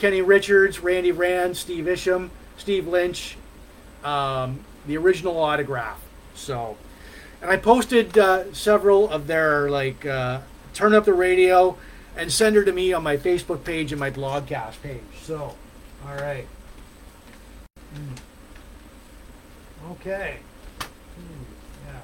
Kenny 0.00 0.22
Richards, 0.22 0.80
Randy 0.80 1.12
Rand, 1.12 1.56
Steve 1.56 1.86
Isham, 1.86 2.32
Steve 2.56 2.88
Lynch, 2.88 3.36
um, 4.02 4.64
the 4.86 4.96
original 4.96 5.38
autograph. 5.38 6.02
So, 6.34 6.76
and 7.42 7.50
I 7.50 7.56
posted 7.56 8.16
uh, 8.18 8.52
several 8.52 9.08
of 9.10 9.26
their 9.26 9.70
like 9.70 10.04
uh, 10.06 10.40
turn 10.74 10.94
up 10.94 11.04
the 11.04 11.12
radio 11.12 11.76
and 12.16 12.32
send 12.32 12.56
her 12.56 12.64
to 12.64 12.72
me 12.72 12.92
on 12.92 13.02
my 13.02 13.16
Facebook 13.16 13.64
page 13.64 13.92
and 13.92 14.00
my 14.00 14.10
blogcast 14.10 14.80
page. 14.82 15.00
So, 15.22 15.54
all 16.06 16.14
right. 16.14 16.46
Mm. 17.94 18.18
Okay. 19.92 20.38
Mm, 20.80 21.44
yeah. 21.86 22.00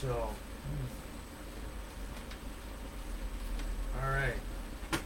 So. 0.00 0.28
Mm. 0.68 0.86
All 4.02 4.10
right. 4.10 4.34
Uh, 4.92 4.96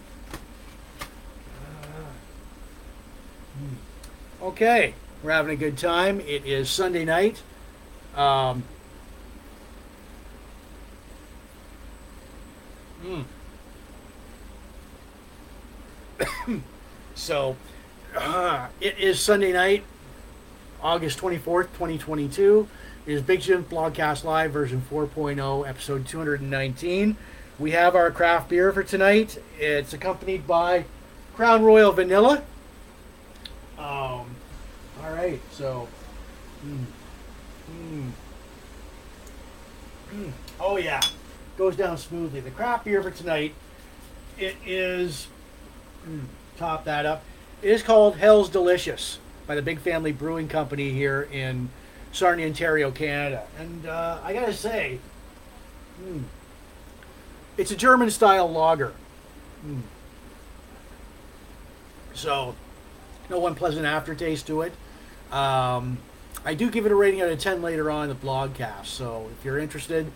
mm. 3.61 3.77
Okay, 4.47 4.95
we're 5.25 5.33
having 5.33 5.53
a 5.53 5.57
good 5.57 5.77
time. 5.77 6.21
It 6.21 6.47
is 6.47 6.71
Sunday 6.71 7.05
night. 7.05 7.43
Um, 8.15 8.63
mm. 13.05 13.25
so, 17.17 17.57
uh, 18.17 18.69
it 18.81 18.97
is 19.01 19.19
Sunday 19.19 19.53
night, 19.53 19.83
August 20.81 21.19
24th, 21.19 21.73
2022. 21.73 22.69
It 23.05 23.13
is 23.13 23.23
Big 23.23 23.41
Jim 23.41 23.65
Blogcast 23.65 24.23
Live 24.23 24.53
version 24.53 24.81
4.0, 24.89 25.69
episode 25.69 26.07
219. 26.07 27.17
We 27.59 27.73
have 27.73 27.97
our 27.97 28.13
craft 28.13 28.51
beer 28.51 28.73
for 28.73 28.85
tonight. 28.85 29.43
It's 29.59 29.93
accompanied 29.93 30.47
by 30.47 30.85
Crown 31.35 31.65
Royal 31.65 31.91
Vanilla. 31.91 32.45
Um, 33.77 34.36
all 35.07 35.13
right, 35.13 35.41
so. 35.53 35.89
Mm, 36.67 36.85
mm, 37.71 38.11
mm. 40.13 40.33
Oh, 40.59 40.77
yeah. 40.77 41.01
Goes 41.57 41.77
down 41.77 41.97
smoothly. 41.97 42.41
The 42.41 42.51
craft 42.51 42.85
beer 42.85 43.03
for 43.03 43.11
tonight, 43.11 43.55
it 44.39 44.57
is. 44.67 45.29
Mm, 46.09 46.25
top 46.57 46.85
that 46.85 47.07
up. 47.07 47.23
It 47.63 47.71
is 47.71 47.83
called 47.83 48.17
Hell's 48.17 48.49
Delicious 48.49 49.19
by 49.47 49.55
the 49.55 49.63
Big 49.63 49.79
Family 49.79 50.13
Brewing 50.13 50.49
Company 50.49 50.91
here 50.91 51.29
in 51.31 51.71
Sarnia, 52.13 52.47
Ontario, 52.47 52.91
Canada. 52.91 53.47
And 53.59 53.87
uh, 53.87 54.19
I 54.25 54.33
gotta 54.33 54.53
say, 54.53 54.99
mm, 56.03 56.23
it's 57.57 57.71
a 57.71 57.77
German 57.77 58.11
style 58.11 58.51
lager. 58.51 58.93
Mm. 59.65 59.83
So, 62.15 62.55
no 63.31 63.47
unpleasant 63.47 63.87
aftertaste 63.87 64.47
to 64.49 64.63
it. 64.63 64.73
Um, 65.33 65.99
I 66.45 66.55
do 66.55 66.71
give 66.71 66.87
it 66.87 66.93
a 66.93 66.95
rating 66.95 67.21
out 67.23 67.29
of 67.29 67.39
10 67.39 67.63
later 67.63 67.91
on 67.91 68.09
in 68.09 68.09
the 68.09 68.27
blogcast. 68.27 68.87
So, 68.87 69.29
if 69.39 69.45
you're 69.45 69.59
interested, 69.59 70.11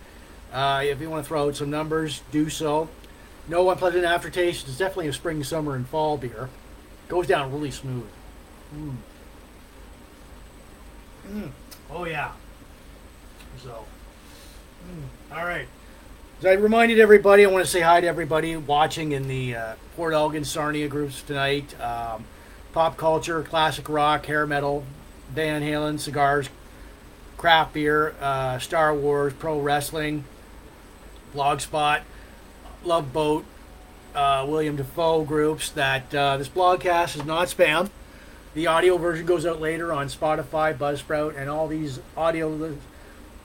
uh, 0.53 0.81
if 0.85 1.01
you 1.01 1.09
want 1.09 1.23
to 1.23 1.27
throw 1.27 1.47
out 1.47 1.55
some 1.55 1.69
numbers, 1.69 2.21
do 2.31 2.49
so. 2.49 2.89
No 3.47 3.69
unpleasant 3.69 4.05
aftertaste. 4.05 4.67
It's 4.67 4.77
definitely 4.77 5.07
a 5.07 5.13
spring, 5.13 5.43
summer, 5.43 5.75
and 5.75 5.87
fall 5.87 6.17
beer. 6.17 6.49
Goes 7.07 7.27
down 7.27 7.51
really 7.51 7.71
smooth. 7.71 8.07
Mm. 8.75 8.95
Mm. 11.27 11.49
Oh 11.89 12.05
yeah. 12.05 12.31
So. 13.61 13.85
Mm. 14.87 15.37
All 15.37 15.45
right. 15.45 15.67
As 16.39 16.45
I 16.45 16.53
reminded 16.53 16.99
everybody, 16.99 17.45
I 17.45 17.49
want 17.49 17.65
to 17.65 17.69
say 17.69 17.81
hi 17.81 18.01
to 18.01 18.07
everybody 18.07 18.55
watching 18.55 19.11
in 19.11 19.27
the 19.27 19.55
uh, 19.55 19.75
Port 19.95 20.13
Elgin 20.13 20.43
Sarnia 20.43 20.87
groups 20.87 21.21
tonight. 21.21 21.79
Um, 21.79 22.25
pop 22.73 22.97
culture, 22.97 23.43
classic 23.43 23.87
rock, 23.89 24.25
hair 24.25 24.47
metal, 24.47 24.83
Van 25.33 25.61
Halen, 25.61 25.99
cigars, 25.99 26.49
craft 27.37 27.73
beer, 27.73 28.13
uh, 28.21 28.59
Star 28.59 28.93
Wars, 28.93 29.33
pro 29.33 29.59
wrestling, 29.59 30.23
Blogspot, 31.33 32.01
Love 32.83 33.13
Boat, 33.13 33.45
uh, 34.13 34.45
William 34.47 34.75
Dafoe 34.75 35.23
groups. 35.23 35.69
That 35.69 36.13
uh, 36.13 36.37
this 36.37 36.49
blogcast 36.49 37.15
is 37.15 37.25
not 37.25 37.47
spam. 37.47 37.89
The 38.53 38.67
audio 38.67 38.97
version 38.97 39.25
goes 39.25 39.45
out 39.45 39.61
later 39.61 39.93
on 39.93 40.07
Spotify, 40.07 40.77
Buzzsprout, 40.77 41.37
and 41.37 41.49
all 41.49 41.67
these 41.67 41.99
audio 42.17 42.49
li- 42.49 42.77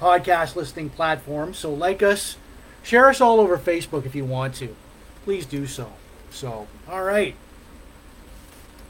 podcast 0.00 0.56
listening 0.56 0.90
platforms. 0.90 1.58
So 1.58 1.72
like 1.72 2.02
us, 2.02 2.36
share 2.82 3.08
us 3.08 3.20
all 3.20 3.38
over 3.38 3.56
Facebook 3.56 4.04
if 4.04 4.14
you 4.16 4.24
want 4.24 4.54
to. 4.56 4.74
Please 5.24 5.46
do 5.46 5.66
so. 5.66 5.92
So, 6.30 6.66
all 6.88 7.02
right. 7.02 7.34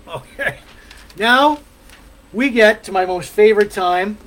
Okay. 0.09 0.61
Now 1.17 1.59
we 2.37 2.51
get 2.51 2.85
to 2.85 2.93
my 2.93 3.07
most 3.07 3.31
favorite 3.31 3.71
time 3.71 4.19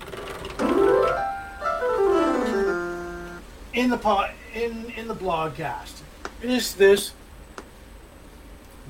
in 3.71 3.91
the 3.91 3.99
pod, 4.01 4.31
in 4.55 4.91
in 4.97 5.07
the 5.07 5.13
blogcast. 5.13 6.01
It 6.41 6.49
is 6.49 6.73
this 6.73 7.13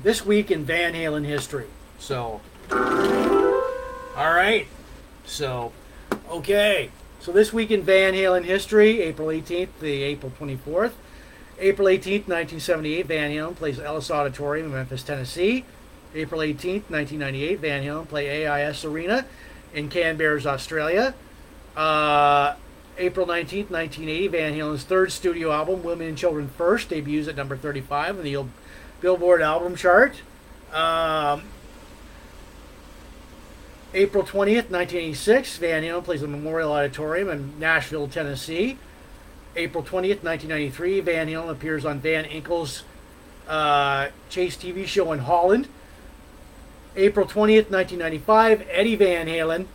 this 0.02 0.24
week 0.24 0.50
in 0.50 0.64
Van 0.64 0.94
Halen 0.94 1.26
history. 1.26 1.66
So, 1.98 2.40
all 2.70 2.80
right. 4.16 4.66
So, 5.26 5.72
okay. 6.30 6.90
So 7.20 7.30
this 7.30 7.52
week 7.52 7.70
in 7.70 7.82
Van 7.82 8.14
Halen 8.14 8.44
history, 8.44 9.02
April 9.02 9.28
18th 9.28 9.68
to 9.80 9.86
April 9.86 10.32
24th. 10.40 10.92
April 11.58 11.88
18th, 11.88 12.26
1978, 12.26 13.04
Van 13.04 13.30
Halen 13.30 13.54
plays 13.54 13.78
Ellis 13.78 14.10
Auditorium 14.10 14.68
in 14.68 14.72
Memphis, 14.72 15.02
Tennessee. 15.02 15.66
April 16.14 16.40
18th, 16.40 16.90
1998, 16.90 17.60
Van 17.60 17.82
Halen 17.82 18.08
play 18.08 18.46
AIS 18.46 18.84
Arena 18.84 19.26
in 19.72 19.88
Canberra, 19.88 20.40
Australia. 20.46 21.14
Uh, 21.76 22.54
April 22.98 23.26
19th, 23.26 23.70
1980, 23.70 24.28
Van 24.28 24.54
Halen's 24.54 24.84
third 24.84 25.12
studio 25.12 25.52
album, 25.52 25.82
Women 25.82 26.08
and 26.08 26.18
Children 26.18 26.48
First, 26.48 26.90
debuts 26.90 27.28
at 27.28 27.36
number 27.36 27.56
35 27.56 28.18
on 28.18 28.24
the 28.24 28.44
Billboard 29.00 29.40
album 29.40 29.76
chart. 29.76 30.20
Um, 30.72 31.44
April 33.94 34.22
20th, 34.22 34.70
1986, 34.70 35.56
Van 35.56 35.82
Halen 35.82 36.04
plays 36.04 36.20
the 36.20 36.28
Memorial 36.28 36.72
Auditorium 36.72 37.28
in 37.28 37.58
Nashville, 37.58 38.06
Tennessee. 38.06 38.76
April 39.56 39.82
20th, 39.82 40.22
1993, 40.22 41.00
Van 41.00 41.26
Halen 41.28 41.50
appears 41.50 41.84
on 41.84 41.98
Van 42.00 42.24
Inkel's 42.24 42.84
uh, 43.48 44.08
Chase 44.28 44.56
TV 44.56 44.86
show 44.86 45.12
in 45.12 45.20
Holland. 45.20 45.68
April 46.96 47.26
20th, 47.26 47.70
1995, 47.70 48.66
Eddie 48.70 48.96
Van 48.96 49.26
Halen 49.26 49.66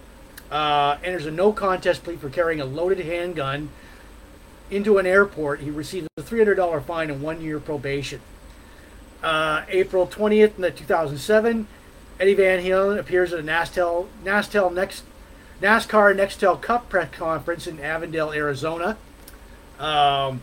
uh, 0.52 0.98
enters 1.04 1.26
a 1.26 1.32
no 1.32 1.52
contest 1.54 2.04
plea 2.04 2.18
for 2.18 2.30
carrying 2.30 2.60
a 2.60 2.66
loaded 2.66 3.06
handgun 3.06 3.70
into 4.70 4.98
an 4.98 5.06
airport. 5.06 5.62
He 5.62 5.70
receives 5.70 6.08
a 6.18 6.22
$300 6.22 6.84
fine 6.84 7.10
and 7.10 7.22
one 7.22 7.42
year 7.42 7.60
probation. 7.60 8.20
Uh, 9.24 9.64
April 9.70 10.08
20th, 10.08 10.56
2007, 10.76 11.68
Eddie 12.20 12.34
Van 12.34 12.64
Halen 12.64 13.00
appears 13.00 13.34
at 13.34 13.40
a 13.40 13.44
NASTEL, 13.44 14.08
NASTEL 14.24 14.74
next, 14.74 15.04
NASCAR 15.62 16.16
Nextel 16.16 16.62
Cup 16.62 16.90
press 16.90 17.12
conference 17.12 17.66
in 17.66 17.80
Avondale, 17.80 18.32
Arizona. 18.34 18.98
Um, 19.80 20.42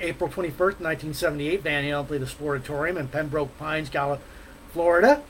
April 0.00 0.28
21st, 0.28 0.80
1978, 0.80 1.62
Van 1.62 1.84
Halen 1.84 2.06
played 2.06 2.20
the 2.20 2.26
Sportatorium 2.26 2.98
in 2.98 3.08
Pembroke 3.08 3.56
Pines, 3.58 3.90
Florida. 4.72 5.22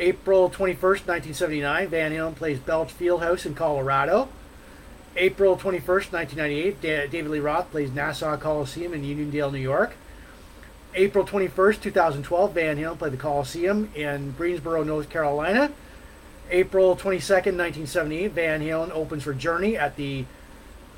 April 0.00 0.48
21st, 0.48 1.06
1979, 1.06 1.88
Van 1.88 2.12
Halen 2.12 2.34
plays 2.36 2.60
Balch 2.60 2.96
Fieldhouse 2.96 3.44
in 3.46 3.54
Colorado. 3.54 4.28
April 5.16 5.56
21st, 5.56 6.12
1998, 6.12 6.80
David 6.80 7.30
Lee 7.30 7.40
Roth 7.40 7.70
plays 7.72 7.90
Nassau 7.90 8.36
Coliseum 8.36 8.94
in 8.94 9.02
Uniondale, 9.02 9.52
New 9.52 9.58
York. 9.58 9.94
April 10.94 11.26
21st, 11.26 11.82
2012, 11.82 12.54
Van 12.54 12.76
Halen 12.76 12.96
played 12.96 13.12
the 13.12 13.16
Coliseum 13.16 13.90
in 13.96 14.32
Greensboro, 14.38 14.84
North 14.84 15.10
Carolina. 15.10 15.72
April 16.50 16.94
22nd, 16.94 17.56
1978, 17.56 18.32
Van 18.32 18.60
Halen 18.60 18.90
opens 18.92 19.24
for 19.24 19.34
Journey 19.34 19.76
at 19.76 19.96
the 19.96 20.24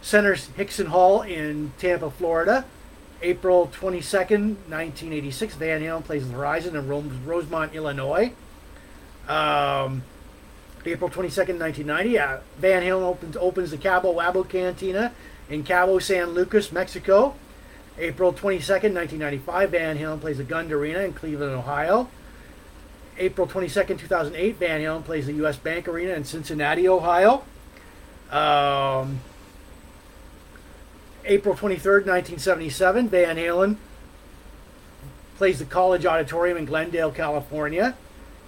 Curtis 0.03 0.49
Hixon 0.57 0.87
Hall 0.87 1.23
in 1.23 1.73
Tampa, 1.79 2.11
Florida. 2.11 2.67
April 3.23 3.67
22nd, 3.67 4.57
1986, 4.69 5.55
Van 5.55 5.81
Halen 5.81 6.05
plays 6.05 6.29
the 6.29 6.35
Horizon 6.35 6.77
in 6.77 6.87
Rosemont, 6.87 7.75
Illinois. 7.75 8.33
Um, 9.29 10.03
April 10.85 11.11
22nd, 11.11 11.59
1990, 11.59 12.19
uh, 12.19 12.39
Van 12.59 12.83
Halen 12.83 13.03
opens, 13.03 13.37
opens 13.37 13.71
the 13.71 13.77
Cabo 13.77 14.15
Wabo 14.15 14.49
Cantina 14.49 15.13
in 15.49 15.63
Cabo 15.63 15.99
San 15.99 16.31
Lucas, 16.31 16.73
Mexico. 16.73 17.35
April 17.99 18.33
22nd, 18.33 18.95
1995, 18.95 19.71
Van 19.71 19.99
Halen 19.99 20.21
plays 20.21 20.39
the 20.39 20.45
Gund 20.45 20.73
Arena 20.73 21.01
in 21.01 21.13
Cleveland, 21.13 21.53
Ohio. 21.53 22.09
April 23.19 23.47
22nd, 23.47 23.99
2008, 23.99 24.57
Van 24.57 24.81
Halen 24.81 25.05
plays 25.05 25.27
the 25.27 25.35
U.S. 25.35 25.57
Bank 25.57 25.87
Arena 25.87 26.15
in 26.15 26.25
Cincinnati, 26.25 26.89
Ohio. 26.89 27.45
Um, 28.31 29.21
April 31.27 31.55
23rd, 31.55 32.07
1977, 32.07 33.09
Van 33.09 33.37
Halen 33.37 33.77
plays 35.37 35.59
the 35.59 35.67
College 35.67 36.07
Auditorium 36.07 36.57
in 36.57 36.65
Glendale, 36.65 37.11
California. 37.11 37.95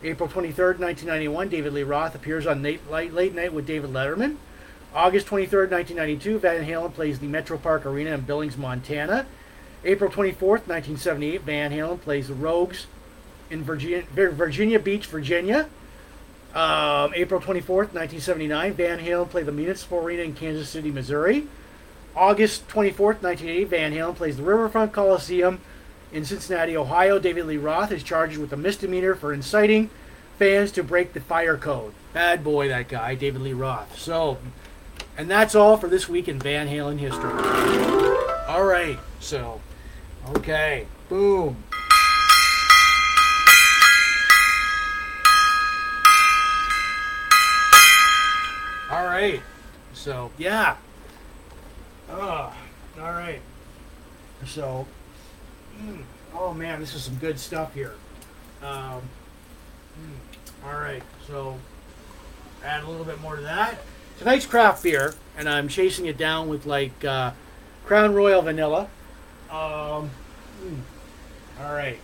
April 0.04 0.28
23rd, 0.28 0.80
1991, 0.80 1.48
David 1.48 1.72
Lee 1.72 1.82
Roth 1.84 2.14
appears 2.14 2.46
on 2.46 2.62
Late, 2.62 2.90
Late 2.90 3.34
Night 3.34 3.52
with 3.52 3.66
David 3.66 3.90
Letterman. 3.90 4.36
August 4.94 5.26
23rd, 5.28 5.70
1992, 5.70 6.38
Van 6.40 6.64
Halen 6.66 6.92
plays 6.92 7.20
the 7.20 7.26
MetraPark 7.26 7.84
Arena 7.84 8.10
in 8.10 8.22
Billings, 8.22 8.56
Montana. 8.56 9.26
April 9.84 10.10
24th, 10.10 10.66
1978, 10.66 11.42
Van 11.42 11.70
Halen 11.70 12.00
plays 12.00 12.28
the 12.28 12.34
Rogues 12.34 12.86
in 13.48 13.62
Virginia, 13.62 14.02
Virginia 14.12 14.78
Beach, 14.78 15.06
Virginia. 15.06 15.68
Um, 16.54 17.12
April 17.14 17.40
24th, 17.40 17.94
1979, 17.94 18.74
Van 18.74 18.98
Halen 18.98 19.30
played 19.30 19.46
the 19.46 19.52
Municipal 19.52 19.98
Arena 20.00 20.22
in 20.22 20.34
Kansas 20.34 20.68
City, 20.68 20.90
Missouri. 20.90 21.46
August 22.14 22.68
24th, 22.68 23.22
1980, 23.22 23.64
Van 23.64 23.92
Halen 23.92 24.14
plays 24.14 24.36
the 24.36 24.42
Riverfront 24.42 24.92
Coliseum 24.92 25.60
in 26.12 26.24
Cincinnati, 26.24 26.76
Ohio. 26.76 27.18
David 27.18 27.46
Lee 27.46 27.56
Roth 27.56 27.90
is 27.90 28.02
charged 28.02 28.38
with 28.38 28.52
a 28.52 28.56
misdemeanor 28.56 29.14
for 29.14 29.32
inciting 29.32 29.90
fans 30.38 30.70
to 30.72 30.82
break 30.82 31.12
the 31.12 31.20
fire 31.20 31.56
code. 31.56 31.94
Bad 32.12 32.44
boy, 32.44 32.68
that 32.68 32.88
guy, 32.88 33.14
David 33.14 33.42
Lee 33.42 33.52
Roth. 33.52 33.98
So, 33.98 34.38
and 35.16 35.30
that's 35.30 35.54
all 35.54 35.76
for 35.76 35.88
this 35.88 36.08
week 36.08 36.28
in 36.28 36.38
Van 36.38 36.68
Halen 36.68 36.98
history. 36.98 37.32
All 38.48 38.64
right, 38.64 38.98
so, 39.20 39.60
okay, 40.36 40.86
boom. 41.08 41.56
All 48.90 49.06
right, 49.06 49.40
so 49.94 50.30
yeah. 50.36 50.76
Oh, 52.10 52.52
all 53.00 53.12
right. 53.12 53.40
So, 54.44 54.86
mm, 55.82 56.02
oh 56.34 56.54
man, 56.54 56.80
this 56.80 56.94
is 56.94 57.02
some 57.02 57.16
good 57.16 57.38
stuff 57.38 57.74
here. 57.74 57.94
Um, 58.62 59.02
mm, 59.98 60.64
all 60.64 60.80
right, 60.80 61.02
so 61.26 61.58
add 62.64 62.84
a 62.84 62.88
little 62.88 63.04
bit 63.04 63.20
more 63.20 63.36
to 63.36 63.42
that. 63.42 63.78
Tonight's 64.18 64.46
craft 64.46 64.82
beer, 64.82 65.14
and 65.36 65.48
I'm 65.48 65.68
chasing 65.68 66.06
it 66.06 66.16
down 66.16 66.48
with 66.48 66.66
like 66.66 67.04
uh, 67.04 67.32
Crown 67.84 68.14
Royal 68.14 68.42
Vanilla. 68.42 68.88
Um, 69.50 70.10
mm, 70.62 70.80
all 71.60 71.74
right. 71.74 71.98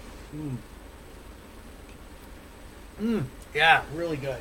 Mm. 3.00 3.24
Yeah, 3.54 3.82
really 3.94 4.16
good. 4.16 4.38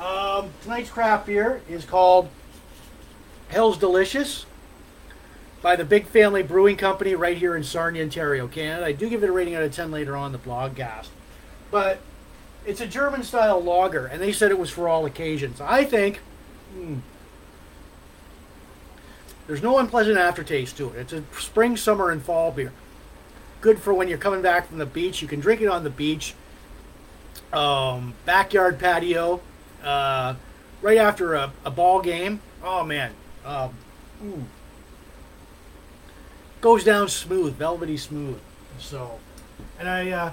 Um, 0.00 0.50
tonight's 0.62 0.90
craft 0.90 1.26
beer 1.26 1.62
is 1.68 1.84
called 1.84 2.28
Hell's 3.48 3.78
Delicious 3.78 4.44
by 5.62 5.76
the 5.76 5.84
Big 5.84 6.06
Family 6.06 6.42
Brewing 6.42 6.76
Company 6.76 7.14
right 7.14 7.36
here 7.36 7.56
in 7.56 7.64
Sarnia, 7.64 8.02
Ontario, 8.02 8.46
Canada. 8.46 8.86
I 8.86 8.92
do 8.92 9.08
give 9.08 9.22
it 9.22 9.28
a 9.28 9.32
rating 9.32 9.54
out 9.54 9.62
of 9.62 9.74
10 9.74 9.90
later 9.90 10.16
on 10.16 10.32
the 10.32 10.38
blogcast. 10.38 11.08
But 11.70 12.00
it's 12.66 12.80
a 12.80 12.86
German 12.86 13.22
style 13.22 13.62
lager, 13.62 14.06
and 14.06 14.20
they 14.20 14.32
said 14.32 14.50
it 14.50 14.58
was 14.58 14.70
for 14.70 14.88
all 14.88 15.06
occasions. 15.06 15.60
I 15.60 15.84
think 15.84 16.18
hmm, 16.72 16.96
there's 19.46 19.62
no 19.62 19.78
unpleasant 19.78 20.18
aftertaste 20.18 20.76
to 20.78 20.90
it. 20.90 20.96
It's 20.96 21.12
a 21.12 21.22
spring, 21.38 21.76
summer, 21.76 22.10
and 22.10 22.22
fall 22.22 22.50
beer. 22.50 22.72
Good 23.60 23.78
for 23.78 23.94
when 23.94 24.08
you're 24.08 24.18
coming 24.18 24.42
back 24.42 24.68
from 24.68 24.78
the 24.78 24.86
beach. 24.86 25.22
You 25.22 25.28
can 25.28 25.40
drink 25.40 25.60
it 25.60 25.68
on 25.68 25.84
the 25.84 25.90
beach, 25.90 26.34
um, 27.52 28.14
backyard 28.24 28.78
patio, 28.78 29.40
uh, 29.82 30.34
right 30.82 30.98
after 30.98 31.34
a, 31.34 31.52
a, 31.64 31.70
ball 31.70 32.02
game. 32.02 32.40
Oh 32.62 32.84
man, 32.84 33.12
um, 33.44 33.70
goes 36.66 36.82
down 36.82 37.08
smooth, 37.08 37.54
velvety 37.54 37.96
smooth. 37.96 38.40
So, 38.80 39.20
and 39.78 39.88
I 39.88 40.10
uh, 40.10 40.32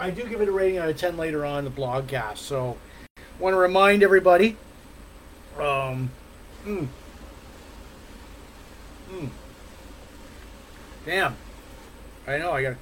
I 0.00 0.08
do 0.08 0.26
give 0.26 0.40
it 0.40 0.48
a 0.48 0.50
rating 0.50 0.78
out 0.78 0.88
of 0.88 0.96
ten 0.96 1.18
later 1.18 1.44
on 1.44 1.64
the 1.64 1.70
blogcast. 1.70 2.38
So, 2.38 2.78
want 3.38 3.52
to 3.52 3.58
remind 3.58 4.02
everybody. 4.02 4.56
Um, 5.58 6.10
mm, 6.64 6.88
mm, 9.12 9.28
damn, 11.04 11.36
I 12.26 12.38
know 12.38 12.52
I 12.52 12.62
gotta 12.62 12.76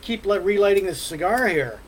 keep 0.00 0.24
relighting 0.24 0.86
this 0.86 1.02
cigar 1.02 1.48
here. 1.48 1.80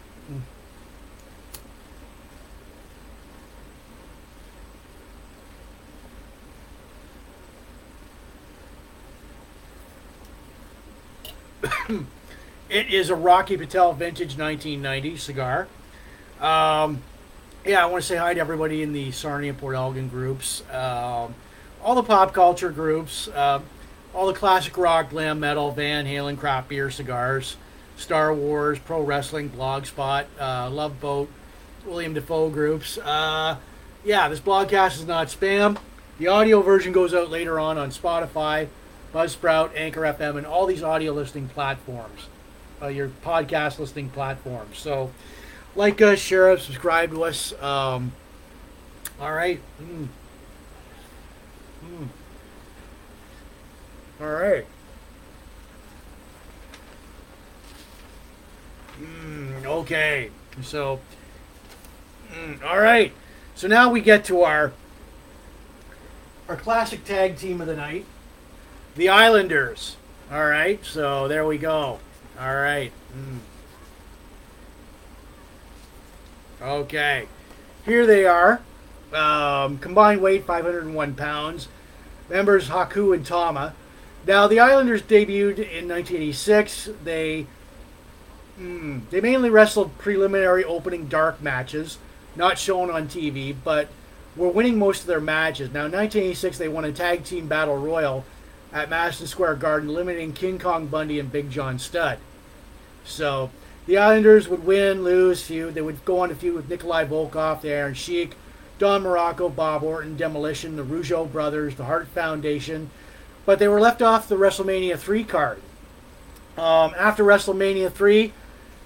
it 12.69 12.93
is 12.93 13.11
a 13.11 13.15
Rocky 13.15 13.57
Patel 13.57 13.93
vintage 13.93 14.39
1990 14.39 15.17
cigar. 15.17 15.69
Um, 16.41 17.03
yeah, 17.65 17.83
I 17.83 17.87
want 17.87 18.03
to 18.03 18.09
say 18.09 18.17
hi 18.17 18.35
to 18.35 18.41
everybody 18.41 18.83
in 18.83 18.93
the 18.93 19.11
Sarnia 19.11 19.55
Port 19.55 19.75
Elgin 19.75 20.09
groups, 20.09 20.63
um, 20.71 21.35
all 21.83 21.95
the 21.95 22.03
pop 22.03 22.33
culture 22.33 22.71
groups, 22.71 23.29
uh, 23.29 23.61
all 24.15 24.27
the 24.27 24.33
classic 24.33 24.77
rock, 24.79 25.11
glam 25.11 25.41
metal, 25.41 25.71
Van 25.73 26.07
Halen, 26.07 26.39
craft 26.39 26.69
beer, 26.69 26.91
cigars, 26.91 27.57
Star 27.97 28.33
Wars, 28.33 28.79
pro 28.79 29.03
wrestling, 29.03 29.51
blogspot, 29.51 30.27
uh, 30.41 30.71
Love 30.71 31.01
Boat, 31.01 31.29
William 31.85 32.15
Dafoe 32.15 32.51
groups. 32.51 32.99
Uh, 32.99 33.57
yeah, 34.05 34.29
this 34.29 34.41
blogcast 34.41 34.99
is 34.99 35.07
not 35.07 35.29
spam. 35.29 35.79
The 36.19 36.29
audio 36.29 36.63
version 36.63 36.93
goes 36.93 37.13
out 37.13 37.31
later 37.31 37.59
on 37.59 37.79
on 37.79 37.91
Spotify, 37.91 38.69
Buzzsprout, 39.13 39.71
Anchor 39.75 40.03
FM, 40.03 40.37
and 40.37 40.47
all 40.47 40.67
these 40.67 40.83
audio 40.83 41.13
listening 41.13 41.49
platforms, 41.49 42.27
uh, 42.83 42.89
your 42.89 43.09
podcast 43.25 43.79
listening 43.79 44.11
platforms. 44.11 44.79
So, 44.79 45.11
like 45.75 46.01
us, 46.03 46.19
share 46.19 46.51
us, 46.51 46.65
subscribe 46.65 47.11
to 47.11 47.25
us. 47.25 47.53
Um, 47.63 48.13
all 49.21 49.33
right. 49.33 49.61
Mm. 49.83 50.09
Mm. 51.85 52.09
All 54.21 54.27
right. 54.27 54.67
Mm, 59.01 59.65
okay. 59.65 60.31
So, 60.63 61.01
mm, 62.33 62.63
all 62.65 62.81
right. 62.81 63.13
So 63.55 63.69
now 63.69 63.91
we 63.91 64.01
get 64.01 64.25
to 64.27 64.43
our 64.43 64.73
our 66.49 66.57
classic 66.57 67.05
tag 67.05 67.37
team 67.37 67.61
of 67.61 67.67
the 67.67 67.77
night 67.77 68.07
the 68.99 69.09
Islanders. 69.09 69.97
All 70.31 70.45
right, 70.45 70.85
so 70.85 71.29
there 71.29 71.47
we 71.47 71.57
go. 71.57 72.01
All 72.39 72.57
right. 72.57 72.93
Mm. 73.17 73.39
Okay. 76.61 77.29
Here 77.87 78.07
they 78.07 78.27
are. 78.27 78.61
Um, 79.13 79.79
combined 79.79 80.21
weight 80.21 80.45
501 80.45 81.15
pounds. 81.15 81.69
Members 82.29 82.69
Haku 82.69 83.15
and 83.15 83.25
Tama. 83.25 83.73
Now 84.27 84.49
the 84.49 84.61
Islanders 84.61 85.01
debuted 85.01 85.59
in 85.59 85.89
1986. 85.89 86.91
They 87.05 87.47
mm, 88.61 89.09
they 89.11 89.21
mainly 89.21 89.49
wrestled 89.49 89.97
preliminary 89.97 90.65
opening 90.65 91.07
dark 91.07 91.41
matches, 91.41 91.99
not 92.35 92.59
shown 92.59 92.91
on 92.91 93.07
TV, 93.07 93.55
but 93.65 93.89
were 94.37 94.49
winning 94.49 94.77
most 94.77 95.03
of 95.03 95.07
their 95.07 95.21
matches. 95.21 95.73
Now 95.73 95.87
in 95.87 95.93
1986 95.93 96.59
they 96.59 96.69
won 96.69 96.85
a 96.85 96.93
tag 96.93 97.25
team 97.25 97.47
battle 97.47 97.79
royal 97.79 98.25
at 98.73 98.91
Madison 98.91 99.27
Square 99.27 99.57
Garden, 99.57 99.89
limiting 99.89 100.33
King 100.33 100.59
Kong 100.59 100.87
Bundy 100.87 101.19
and 101.19 101.33
Big 101.33 101.51
John 101.51 101.79
Studd. 101.79 102.19
So 103.05 103.51
the 103.87 103.97
Islanders 103.97 104.49
would 104.49 104.65
win, 104.65 105.03
lose, 105.03 105.43
feud. 105.43 105.75
They 105.75 105.81
would 105.81 106.05
go 106.05 106.21
on 106.21 106.29
to 106.29 106.35
feud 106.35 106.55
with 106.55 106.69
Nikolai 106.69 107.05
Volkov, 107.07 107.63
the 107.63 107.75
Iron 107.75 107.95
Sheik, 107.95 108.37
Don 108.79 109.03
Muraco, 109.03 109.55
Bob 109.55 109.83
Orton, 109.83 110.17
Demolition, 110.17 110.77
the 110.77 110.85
Rougeau 110.85 111.31
brothers, 111.31 111.75
the 111.77 111.85
Hart 111.85 112.09
Foundation. 112.09 112.91
But 113.47 113.59
they 113.59 113.69
were 113.69 113.81
left 113.81 114.03
off 114.03 114.29
the 114.29 114.37
WrestleMania 114.37 114.99
3 114.99 115.25
card. 115.25 115.61
Um, 116.57 116.93
after 116.99 117.25
WrestleMania 117.25 117.91
3, 117.91 118.33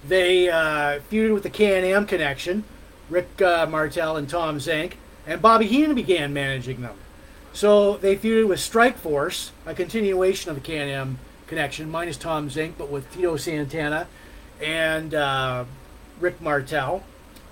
they 0.07 0.49
uh, 0.49 0.99
feuded 1.11 1.33
with 1.33 1.43
the 1.43 1.49
Can-Am 1.49 2.05
Connection, 2.05 2.63
Rick 3.09 3.41
uh, 3.41 3.65
Martel 3.65 4.15
and 4.15 4.29
Tom 4.29 4.59
Zenk, 4.59 4.93
and 5.27 5.41
Bobby 5.41 5.65
Heenan 5.67 5.95
began 5.95 6.33
managing 6.33 6.81
them. 6.81 6.95
So 7.53 7.97
they 7.97 8.15
feuded 8.15 8.47
with 8.47 8.59
Strike 8.59 8.97
Force, 8.97 9.51
a 9.67 9.75
continuation 9.75 10.49
of 10.49 10.55
the 10.55 10.61
Can-Am 10.61 11.19
connection, 11.45 11.89
minus 11.89 12.17
Tom 12.17 12.49
Zenk, 12.49 12.73
but 12.79 12.89
with 12.89 13.11
Tito 13.13 13.37
Santana 13.37 14.07
and 14.59 15.13
uh, 15.13 15.65
Rick 16.19 16.41
Martel. 16.41 17.03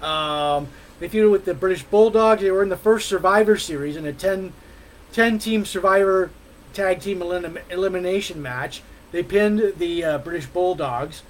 Um, 0.02 0.70
they 1.00 1.08
feuded 1.08 1.32
with 1.32 1.46
the 1.46 1.54
British 1.54 1.84
Bulldogs. 1.84 2.42
They 2.42 2.50
were 2.50 2.64
in 2.64 2.70
the 2.70 2.78
first 2.78 3.08
Survivor 3.08 3.58
Series 3.58 3.96
in 3.96 4.08
a 4.08 4.14
10, 4.14 4.54
10 5.14 5.38
team 5.38 5.66
Survivor 5.66 6.32
tag 6.74 7.00
team 7.00 7.22
elim- 7.22 7.60
elimination 7.70 8.42
match. 8.42 8.82
They 9.12 9.22
pinned 9.22 9.74
the 9.78 10.04
uh, 10.04 10.18
British 10.18 10.48
Bulldogs. 10.48 11.22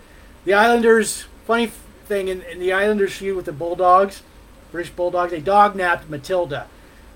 The 0.45 0.53
Islanders, 0.53 1.25
funny 1.45 1.67
thing, 2.05 2.29
in, 2.29 2.41
in, 2.43 2.59
the 2.59 2.71
Islanders 2.71 3.17
feud 3.17 3.35
with 3.35 3.45
the 3.45 3.51
Bulldogs, 3.51 4.23
British 4.71 4.91
Bulldogs, 4.91 5.31
they 5.31 5.41
dog 5.41 5.75
napped 5.75 6.09
Matilda 6.09 6.67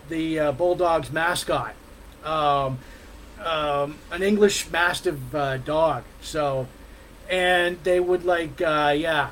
the 0.10 0.40
uh, 0.40 0.52
Bulldogs 0.52 1.12
mascot, 1.12 1.76
um, 2.24 2.80
um, 3.44 3.98
an 4.12 4.24
English 4.24 4.70
Mastiff 4.72 5.34
uh, 5.34 5.58
dog. 5.58 6.04
So, 6.22 6.68
and 7.30 7.78
they 7.84 8.00
would 8.00 8.26
like, 8.26 8.62
uh, 8.62 8.94
yeah, 8.98 9.32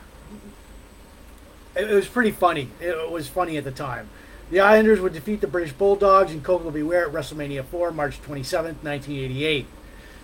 it, 1.76 1.90
it 1.90 1.94
was 1.94 2.08
pretty 2.08 2.32
funny. 2.32 2.70
It 2.80 3.12
was 3.12 3.28
funny 3.28 3.58
at 3.58 3.64
the 3.64 3.72
time. 3.72 4.10
The 4.52 4.60
Islanders 4.60 5.00
would 5.00 5.14
defeat 5.14 5.42
the 5.42 5.48
British 5.48 5.74
Bulldogs 5.74 6.32
and 6.32 6.44
Koko 6.44 6.70
B. 6.70 6.84
Ware 6.84 7.08
at 7.08 7.14
WrestleMania 7.14 7.64
4, 7.66 7.92
March 7.92 8.22
27th, 8.22 8.84
1988. 8.84 9.66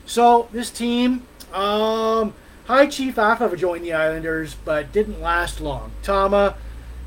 So 0.05 0.47
this 0.51 0.69
team, 0.69 1.25
um, 1.53 2.33
High 2.65 2.87
Chief 2.87 3.17
Afa 3.17 3.55
joined 3.57 3.83
the 3.83 3.93
Islanders, 3.93 4.55
but 4.63 4.91
didn't 4.91 5.21
last 5.21 5.61
long. 5.61 5.91
Tama, 6.03 6.55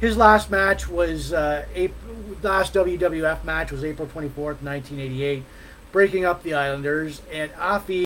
his 0.03 0.17
last 0.17 0.51
match 0.51 0.89
was 0.89 1.33
uh, 1.33 1.65
April, 1.77 2.17
last 2.43 2.75
WWF 2.75 3.45
match 3.45 3.71
was 3.71 3.85
April 3.85 4.09
24th, 4.09 4.61
1988, 4.61 5.45
breaking 5.93 6.25
up 6.25 6.43
the 6.43 6.55
Islanders, 6.55 7.23
and 7.31 7.53
Afa 7.57 8.05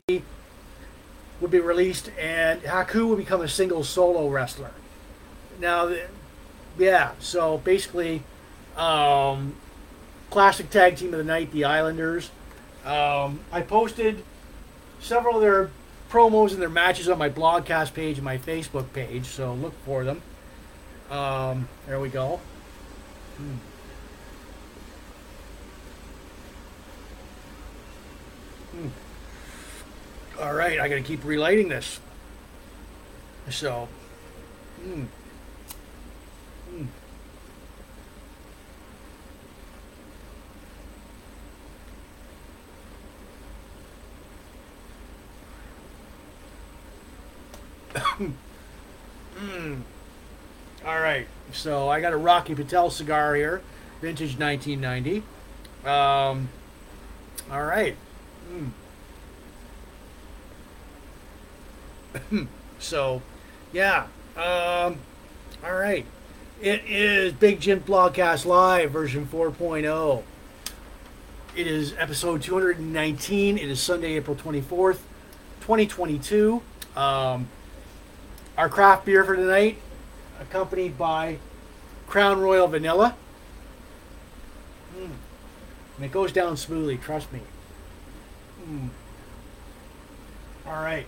would 1.41 1.51
be 1.51 1.59
released, 1.59 2.11
and 2.21 2.61
Haku 2.65 3.09
would 3.09 3.17
become 3.17 3.41
a 3.41 3.49
single 3.49 3.83
solo 3.83 4.29
wrestler. 4.29 4.73
Now, 5.59 5.91
yeah, 6.79 7.13
so 7.19 7.57
basically, 7.65 8.23
um, 8.77 9.57
classic 10.31 10.69
tag 10.69 10.99
team 10.99 11.15
of 11.15 11.19
the 11.19 11.25
night, 11.25 11.51
the 11.51 11.65
Islanders. 11.65 12.31
Um, 12.85 13.41
I 13.51 13.63
posted 13.63 14.23
several 15.01 15.37
of 15.37 15.41
their 15.41 15.71
promos 16.11 16.53
and 16.53 16.61
their 16.61 16.69
matches 16.69 17.09
on 17.09 17.17
my 17.17 17.31
blogcast 17.31 17.95
page 17.95 18.19
and 18.19 18.25
my 18.27 18.37
Facebook 18.37 18.93
page, 18.93 19.25
so 19.25 19.55
look 19.55 19.73
for 19.87 20.05
them. 20.05 20.21
Um, 21.11 21.69
there 21.87 22.01
we 22.01 22.09
go. 22.09 22.41
Hmm. 23.37 23.55
Hmm. 28.73 28.89
All 30.43 30.55
right, 30.55 30.81
I 30.81 30.89
got 30.89 30.97
to 30.97 31.03
keep 31.03 31.25
relighting 31.25 31.69
this. 31.69 32.01
So, 33.49 33.89
hmm. 34.83 35.05
Hmm. 36.71 36.85
mm. 49.39 49.83
All 50.87 51.01
right, 51.01 51.27
so 51.53 51.89
I 51.89 52.01
got 52.01 52.13
a 52.13 52.17
Rocky 52.17 52.55
Patel 52.55 52.91
cigar 52.91 53.35
here, 53.35 53.61
vintage 54.01 54.39
1990. 54.39 55.25
Um, 55.85 56.49
all 57.51 57.65
right. 57.65 57.97
Mm. 62.31 62.47
so, 62.79 63.21
yeah. 63.73 64.07
Um, 64.37 64.99
all 65.65 65.75
right. 65.75 66.07
It 66.63 66.85
is 66.87 67.33
Big 67.33 67.59
Jim 67.59 67.81
Blogcast 67.81 68.47
Live 68.47 68.93
version 68.93 69.27
4.0. 69.27 70.23
It 71.57 71.67
is 71.67 71.95
episode 71.99 72.43
219. 72.43 73.59
It 73.59 73.69
is 73.69 73.81
Sunday, 73.81 74.15
April 74.15 74.37
24th, 74.37 74.99
2022. 75.63 76.63
Um, 76.95 77.49
our 78.57 78.69
craft 78.69 79.05
beer 79.05 79.25
for 79.25 79.35
tonight, 79.35 79.79
accompanied 80.41 80.99
by 80.99 81.39
Crown 82.07 82.41
Royal 82.41 82.67
Vanilla. 82.67 83.17
Mm. 84.97 85.11
And 85.97 86.05
it 86.05 86.13
goes 86.13 86.33
down 86.33 86.57
smoothly, 86.57 86.97
trust 86.97 87.33
me. 87.33 87.41
Mm. 88.69 88.89
All 90.67 90.83
right. 90.83 91.07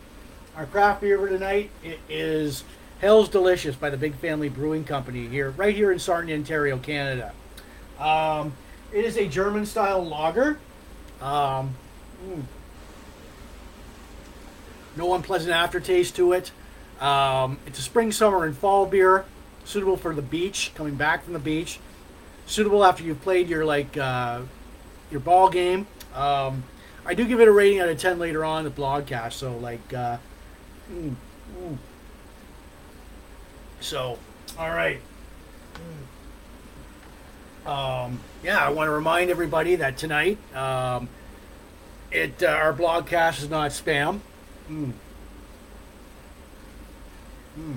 Our 0.56 0.66
craft 0.66 1.00
beer 1.00 1.18
for 1.18 1.28
tonight 1.28 1.70
it 1.84 2.00
is 2.08 2.64
Hell's 3.00 3.28
Delicious 3.28 3.76
by 3.76 3.90
the 3.90 3.96
Big 3.96 4.14
Family 4.16 4.48
Brewing 4.48 4.84
Company 4.84 5.28
here, 5.28 5.50
right 5.50 5.74
here 5.74 5.92
in 5.92 5.98
Sarnia, 5.98 6.34
Ontario, 6.34 6.78
Canada. 6.78 7.32
Um, 7.98 8.54
it 8.92 9.04
is 9.04 9.16
a 9.16 9.28
German 9.28 9.66
style 9.66 10.04
lager. 10.04 10.58
Um, 11.20 11.74
mm. 12.26 12.42
No 14.96 15.14
unpleasant 15.14 15.52
aftertaste 15.52 16.16
to 16.16 16.32
it. 16.32 16.50
Um, 17.00 17.58
it's 17.66 17.78
a 17.78 17.82
spring, 17.82 18.12
summer, 18.12 18.44
and 18.44 18.56
fall 18.56 18.86
beer, 18.86 19.24
suitable 19.64 19.96
for 19.96 20.14
the 20.14 20.22
beach, 20.22 20.72
coming 20.74 20.96
back 20.96 21.24
from 21.24 21.32
the 21.32 21.38
beach. 21.38 21.78
Suitable 22.46 22.84
after 22.84 23.02
you've 23.04 23.20
played 23.20 23.48
your 23.48 23.64
like 23.64 23.96
uh, 23.96 24.40
your 25.10 25.20
ball 25.20 25.50
game. 25.50 25.86
Um, 26.14 26.64
I 27.04 27.14
do 27.14 27.26
give 27.26 27.40
it 27.40 27.48
a 27.48 27.52
rating 27.52 27.80
out 27.80 27.88
of 27.88 27.98
ten 27.98 28.18
later 28.18 28.44
on 28.44 28.64
the 28.64 28.70
blogcast. 28.70 29.34
So 29.34 29.56
like, 29.58 29.92
uh, 29.92 30.16
mm, 30.90 31.14
mm. 31.60 31.76
so 33.80 34.18
all 34.58 34.70
right. 34.70 35.00
Um, 37.66 38.20
yeah, 38.42 38.58
I 38.58 38.70
want 38.70 38.88
to 38.88 38.92
remind 38.92 39.30
everybody 39.30 39.76
that 39.76 39.98
tonight, 39.98 40.38
um, 40.56 41.10
it 42.10 42.42
uh, 42.42 42.46
our 42.46 42.72
blogcast 42.72 43.42
is 43.42 43.50
not 43.50 43.72
spam. 43.72 44.20
Mm. 44.70 44.92
Hmm. 47.58 47.74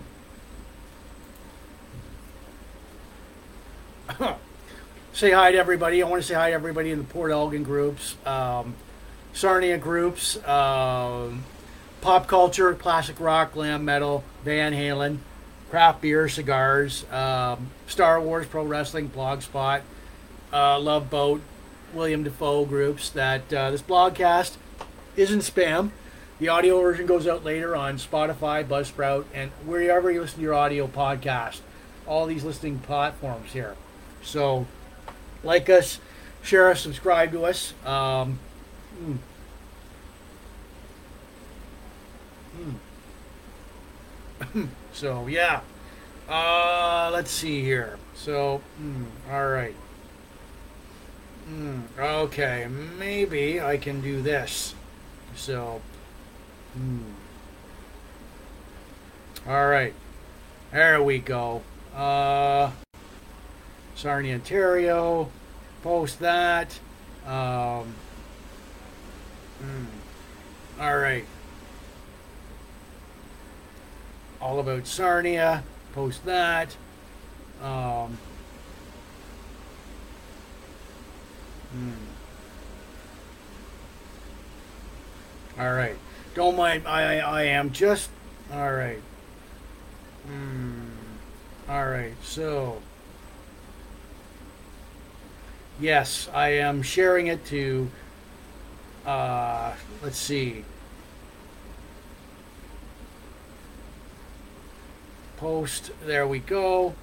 say 5.13 5.31
hi 5.31 5.51
to 5.51 5.57
everybody. 5.57 6.03
I 6.03 6.07
want 6.07 6.21
to 6.21 6.27
say 6.27 6.35
hi 6.35 6.49
to 6.49 6.53
everybody 6.53 6.91
in 6.91 6.99
the 6.99 7.03
Port 7.03 7.31
Elgin 7.31 7.63
groups, 7.63 8.15
um, 8.25 8.75
Sarnia 9.33 9.77
groups, 9.79 10.37
um, 10.47 11.43
pop 12.01 12.27
culture, 12.27 12.73
classic 12.75 13.19
rock, 13.19 13.53
glam 13.53 13.83
metal, 13.83 14.23
Van 14.43 14.73
Halen, 14.73 15.17
craft 15.71 16.01
beer, 16.01 16.29
cigars, 16.29 17.05
um, 17.11 17.71
Star 17.87 18.21
Wars, 18.21 18.45
pro 18.45 18.63
wrestling, 18.63 19.09
blogspot, 19.09 19.81
uh, 20.53 20.79
Love 20.79 21.09
Boat, 21.09 21.41
William 21.93 22.23
Dafoe 22.23 22.65
groups. 22.65 23.09
That 23.09 23.51
uh, 23.51 23.71
this 23.71 23.81
blogcast 23.81 24.57
isn't 25.15 25.39
spam. 25.39 25.89
The 26.41 26.49
audio 26.49 26.81
version 26.81 27.05
goes 27.05 27.27
out 27.27 27.43
later 27.43 27.75
on 27.75 27.97
Spotify, 27.97 28.65
Buzzsprout, 28.65 29.25
and 29.31 29.51
wherever 29.63 30.09
you 30.09 30.21
listen 30.21 30.37
to 30.37 30.41
your 30.41 30.55
audio 30.55 30.87
podcast. 30.87 31.59
All 32.07 32.25
these 32.25 32.43
listening 32.43 32.79
platforms 32.79 33.53
here. 33.53 33.75
So, 34.23 34.65
like 35.43 35.69
us, 35.69 35.99
share 36.41 36.71
us, 36.71 36.81
subscribe 36.81 37.31
to 37.33 37.45
us. 37.45 37.75
Um, 37.85 38.39
mm. 38.99 39.17
Mm. 44.39 44.67
so 44.93 45.27
yeah. 45.27 45.61
Uh, 46.27 47.11
let's 47.13 47.29
see 47.29 47.61
here. 47.61 47.99
So, 48.15 48.61
mm, 48.81 49.05
all 49.31 49.47
right. 49.47 49.75
Mm, 51.47 51.83
okay, 51.99 52.67
maybe 52.97 53.61
I 53.61 53.77
can 53.77 54.01
do 54.01 54.23
this. 54.23 54.73
So, 55.35 55.81
Hmm. 56.73 56.99
All 59.47 59.67
right. 59.67 59.93
There 60.71 61.03
we 61.03 61.19
go. 61.19 61.61
Uh, 61.95 62.71
Sarnia, 63.95 64.35
Ontario. 64.35 65.29
Post 65.83 66.19
that. 66.19 66.79
Um, 67.25 67.93
hmm. 69.59 69.85
All 70.79 70.97
right. 70.97 71.25
All 74.41 74.59
about 74.59 74.87
Sarnia. 74.87 75.63
Post 75.93 76.25
that. 76.25 76.75
Um, 77.61 78.17
hmm. 81.71 81.91
All 85.59 85.73
right. 85.73 85.97
Don't 86.33 86.55
mind. 86.55 86.87
I 86.87 87.19
I 87.19 87.43
am 87.43 87.71
just 87.71 88.09
all 88.53 88.71
right. 88.71 89.01
Hmm. 90.25 90.81
All 91.69 91.87
right. 91.87 92.13
So 92.23 92.81
yes, 95.79 96.29
I 96.33 96.49
am 96.49 96.81
sharing 96.81 97.27
it 97.27 97.45
to. 97.47 97.89
Uh, 99.05 99.73
let's 100.01 100.17
see. 100.17 100.63
Post. 105.37 105.91
There 106.05 106.27
we 106.27 106.39
go. 106.39 106.95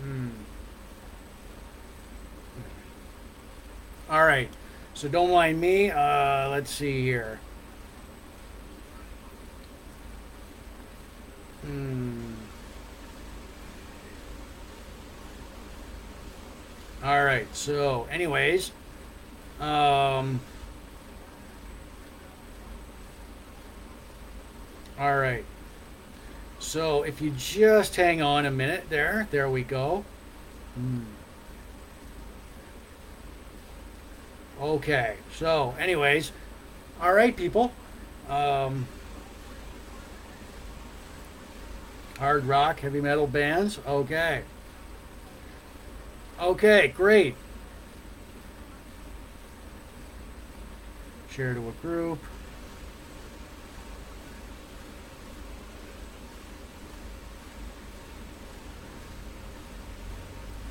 Hmm. 0.00 0.28
All 4.08 4.24
right. 4.24 4.50
So 4.94 5.08
don't 5.08 5.30
mind 5.30 5.60
me. 5.60 5.90
Uh, 5.90 6.50
let's 6.50 6.70
see 6.70 7.02
here. 7.02 7.40
Hmm. 11.66 12.34
All 17.02 17.24
right. 17.24 17.46
So, 17.54 18.06
anyways, 18.10 18.70
um, 19.60 20.40
all 24.98 25.18
right. 25.18 25.44
So 26.58 27.02
if 27.02 27.20
you 27.20 27.32
just 27.36 27.96
hang 27.96 28.22
on 28.22 28.46
a 28.46 28.50
minute 28.50 28.84
there, 28.88 29.28
there 29.30 29.50
we 29.50 29.62
go. 29.62 30.04
Hmm. 30.74 31.00
Okay, 34.60 35.16
so 35.34 35.74
anyways, 35.78 36.32
all 37.00 37.12
right, 37.12 37.36
people. 37.36 37.72
Um, 38.28 38.88
hard 42.18 42.44
rock, 42.44 42.80
heavy 42.80 43.00
metal 43.00 43.26
bands. 43.26 43.78
Okay. 43.86 44.42
Okay, 46.40 46.88
great. 46.88 47.34
Share 51.30 51.54
to 51.54 51.68
a 51.68 51.72
group. 51.82 52.18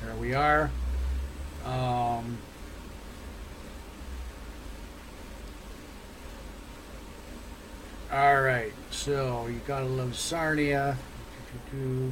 There 0.04 0.14
we 0.16 0.34
are. 0.34 0.70
Um, 1.64 2.38
all 8.12 8.40
right, 8.40 8.72
so 8.90 9.46
you 9.48 9.60
gotta 9.66 9.86
love 9.86 10.16
Sarnia. 10.16 10.96
Hmm. 11.58 12.10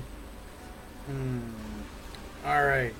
All 2.45 2.65
right. 2.67 2.95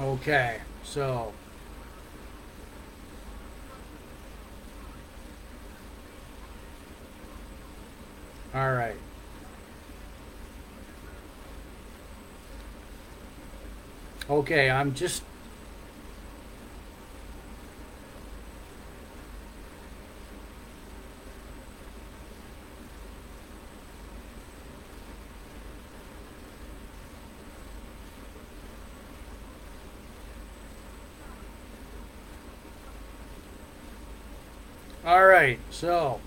Okay, 0.00 0.60
so 0.82 1.32
all 8.54 8.72
right. 8.72 8.96
Okay, 14.28 14.70
I'm 14.70 14.94
just 14.94 15.22
All 35.12 35.26
right, 35.26 35.58
so 35.70 36.20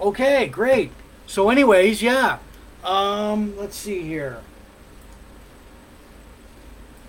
okay, 0.00 0.46
great. 0.46 0.92
So, 1.26 1.50
anyways, 1.50 2.02
yeah. 2.02 2.38
Um, 2.84 3.56
let's 3.56 3.74
see 3.74 4.00
here. 4.00 4.38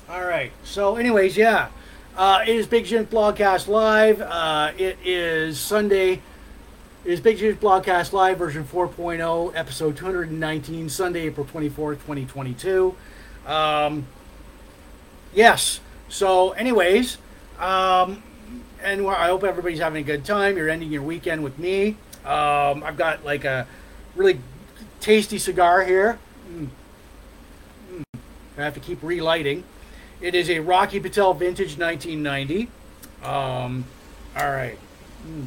All 0.09 0.25
right. 0.25 0.51
So, 0.63 0.95
anyways, 0.95 1.37
yeah. 1.37 1.67
Uh, 2.17 2.43
it 2.47 2.55
is 2.55 2.65
Big 2.65 2.85
Jim 2.85 3.05
Blogcast 3.05 3.67
Live. 3.67 4.21
Uh, 4.21 4.71
it 4.75 4.97
is 5.05 5.59
Sunday. 5.59 6.13
It 6.13 6.21
is 7.11 7.19
Big 7.19 7.37
Jim 7.37 7.55
Blogcast 7.57 8.11
Live 8.11 8.39
version 8.39 8.63
4.0, 8.65 9.51
episode 9.55 9.95
219, 9.95 10.89
Sunday, 10.89 11.27
April 11.27 11.45
24th, 11.45 11.99
2022. 12.07 12.95
Um, 13.45 14.07
yes. 15.31 15.79
So, 16.09 16.53
anyways, 16.53 17.19
um, 17.59 18.23
and 18.83 19.07
I 19.07 19.27
hope 19.27 19.43
everybody's 19.43 19.79
having 19.79 20.03
a 20.03 20.05
good 20.05 20.25
time. 20.25 20.57
You're 20.57 20.69
ending 20.69 20.91
your 20.91 21.01
weekend 21.01 21.43
with 21.43 21.57
me. 21.57 21.97
Um, 22.25 22.83
I've 22.83 22.97
got 22.97 23.23
like 23.23 23.45
a 23.45 23.67
really 24.15 24.39
tasty 24.99 25.37
cigar 25.37 25.83
here. 25.83 26.19
Mm. 26.51 26.67
Mm. 27.91 28.03
I 28.57 28.63
have 28.63 28.73
to 28.73 28.79
keep 28.79 29.01
relighting. 29.03 29.63
It 30.21 30.33
is 30.33 30.49
a 30.49 30.59
Rocky 30.59 30.99
Patel 30.99 31.33
Vintage 31.33 31.77
1990. 31.77 32.69
Um, 33.23 33.85
all 34.35 34.51
right. 34.51 34.77
Mm. 35.27 35.45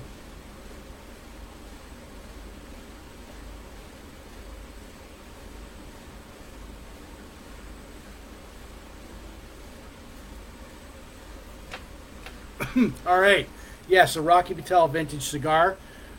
All 13.06 13.20
right. 13.20 13.48
Yes, 13.88 14.16
a 14.16 14.22
Rocky 14.22 14.54
Patel 14.54 14.86
Vintage 14.88 15.22
cigar 15.22 15.76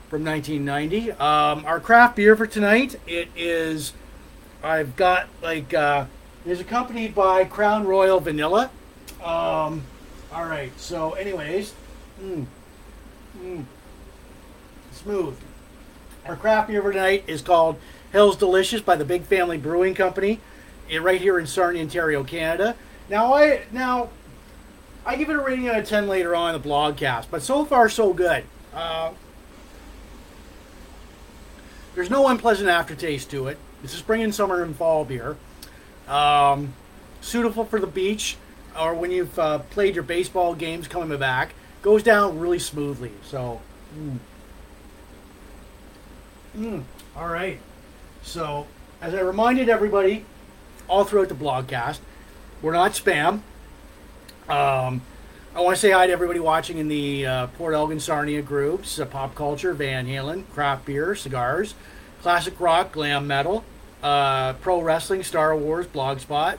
from 0.10 0.26
1990. 0.26 1.12
Um, 1.12 1.66
our 1.66 1.80
craft 1.80 2.16
beer 2.16 2.36
for 2.36 2.48
tonight, 2.48 3.00
it 3.08 3.30
is, 3.36 3.94
I've 4.64 4.96
got 4.96 5.28
like, 5.42 5.74
uh, 5.74 6.06
accompanied 6.46 7.14
by 7.14 7.46
Crown 7.46 7.86
Royal 7.86 8.20
Vanilla. 8.20 8.72
Um, 9.24 9.84
all 10.34 10.46
right, 10.46 10.72
so 10.78 11.12
anyways, 11.12 11.74
mm, 12.22 12.46
mm, 13.38 13.64
smooth. 14.92 15.38
Our 16.26 16.36
craft 16.36 16.70
beer 16.70 16.82
for 16.82 16.92
tonight 16.92 17.24
is 17.28 17.42
called 17.42 17.80
Hell's 18.12 18.36
Delicious 18.36 18.82
by 18.82 18.96
the 18.96 19.06
Big 19.06 19.24
Family 19.24 19.58
Brewing 19.58 19.94
Company, 19.94 20.40
right 21.02 21.22
here 21.22 21.40
in 21.40 21.48
Sarnia, 21.48 21.84
Ontario, 21.84 22.24
Canada. 22.24 22.76
Now 23.10 23.34
I 23.34 23.62
now 23.72 24.10
I 25.06 25.16
give 25.16 25.30
it 25.30 25.36
a 25.36 25.40
rating 25.40 25.68
out 25.68 25.80
of 25.80 25.88
ten 25.88 26.08
later 26.08 26.36
on 26.36 26.54
in 26.54 26.62
the 26.62 26.68
blogcast, 26.68 27.28
but 27.32 27.42
so 27.42 27.66
far 27.66 27.90
so 27.90 28.14
good. 28.14 28.44
Uh, 28.74 29.12
there's 31.96 32.10
no 32.10 32.28
unpleasant 32.28 32.70
aftertaste 32.70 33.32
to 33.32 33.48
it. 33.48 33.58
It's 33.84 33.94
a 33.94 33.98
spring 33.98 34.22
and 34.22 34.34
summer 34.34 34.62
and 34.62 34.76
fall 34.76 35.06
beer. 35.06 35.38
Um, 36.08 36.74
suitable 37.22 37.66
for 37.66 37.80
the 37.80 37.88
beach 37.88 38.38
or 38.80 38.94
when 38.94 39.12
you've 39.12 39.38
uh, 39.38 39.60
played 39.60 39.96
your 39.96 40.04
baseball 40.04 40.56
games 40.56 40.88
coming 40.88 41.18
back. 41.18 41.54
Goes 41.82 42.04
down 42.04 42.40
really 42.40 42.60
smoothly. 42.60 43.12
So, 43.24 43.62
mm. 43.98 44.18
Mm. 46.58 46.84
all 47.16 47.28
right. 47.28 47.60
So, 48.22 48.68
as 49.02 49.14
I 49.14 49.22
reminded 49.22 49.70
everybody 49.70 50.26
all 50.88 51.06
throughout 51.06 51.30
the 51.30 51.36
blogcast, 51.36 52.00
we're 52.62 52.74
not 52.74 52.92
spam. 52.92 53.42
Um, 54.50 55.04
I 55.54 55.62
want 55.62 55.76
to 55.76 55.80
say 55.80 55.92
hi 55.92 56.08
to 56.08 56.12
everybody 56.12 56.40
watching 56.40 56.80
in 56.80 56.88
the 56.88 57.24
uh, 57.24 57.48
Port 57.48 57.76
Elgin 57.76 58.00
Sarnia 58.00 58.42
groups, 58.42 58.98
uh, 59.00 59.06
pop 59.06 59.36
culture, 59.36 59.74
Van 59.74 60.08
Halen, 60.08 60.44
craft 60.54 60.86
beer, 60.86 61.14
cigars, 61.14 61.76
classic 62.24 62.60
rock, 62.60 62.92
glam 62.92 63.28
metal, 63.28 63.64
uh, 64.02 64.54
pro 64.54 64.82
wrestling, 64.82 65.22
Star 65.22 65.56
Wars, 65.56 65.86
Blogspot. 65.86 66.58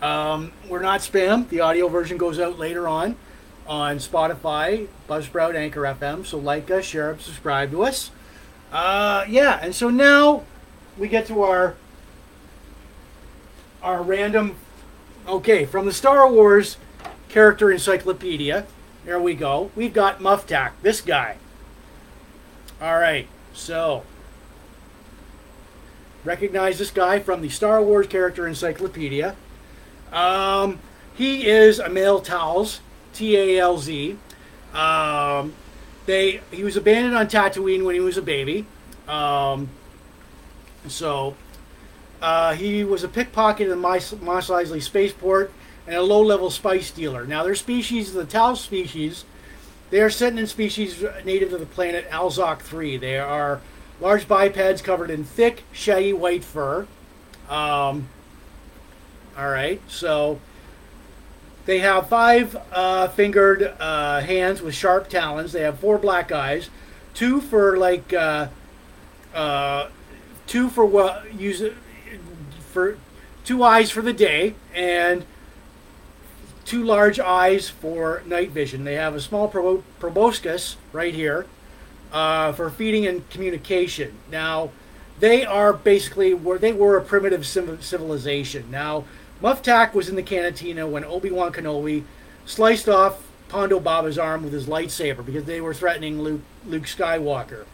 Um, 0.00 0.52
we're 0.68 0.80
not 0.80 1.00
spam. 1.00 1.48
The 1.48 1.58
audio 1.58 1.88
version 1.88 2.18
goes 2.18 2.38
out 2.38 2.56
later 2.56 2.86
on 2.86 3.16
on 3.66 3.96
Spotify, 3.96 4.86
Buzzsprout, 5.08 5.56
Anchor 5.56 5.80
FM. 5.80 6.24
So 6.24 6.38
like 6.38 6.70
us, 6.70 6.84
share 6.84 7.14
us, 7.14 7.24
subscribe 7.24 7.72
to 7.72 7.82
us. 7.82 8.12
Uh, 8.70 9.24
yeah, 9.28 9.58
and 9.60 9.74
so 9.74 9.90
now 9.90 10.44
we 10.96 11.08
get 11.08 11.26
to 11.26 11.42
our 11.42 11.74
our 13.82 14.04
random. 14.04 14.54
Okay, 15.26 15.64
from 15.64 15.84
the 15.84 15.92
Star 15.92 16.30
Wars 16.30 16.76
character 17.28 17.70
encyclopedia. 17.70 18.66
There 19.04 19.20
we 19.20 19.34
go. 19.34 19.70
We've 19.74 19.94
got 19.94 20.20
Muftak, 20.20 20.72
this 20.82 21.00
guy. 21.00 21.36
All 22.80 22.98
right, 22.98 23.26
so 23.52 24.04
recognize 26.24 26.78
this 26.78 26.90
guy 26.90 27.18
from 27.18 27.40
the 27.40 27.48
Star 27.48 27.82
Wars 27.82 28.06
character 28.06 28.46
encyclopedia. 28.46 29.34
Um, 30.12 30.78
he 31.14 31.46
is 31.46 31.78
a 31.78 31.88
male 31.88 32.20
Talz, 32.20 32.80
T 33.12 33.36
A 33.36 33.58
L 33.58 33.78
Z. 33.78 34.16
Um, 34.74 35.54
they 36.06 36.40
he 36.50 36.62
was 36.64 36.76
abandoned 36.76 37.16
on 37.16 37.26
Tatooine 37.26 37.84
when 37.84 37.94
he 37.94 38.00
was 38.00 38.16
a 38.16 38.22
baby. 38.22 38.66
Um, 39.06 39.70
so 40.86 41.34
uh, 42.22 42.54
he 42.54 42.84
was 42.84 43.04
a 43.04 43.08
pickpocket 43.08 43.62
in 43.62 43.70
the 43.70 43.76
Mos 43.76 44.12
Eisley 44.12 44.82
spaceport 44.82 45.52
and 45.88 45.96
a 45.96 46.02
low-level 46.02 46.50
spice 46.50 46.90
dealer. 46.90 47.24
Now, 47.24 47.42
their 47.42 47.54
species, 47.54 48.12
the 48.12 48.26
Talz 48.26 48.58
species, 48.58 49.24
they 49.88 50.02
are 50.02 50.10
sentient 50.10 50.50
species 50.50 51.02
native 51.24 51.48
to 51.48 51.56
the 51.56 51.64
planet 51.64 52.06
Alzoc 52.10 52.60
3. 52.60 52.98
They 52.98 53.18
are 53.18 53.62
large 53.98 54.28
bipeds 54.28 54.82
covered 54.82 55.10
in 55.10 55.24
thick, 55.24 55.64
shaggy 55.72 56.12
white 56.12 56.44
fur. 56.44 56.86
Um, 57.48 58.08
all 59.34 59.48
right, 59.48 59.80
so 59.88 60.40
they 61.64 61.78
have 61.78 62.10
five 62.10 62.54
uh, 62.70 63.08
fingered 63.08 63.74
uh, 63.80 64.20
hands 64.20 64.60
with 64.60 64.74
sharp 64.74 65.08
talons. 65.08 65.52
They 65.52 65.62
have 65.62 65.78
four 65.78 65.96
black 65.96 66.30
eyes, 66.30 66.68
two 67.14 67.40
for 67.40 67.78
like 67.78 68.12
uh, 68.12 68.48
uh 69.34 69.88
two 70.46 70.68
for 70.68 70.84
what 70.84 71.32
use 71.34 71.62
for 72.72 72.98
two 73.44 73.62
eyes 73.62 73.90
for 73.90 74.02
the 74.02 74.12
day 74.12 74.54
and 74.74 75.24
two 76.68 76.84
large 76.84 77.18
eyes 77.18 77.70
for 77.70 78.22
night 78.26 78.50
vision. 78.50 78.84
They 78.84 78.94
have 78.94 79.14
a 79.14 79.20
small 79.20 79.50
probo- 79.50 79.82
proboscis 79.98 80.76
right 80.92 81.14
here 81.14 81.46
uh, 82.12 82.52
for 82.52 82.68
feeding 82.68 83.06
and 83.06 83.28
communication. 83.30 84.14
Now, 84.30 84.70
they 85.18 85.46
are 85.46 85.72
basically 85.72 86.34
where 86.34 86.58
they 86.58 86.74
were 86.74 86.98
a 86.98 87.02
primitive 87.02 87.46
civilization. 87.46 88.70
Now, 88.70 89.04
Muftak 89.42 89.94
was 89.94 90.10
in 90.10 90.16
the 90.16 90.22
cantina 90.22 90.86
when 90.86 91.04
Obi 91.04 91.30
Wan 91.30 91.52
Kenobi 91.52 92.04
sliced 92.44 92.88
off 92.88 93.22
Ponda 93.48 93.82
Baba's 93.82 94.18
arm 94.18 94.44
with 94.44 94.52
his 94.52 94.66
lightsaber 94.66 95.24
because 95.24 95.44
they 95.44 95.62
were 95.62 95.72
threatening 95.72 96.20
Luke, 96.20 96.42
Luke 96.66 96.84
Skywalker. 96.84 97.64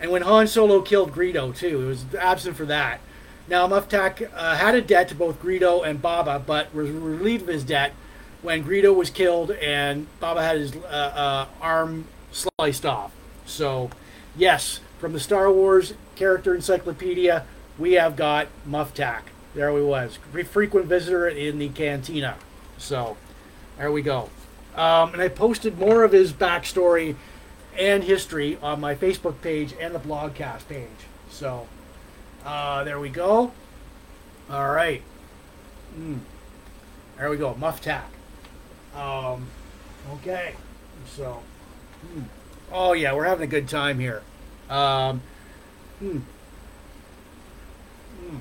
And 0.00 0.10
when 0.10 0.22
Han 0.22 0.46
Solo 0.46 0.80
killed 0.80 1.12
Greedo, 1.12 1.54
too, 1.54 1.82
it 1.82 1.86
was 1.86 2.14
absent 2.18 2.56
for 2.56 2.64
that. 2.64 3.00
Now, 3.48 3.68
Muftak 3.68 4.30
uh, 4.34 4.56
had 4.56 4.74
a 4.74 4.80
debt 4.80 5.08
to 5.08 5.14
both 5.14 5.42
Greedo 5.42 5.86
and 5.86 6.00
Baba, 6.00 6.42
but 6.44 6.74
was 6.74 6.88
relieved 6.88 7.42
of 7.42 7.48
his 7.48 7.64
debt 7.64 7.92
when 8.42 8.64
Greedo 8.64 8.94
was 8.94 9.10
killed 9.10 9.50
and 9.50 10.06
Baba 10.18 10.42
had 10.42 10.58
his 10.58 10.74
uh, 10.76 10.88
uh, 10.88 11.46
arm 11.60 12.06
sliced 12.32 12.86
off. 12.86 13.12
So, 13.46 13.90
yes, 14.36 14.80
from 14.98 15.12
the 15.12 15.20
Star 15.20 15.52
Wars 15.52 15.94
character 16.16 16.54
encyclopedia, 16.54 17.44
we 17.78 17.94
have 17.94 18.16
got 18.16 18.48
Muftak. 18.68 19.22
There 19.54 19.74
he 19.76 19.82
was, 19.82 20.18
frequent 20.50 20.86
visitor 20.86 21.28
in 21.28 21.58
the 21.58 21.68
cantina. 21.70 22.36
So, 22.78 23.16
there 23.76 23.90
we 23.90 24.02
go. 24.02 24.30
Um, 24.76 25.12
and 25.12 25.20
I 25.20 25.28
posted 25.28 25.78
more 25.78 26.04
of 26.04 26.12
his 26.12 26.32
backstory 26.32 27.16
and 27.76 28.04
history 28.04 28.56
on 28.62 28.80
my 28.80 28.94
Facebook 28.94 29.40
page 29.42 29.74
and 29.80 29.94
the 29.94 29.98
blogcast 29.98 30.68
page. 30.68 30.88
So, 31.30 31.66
uh, 32.44 32.84
there 32.84 33.00
we 33.00 33.08
go. 33.08 33.52
All 34.48 34.70
right. 34.70 35.02
Mm. 35.98 36.20
There 37.18 37.30
we 37.30 37.36
go. 37.36 37.54
Muftak. 37.54 38.02
Um, 38.96 39.46
okay. 40.14 40.54
So, 41.06 41.42
oh 42.72 42.92
yeah, 42.92 43.12
we're 43.14 43.24
having 43.24 43.44
a 43.44 43.50
good 43.50 43.68
time 43.68 43.98
here. 43.98 44.22
Um, 44.68 45.22
mm. 46.02 46.22
Mm. 48.22 48.40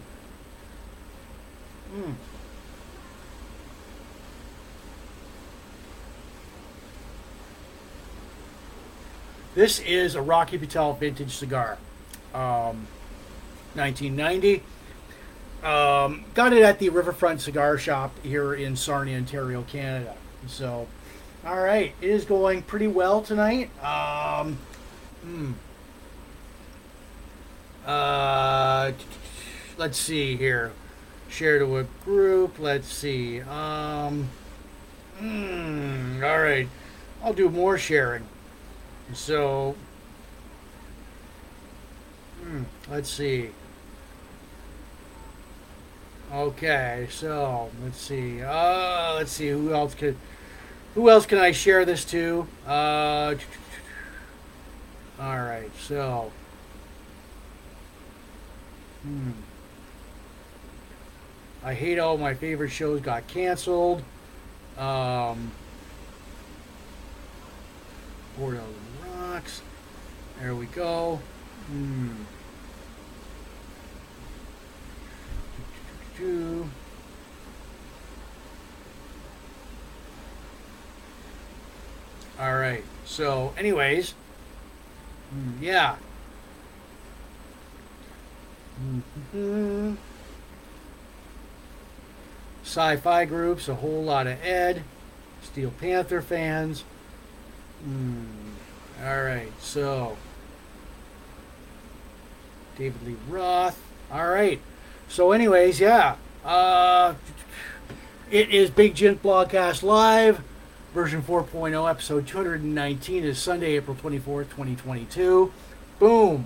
Mm. 1.95 2.13
This 9.55 9.79
is 9.79 10.15
a 10.15 10.21
Rocky 10.21 10.57
Patel 10.57 10.93
vintage 10.93 11.35
cigar. 11.35 11.77
Um, 12.33 12.87
1990. 13.73 14.63
Um, 15.63 16.23
got 16.33 16.53
it 16.53 16.63
at 16.63 16.79
the 16.79 16.89
Riverfront 16.89 17.41
Cigar 17.41 17.77
Shop 17.77 18.13
here 18.23 18.53
in 18.53 18.75
Sarnia, 18.75 19.17
Ontario, 19.17 19.63
Canada. 19.63 20.15
So, 20.47 20.87
all 21.45 21.59
right, 21.59 21.93
it 22.01 22.09
is 22.09 22.25
going 22.25 22.61
pretty 22.63 22.87
well 22.87 23.21
tonight. 23.21 23.69
Um, 23.83 24.57
hmm. 25.23 25.51
Uh, 27.85 28.91
let's 29.77 29.97
see 29.97 30.35
here. 30.35 30.71
Share 31.29 31.59
to 31.59 31.77
a 31.77 31.83
group. 32.03 32.59
Let's 32.59 32.91
see. 32.91 33.41
Um, 33.41 34.29
hmm. 35.17 36.23
all 36.23 36.39
right, 36.39 36.67
I'll 37.23 37.33
do 37.33 37.49
more 37.49 37.77
sharing. 37.77 38.25
So, 39.13 39.75
hmm, 42.41 42.63
let's 42.89 43.09
see. 43.09 43.51
Okay, 46.31 47.07
so 47.09 47.71
let's 47.83 47.99
see. 47.99 48.43
Uh, 48.43 49.15
let's 49.15 49.31
see 49.31 49.49
who 49.49 49.73
else 49.73 49.95
could. 49.95 50.15
Who 50.95 51.09
else 51.09 51.25
can 51.25 51.37
I 51.37 51.51
share 51.51 51.85
this 51.85 52.03
to? 52.05 52.47
Uh, 52.67 53.35
all 55.19 55.39
right, 55.39 55.69
so. 55.79 56.31
Hmm. 59.03 59.31
I 61.63 61.73
hate 61.73 61.99
all 61.99 62.17
my 62.17 62.33
favorite 62.33 62.69
shows 62.69 63.01
got 63.01 63.27
canceled. 63.27 64.01
Um, 64.77 65.51
Board 68.37 68.59
Rocks. 69.05 69.61
There 70.39 70.55
we 70.55 70.65
go. 70.67 71.19
Hmm. 71.67 72.23
All 82.39 82.55
right. 82.55 82.83
So, 83.05 83.53
anyways, 83.57 84.13
mm, 85.35 85.61
yeah. 85.61 85.97
Mm-hmm. 88.81 89.95
Sci-fi 92.63 93.25
groups, 93.25 93.67
a 93.67 93.75
whole 93.75 94.03
lot 94.03 94.27
of 94.27 94.41
Ed, 94.43 94.83
Steel 95.43 95.71
Panther 95.81 96.21
fans. 96.21 96.83
Mm. 97.85 98.25
All 99.03 99.23
right. 99.23 99.51
So, 99.59 100.17
David 102.77 103.05
Lee 103.05 103.15
Roth. 103.27 103.77
All 104.11 104.27
right. 104.27 104.61
So, 105.09 105.31
anyways, 105.31 105.79
yeah. 105.79 106.15
Uh, 106.45 107.15
it 108.31 108.49
is 108.49 108.69
Big 108.69 108.95
Jim 108.95 109.17
Blogcast 109.17 109.83
Live, 109.83 110.41
version 110.93 111.21
4.0, 111.21 111.89
episode 111.89 112.27
219 112.27 113.23
is 113.23 113.37
Sunday, 113.37 113.77
April 113.77 113.95
24th, 113.95 114.49
2022. 114.49 115.51
Boom. 115.99 116.45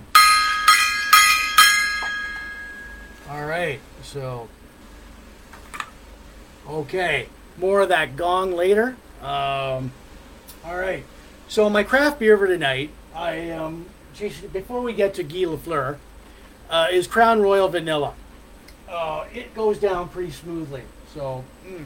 All 3.30 3.46
right, 3.46 3.80
so. 4.02 4.48
Okay, 6.68 7.28
more 7.58 7.80
of 7.80 7.88
that 7.88 8.16
gong 8.16 8.52
later. 8.52 8.96
Um, 9.20 9.92
all 10.64 10.76
right, 10.76 11.04
so 11.48 11.68
my 11.68 11.82
craft 11.82 12.18
beer 12.18 12.38
for 12.38 12.46
tonight, 12.46 12.90
I 13.14 13.50
um, 13.50 13.86
before 14.52 14.80
we 14.80 14.92
get 14.92 15.14
to 15.14 15.22
Guy 15.22 15.44
Lafleur, 15.44 15.98
uh, 16.70 16.86
is 16.90 17.06
Crown 17.06 17.40
Royal 17.40 17.68
Vanilla 17.68 18.14
uh, 18.94 19.24
it 19.34 19.54
goes 19.54 19.78
down 19.78 20.08
pretty 20.08 20.30
smoothly. 20.30 20.82
So, 21.12 21.44
mm, 21.66 21.84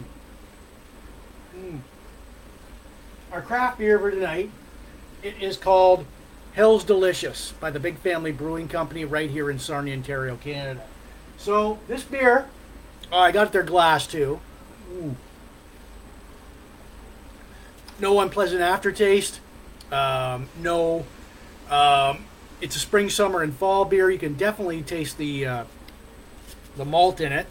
mm. 1.57 1.79
Our 3.33 3.43
craft 3.43 3.79
beer 3.79 3.99
for 3.99 4.11
tonight, 4.11 4.51
it 5.23 5.35
is 5.41 5.57
called 5.57 6.07
Hell's 6.55 6.85
Delicious 6.85 7.53
by 7.61 7.71
the 7.71 7.81
Big 7.81 7.99
Family 7.99 8.33
Brewing 8.33 8.69
Company 8.69 9.05
right 9.05 9.31
here 9.31 9.51
in 9.51 9.59
Sarnia, 9.59 9.95
Ontario, 9.95 10.37
Canada. 10.37 10.83
So 11.37 11.79
this 11.89 12.03
beer, 12.03 12.47
oh, 13.13 13.19
I 13.19 13.33
got 13.33 13.53
their 13.53 13.63
glass 13.63 14.07
too. 14.07 14.41
Ooh. 14.93 15.17
No 18.01 18.21
unpleasant 18.21 18.61
aftertaste. 18.61 19.41
Um, 19.91 20.49
no, 20.61 21.07
um, 21.71 22.25
it's 22.61 22.77
a 22.77 22.79
spring, 22.79 23.11
summer, 23.11 23.43
and 23.43 23.55
fall 23.55 23.85
beer. 23.85 24.11
You 24.11 24.19
can 24.19 24.35
definitely 24.35 24.83
taste 24.83 25.19
the 25.19 25.47
uh, 25.47 25.65
the 26.77 26.85
malt 26.85 27.21
in 27.21 27.33
it. 27.33 27.47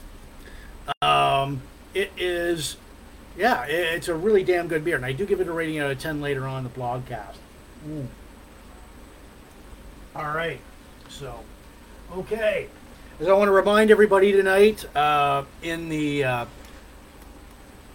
Um, 1.01 1.61
it 1.93 2.11
is, 2.17 2.77
yeah, 3.37 3.65
it's 3.65 4.07
a 4.07 4.15
really 4.15 4.43
damn 4.43 4.67
good 4.67 4.83
beer, 4.83 4.95
and 4.95 5.05
I 5.05 5.11
do 5.11 5.25
give 5.25 5.39
it 5.39 5.47
a 5.47 5.51
rating 5.51 5.79
out 5.79 5.91
of 5.91 5.99
ten 5.99 6.21
later 6.21 6.47
on 6.47 6.63
the 6.63 6.69
blogcast. 6.69 7.35
Mm. 7.87 8.07
All 10.15 10.35
right, 10.35 10.59
so 11.09 11.39
okay. 12.13 12.67
As 13.19 13.27
I 13.27 13.33
want 13.33 13.47
to 13.47 13.51
remind 13.51 13.91
everybody 13.91 14.31
tonight, 14.31 14.85
uh, 14.95 15.43
in 15.61 15.89
the 15.89 16.23
uh, 16.23 16.45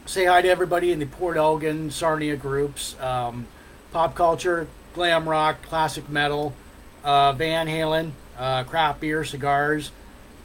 say 0.06 0.24
hi 0.26 0.42
to 0.42 0.48
everybody 0.48 0.92
in 0.92 0.98
the 0.98 1.06
Port 1.06 1.36
Elgin, 1.36 1.90
Sarnia 1.90 2.36
groups, 2.36 3.00
um, 3.00 3.46
pop 3.92 4.14
culture, 4.14 4.66
glam 4.94 5.28
rock, 5.28 5.62
classic 5.62 6.08
metal, 6.08 6.54
uh, 7.04 7.32
Van 7.32 7.66
Halen, 7.66 8.12
uh, 8.38 8.64
craft 8.64 9.00
beer, 9.00 9.24
cigars. 9.24 9.90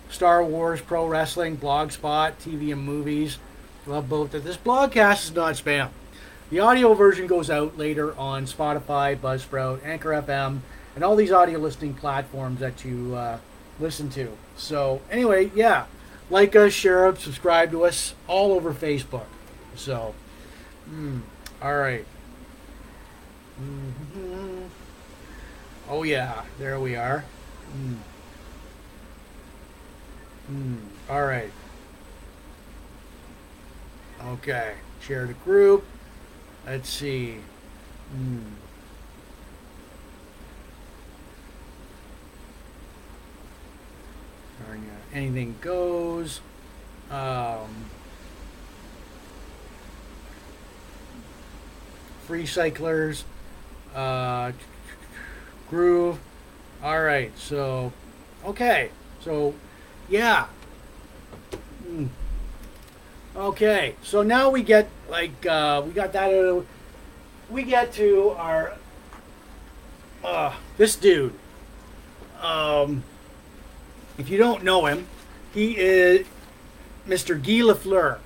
Star 0.09 0.43
Wars, 0.43 0.81
pro 0.81 1.05
wrestling, 1.05 1.57
blogspot, 1.57 2.33
TV 2.41 2.71
and 2.71 2.81
movies. 2.81 3.37
Love 3.87 4.09
both. 4.09 4.31
That 4.31 4.43
this 4.43 4.57
blogcast 4.57 5.23
is 5.25 5.31
not 5.33 5.55
spam. 5.55 5.89
The 6.49 6.59
audio 6.59 6.93
version 6.93 7.27
goes 7.27 7.49
out 7.49 7.77
later 7.77 8.17
on 8.17 8.45
Spotify, 8.45 9.17
Buzzsprout, 9.17 9.83
Anchor 9.85 10.09
FM, 10.09 10.59
and 10.95 11.03
all 11.03 11.15
these 11.15 11.31
audio 11.31 11.59
listening 11.59 11.93
platforms 11.93 12.59
that 12.59 12.85
you 12.85 13.15
uh, 13.15 13.39
listen 13.79 14.09
to. 14.11 14.37
So, 14.55 15.01
anyway, 15.09 15.51
yeah, 15.55 15.85
like 16.29 16.55
us, 16.55 16.73
share 16.73 17.07
us, 17.07 17.21
subscribe 17.21 17.71
to 17.71 17.85
us 17.85 18.13
all 18.27 18.53
over 18.53 18.73
Facebook. 18.73 19.25
So, 19.75 20.15
mm, 20.89 21.21
all 21.61 21.77
right. 21.77 22.05
mm-hmm. 23.61 24.63
Oh, 25.89 26.03
yeah, 26.03 26.43
there 26.59 26.79
we 26.79 26.95
are. 26.95 27.23
Mm. 27.75 27.97
All 31.09 31.25
right. 31.25 31.51
Okay. 34.25 34.73
Share 35.01 35.25
the 35.25 35.33
group. 35.33 35.85
Let's 36.65 36.89
see. 36.89 37.37
Hmm. 38.11 38.39
Anything 45.17 45.55
goes. 45.61 46.41
Um, 47.09 47.85
free 52.25 52.45
cyclers. 52.45 53.23
Uh, 53.95 54.51
groove. 55.69 56.19
All 56.83 57.01
right. 57.01 57.31
So, 57.37 57.91
okay. 58.45 58.91
So, 59.21 59.55
yeah. 60.07 60.45
Mm. 61.89 62.09
Okay. 63.37 63.95
So 64.01 64.23
now 64.23 64.49
we 64.49 64.63
get 64.63 64.89
like 65.09 65.45
uh, 65.45 65.83
we 65.85 65.93
got 65.93 66.11
that. 66.13 66.33
Uh, 66.33 66.61
we 67.49 67.63
get 67.63 67.93
to 67.93 68.31
our 68.31 68.73
uh, 70.23 70.55
this 70.77 70.95
dude. 70.95 71.33
Um, 72.41 73.03
if 74.17 74.29
you 74.29 74.37
don't 74.37 74.63
know 74.63 74.87
him, 74.87 75.07
he 75.53 75.77
is 75.77 76.25
Mr. 77.07 77.35
Guy 77.35 77.61
Lafleur, 77.63 78.17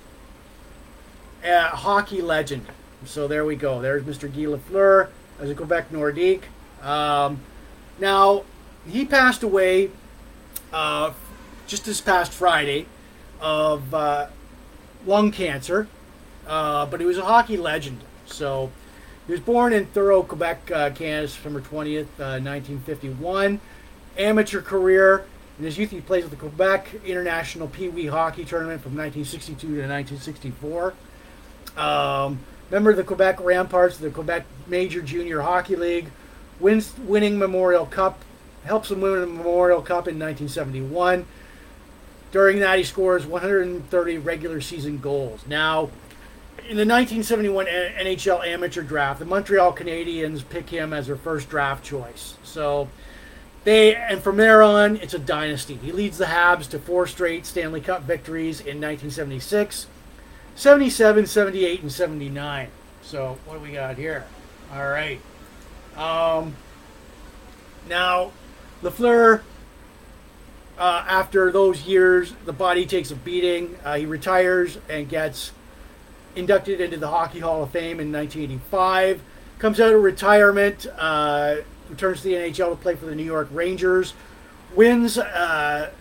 a 1.43 1.61
hockey 1.67 2.21
legend. 2.21 2.67
So 3.05 3.27
there 3.27 3.43
we 3.43 3.55
go. 3.55 3.81
There's 3.81 4.03
Mr. 4.03 4.31
Guy 4.31 4.45
Lafleur 4.45 5.09
as 5.39 5.49
a 5.49 5.55
Quebec 5.55 5.91
Nordique. 5.91 6.43
Um, 6.81 7.41
now, 7.99 8.43
he 8.87 9.05
passed 9.05 9.43
away 9.43 9.91
uh, 10.71 11.13
just 11.67 11.85
this 11.85 11.99
past 11.99 12.31
Friday 12.31 12.85
of 13.39 13.93
uh, 13.93 14.27
lung 15.05 15.31
cancer, 15.31 15.87
uh, 16.47 16.85
but 16.85 16.99
he 16.99 17.05
was 17.05 17.17
a 17.17 17.25
hockey 17.25 17.57
legend. 17.57 18.01
So 18.25 18.71
he 19.27 19.31
was 19.31 19.41
born 19.41 19.73
in 19.73 19.85
Thurso, 19.87 20.27
Quebec, 20.27 20.71
uh, 20.71 20.89
Canada, 20.91 21.27
September 21.27 21.61
20th, 21.61 22.07
1951. 22.17 23.55
Uh, 23.55 23.59
Amateur 24.17 24.61
career. 24.61 25.23
In 25.57 25.65
his 25.65 25.77
youth, 25.77 25.91
he 25.91 26.01
played 26.01 26.23
with 26.23 26.31
the 26.31 26.37
Quebec 26.37 27.01
International 27.05 27.67
Pee 27.67 27.87
Wee 27.87 28.07
Hockey 28.07 28.43
Tournament 28.43 28.81
from 28.81 28.95
1962 28.97 29.67
to 29.67 29.87
1964. 29.87 30.93
Um, 31.77 32.39
member 32.69 32.91
of 32.91 32.97
the 32.97 33.03
Quebec 33.03 33.39
Ramparts, 33.39 33.97
the 33.97 34.09
Quebec 34.09 34.45
Major 34.67 35.01
Junior 35.01 35.41
Hockey 35.41 35.75
League, 35.75 36.07
wins 36.59 36.93
winning 36.97 37.39
Memorial 37.39 37.85
Cup, 37.85 38.19
helps 38.65 38.89
them 38.89 39.01
win 39.01 39.21
the 39.21 39.27
Memorial 39.27 39.81
Cup 39.81 40.07
in 40.07 40.19
1971. 40.19 41.25
During 42.31 42.59
that, 42.59 42.77
he 42.77 42.83
scores 42.83 43.25
130 43.25 44.17
regular 44.19 44.61
season 44.61 44.99
goals. 44.99 45.45
Now, 45.47 45.89
in 46.69 46.77
the 46.77 46.85
1971 46.85 47.65
NHL 47.65 48.45
amateur 48.45 48.81
draft, 48.81 49.19
the 49.19 49.25
Montreal 49.25 49.73
Canadiens 49.73 50.47
pick 50.47 50.69
him 50.69 50.93
as 50.93 51.07
their 51.07 51.17
first 51.17 51.49
draft 51.49 51.83
choice. 51.83 52.35
So 52.43 52.87
they 53.63 53.95
and 53.95 54.21
from 54.21 54.37
there 54.37 54.63
on, 54.63 54.95
it's 54.97 55.13
a 55.13 55.19
dynasty. 55.19 55.75
He 55.75 55.91
leads 55.91 56.17
the 56.17 56.25
Habs 56.25 56.69
to 56.69 56.79
four 56.79 57.07
straight 57.07 57.45
Stanley 57.45 57.81
Cup 57.81 58.03
victories 58.03 58.59
in 58.59 58.79
1976, 58.79 59.87
77, 60.55 61.25
78, 61.25 61.81
and 61.81 61.91
79. 61.91 62.69
So 63.01 63.37
what 63.45 63.55
do 63.55 63.59
we 63.59 63.71
got 63.71 63.97
here? 63.97 64.25
All 64.73 64.87
right. 64.87 65.19
Um, 65.97 66.55
now, 67.89 68.31
Lafleur, 68.81 69.41
uh, 70.81 71.05
after 71.07 71.51
those 71.51 71.83
years, 71.83 72.33
the 72.45 72.53
body 72.53 72.87
takes 72.87 73.11
a 73.11 73.15
beating. 73.15 73.77
Uh, 73.85 73.97
he 73.97 74.07
retires 74.07 74.79
and 74.89 75.07
gets 75.07 75.51
inducted 76.35 76.81
into 76.81 76.97
the 76.97 77.07
Hockey 77.07 77.37
Hall 77.37 77.61
of 77.61 77.69
Fame 77.69 77.99
in 77.99 78.11
1985. 78.11 79.21
Comes 79.59 79.79
out 79.79 79.93
of 79.93 80.01
retirement, 80.01 80.87
uh, 80.97 81.57
returns 81.87 82.23
to 82.23 82.29
the 82.29 82.33
NHL 82.33 82.71
to 82.71 82.75
play 82.77 82.95
for 82.95 83.05
the 83.05 83.13
New 83.13 83.23
York 83.23 83.47
Rangers, 83.51 84.15
wins 84.73 85.19
uh, 85.19 85.91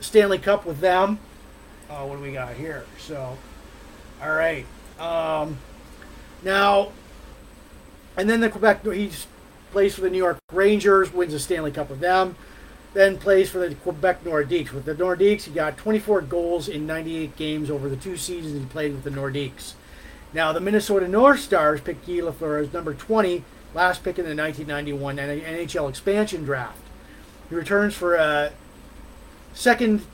Stanley 0.00 0.36
Cup 0.36 0.66
with 0.66 0.80
them. 0.80 1.18
Oh, 1.88 2.04
what 2.04 2.16
do 2.16 2.22
we 2.22 2.32
got 2.34 2.52
here? 2.52 2.84
So, 2.98 3.38
all 4.22 4.32
right. 4.36 4.66
Um, 5.00 5.56
now, 6.42 6.92
and 8.18 8.28
then 8.28 8.42
the 8.42 8.50
Quebec, 8.50 8.84
he 8.84 9.10
plays 9.72 9.94
for 9.94 10.02
the 10.02 10.10
New 10.10 10.18
York 10.18 10.38
Rangers, 10.52 11.14
wins 11.14 11.32
the 11.32 11.38
Stanley 11.38 11.70
Cup 11.70 11.88
with 11.88 12.00
them, 12.00 12.36
then 12.94 13.18
plays 13.18 13.50
for 13.50 13.58
the 13.58 13.74
Quebec 13.74 14.24
Nordiques. 14.24 14.72
With 14.72 14.84
the 14.84 14.94
Nordiques, 14.94 15.42
he 15.42 15.50
got 15.50 15.76
24 15.76 16.22
goals 16.22 16.68
in 16.68 16.86
98 16.86 17.36
games 17.36 17.70
over 17.70 17.88
the 17.88 17.96
two 17.96 18.16
seasons 18.16 18.60
he 18.60 18.66
played 18.66 18.92
with 18.92 19.04
the 19.04 19.10
Nordiques. 19.10 19.74
Now, 20.32 20.52
the 20.52 20.60
Minnesota 20.60 21.08
North 21.08 21.40
Stars 21.40 21.80
picked 21.80 22.06
Guy 22.06 22.14
Lafleur 22.14 22.62
as 22.62 22.72
number 22.72 22.94
20, 22.94 23.44
last 23.74 24.02
pick 24.02 24.18
in 24.18 24.24
the 24.24 24.34
1991 24.34 25.16
NHL 25.16 25.88
expansion 25.88 26.44
draft. 26.44 26.80
He 27.48 27.54
returns 27.54 27.94
for 27.94 28.14
a 28.14 28.52
second 29.54 30.04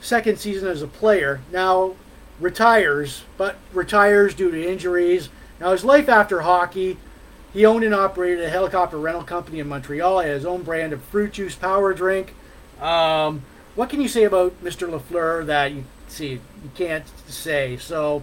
second 0.00 0.38
season 0.38 0.68
as 0.68 0.82
a 0.82 0.86
player. 0.86 1.40
Now 1.50 1.96
retires, 2.38 3.24
but 3.36 3.56
retires 3.72 4.34
due 4.34 4.50
to 4.50 4.70
injuries. 4.70 5.30
Now, 5.58 5.72
his 5.72 5.84
life 5.84 6.08
after 6.08 6.42
hockey, 6.42 6.98
he 7.56 7.64
owned 7.64 7.84
and 7.84 7.94
operated 7.94 8.44
a 8.44 8.50
helicopter 8.50 8.98
rental 8.98 9.22
company 9.22 9.60
in 9.60 9.66
Montreal. 9.66 10.20
Had 10.20 10.32
his 10.32 10.44
own 10.44 10.62
brand 10.62 10.92
of 10.92 11.02
fruit 11.04 11.32
juice 11.32 11.54
power 11.54 11.94
drink. 11.94 12.34
Um, 12.82 13.44
what 13.74 13.88
can 13.88 14.02
you 14.02 14.08
say 14.08 14.24
about 14.24 14.62
Mr. 14.62 14.86
Lafleur 14.86 15.46
that 15.46 15.72
you 15.72 15.84
see 16.06 16.32
you 16.32 16.70
can't 16.74 17.06
say? 17.26 17.78
So, 17.78 18.22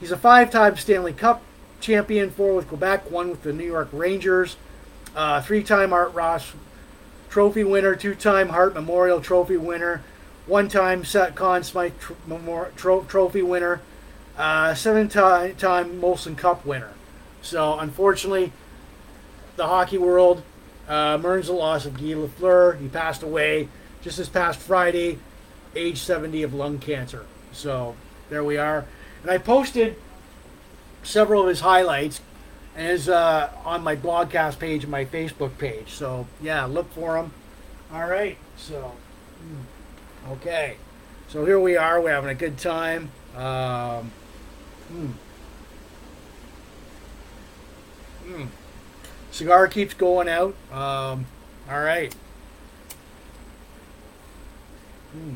he's 0.00 0.10
a 0.10 0.16
five-time 0.16 0.76
Stanley 0.76 1.12
Cup 1.12 1.40
champion, 1.78 2.32
four 2.32 2.56
with 2.56 2.66
Quebec, 2.66 3.12
one 3.12 3.30
with 3.30 3.44
the 3.44 3.52
New 3.52 3.64
York 3.64 3.90
Rangers, 3.92 4.56
uh, 5.14 5.40
three-time 5.40 5.92
Art 5.92 6.12
Ross 6.12 6.52
Trophy 7.30 7.62
winner, 7.62 7.94
two-time 7.94 8.48
Hart 8.48 8.74
Memorial 8.74 9.20
Trophy 9.20 9.56
winner, 9.56 10.02
one-time 10.46 11.04
Conn 11.36 11.62
Smythe 11.62 11.92
Trophy 12.76 13.42
winner, 13.42 13.82
uh, 14.36 14.74
seven-time 14.74 15.54
time 15.54 16.00
Molson 16.00 16.36
Cup 16.36 16.66
winner. 16.66 16.90
So 17.40 17.78
unfortunately, 17.78 18.52
the 19.56 19.66
hockey 19.66 19.98
world 19.98 20.42
uh, 20.88 21.18
mourns 21.20 21.46
the 21.46 21.52
loss 21.52 21.86
of 21.86 21.94
Guy 21.94 22.14
Lafleur. 22.14 22.80
He 22.80 22.88
passed 22.88 23.22
away 23.22 23.68
just 24.02 24.18
this 24.18 24.28
past 24.28 24.58
Friday, 24.58 25.18
age 25.74 25.98
70 25.98 26.42
of 26.42 26.54
lung 26.54 26.78
cancer. 26.78 27.24
So 27.52 27.96
there 28.30 28.44
we 28.44 28.56
are. 28.56 28.86
And 29.22 29.30
I 29.30 29.38
posted 29.38 29.96
several 31.02 31.42
of 31.42 31.48
his 31.48 31.60
highlights 31.60 32.20
is 32.76 33.08
uh, 33.08 33.50
on 33.64 33.82
my 33.82 33.94
blogcast 33.94 34.58
page 34.58 34.82
and 34.82 34.90
my 34.90 35.04
Facebook 35.04 35.56
page. 35.58 35.90
So 35.92 36.26
yeah, 36.42 36.64
look 36.64 36.92
for 36.92 37.14
them. 37.14 37.32
All 37.92 38.08
right. 38.08 38.36
So. 38.56 38.92
Hmm. 39.40 39.62
Okay, 40.32 40.76
so 41.28 41.44
here 41.44 41.60
we 41.60 41.76
are. 41.76 42.00
We're 42.00 42.12
having 42.14 42.30
a 42.30 42.34
good 42.34 42.56
time. 42.56 43.10
Um, 43.36 44.10
hmm. 44.88 45.10
Hmm. 48.26 48.44
Cigar 49.34 49.66
keeps 49.66 49.94
going 49.94 50.28
out. 50.28 50.54
Um, 50.70 51.26
all 51.68 51.80
right. 51.80 52.14
Hmm. 55.10 55.32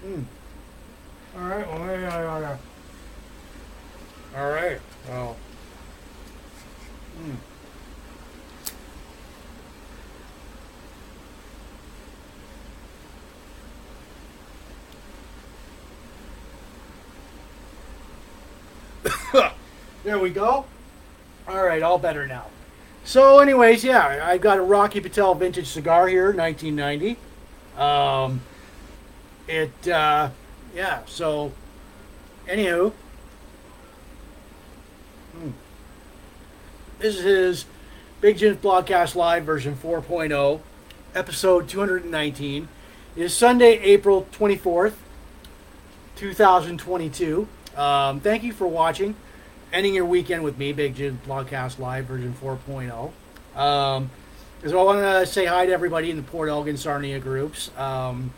Hmm. 0.00 0.22
All 1.36 1.46
right. 1.46 1.68
Well, 1.68 1.86
yeah, 1.86 2.00
yeah, 2.00 2.40
yeah. 2.40 2.56
All 4.40 4.50
right. 4.50 4.80
Well. 5.10 5.36
Mm. 7.22 7.36
there 20.04 20.18
we 20.18 20.30
go. 20.30 20.64
All 21.48 21.64
right, 21.64 21.82
all 21.82 21.98
better 21.98 22.26
now. 22.26 22.46
So, 23.04 23.40
anyways, 23.40 23.82
yeah, 23.82 24.20
I've 24.24 24.40
got 24.40 24.58
a 24.58 24.62
Rocky 24.62 25.00
Patel 25.00 25.34
vintage 25.34 25.66
cigar 25.66 26.06
here, 26.06 26.32
1990. 26.32 27.16
Um, 27.76 28.40
it, 29.48 29.88
uh, 29.88 30.30
yeah. 30.74 31.00
So, 31.06 31.52
anywho, 32.46 32.92
hmm. 35.32 35.50
This 37.00 37.18
is 37.18 37.64
Big 38.20 38.38
Jim's 38.38 38.58
Blogcast 38.58 39.16
Live 39.16 39.42
version 39.42 39.74
4.0, 39.74 40.60
episode 41.16 41.68
219. 41.68 42.68
It 43.16 43.22
is 43.22 43.36
Sunday, 43.36 43.80
April 43.80 44.28
24th, 44.30 44.94
2022. 46.14 47.48
Um, 47.76 48.20
thank 48.20 48.42
you 48.42 48.52
for 48.52 48.66
watching. 48.66 49.14
Ending 49.72 49.94
your 49.94 50.04
weekend 50.04 50.44
with 50.44 50.58
me, 50.58 50.72
Big 50.72 50.94
Jim's 50.94 51.24
Blogcast 51.26 51.78
Live 51.78 52.04
version 52.04 52.34
4.0. 52.34 53.12
Um, 53.58 54.10
well, 54.64 54.78
I 54.80 54.82
want 54.82 54.98
to 55.00 55.26
say 55.26 55.46
hi 55.46 55.66
to 55.66 55.72
everybody 55.72 56.10
in 56.10 56.16
the 56.16 56.22
Port 56.22 56.48
Elgin 56.48 56.76
Sarnia 56.76 57.18
groups. 57.18 57.70
Um, 57.76 58.32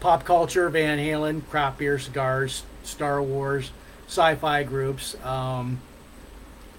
pop 0.00 0.24
culture, 0.24 0.68
Van 0.68 0.98
Halen, 0.98 1.46
craft 1.48 1.78
beer, 1.78 1.98
cigars, 1.98 2.62
Star 2.84 3.22
Wars, 3.22 3.70
sci-fi 4.06 4.62
groups. 4.62 5.16
Um, 5.24 5.80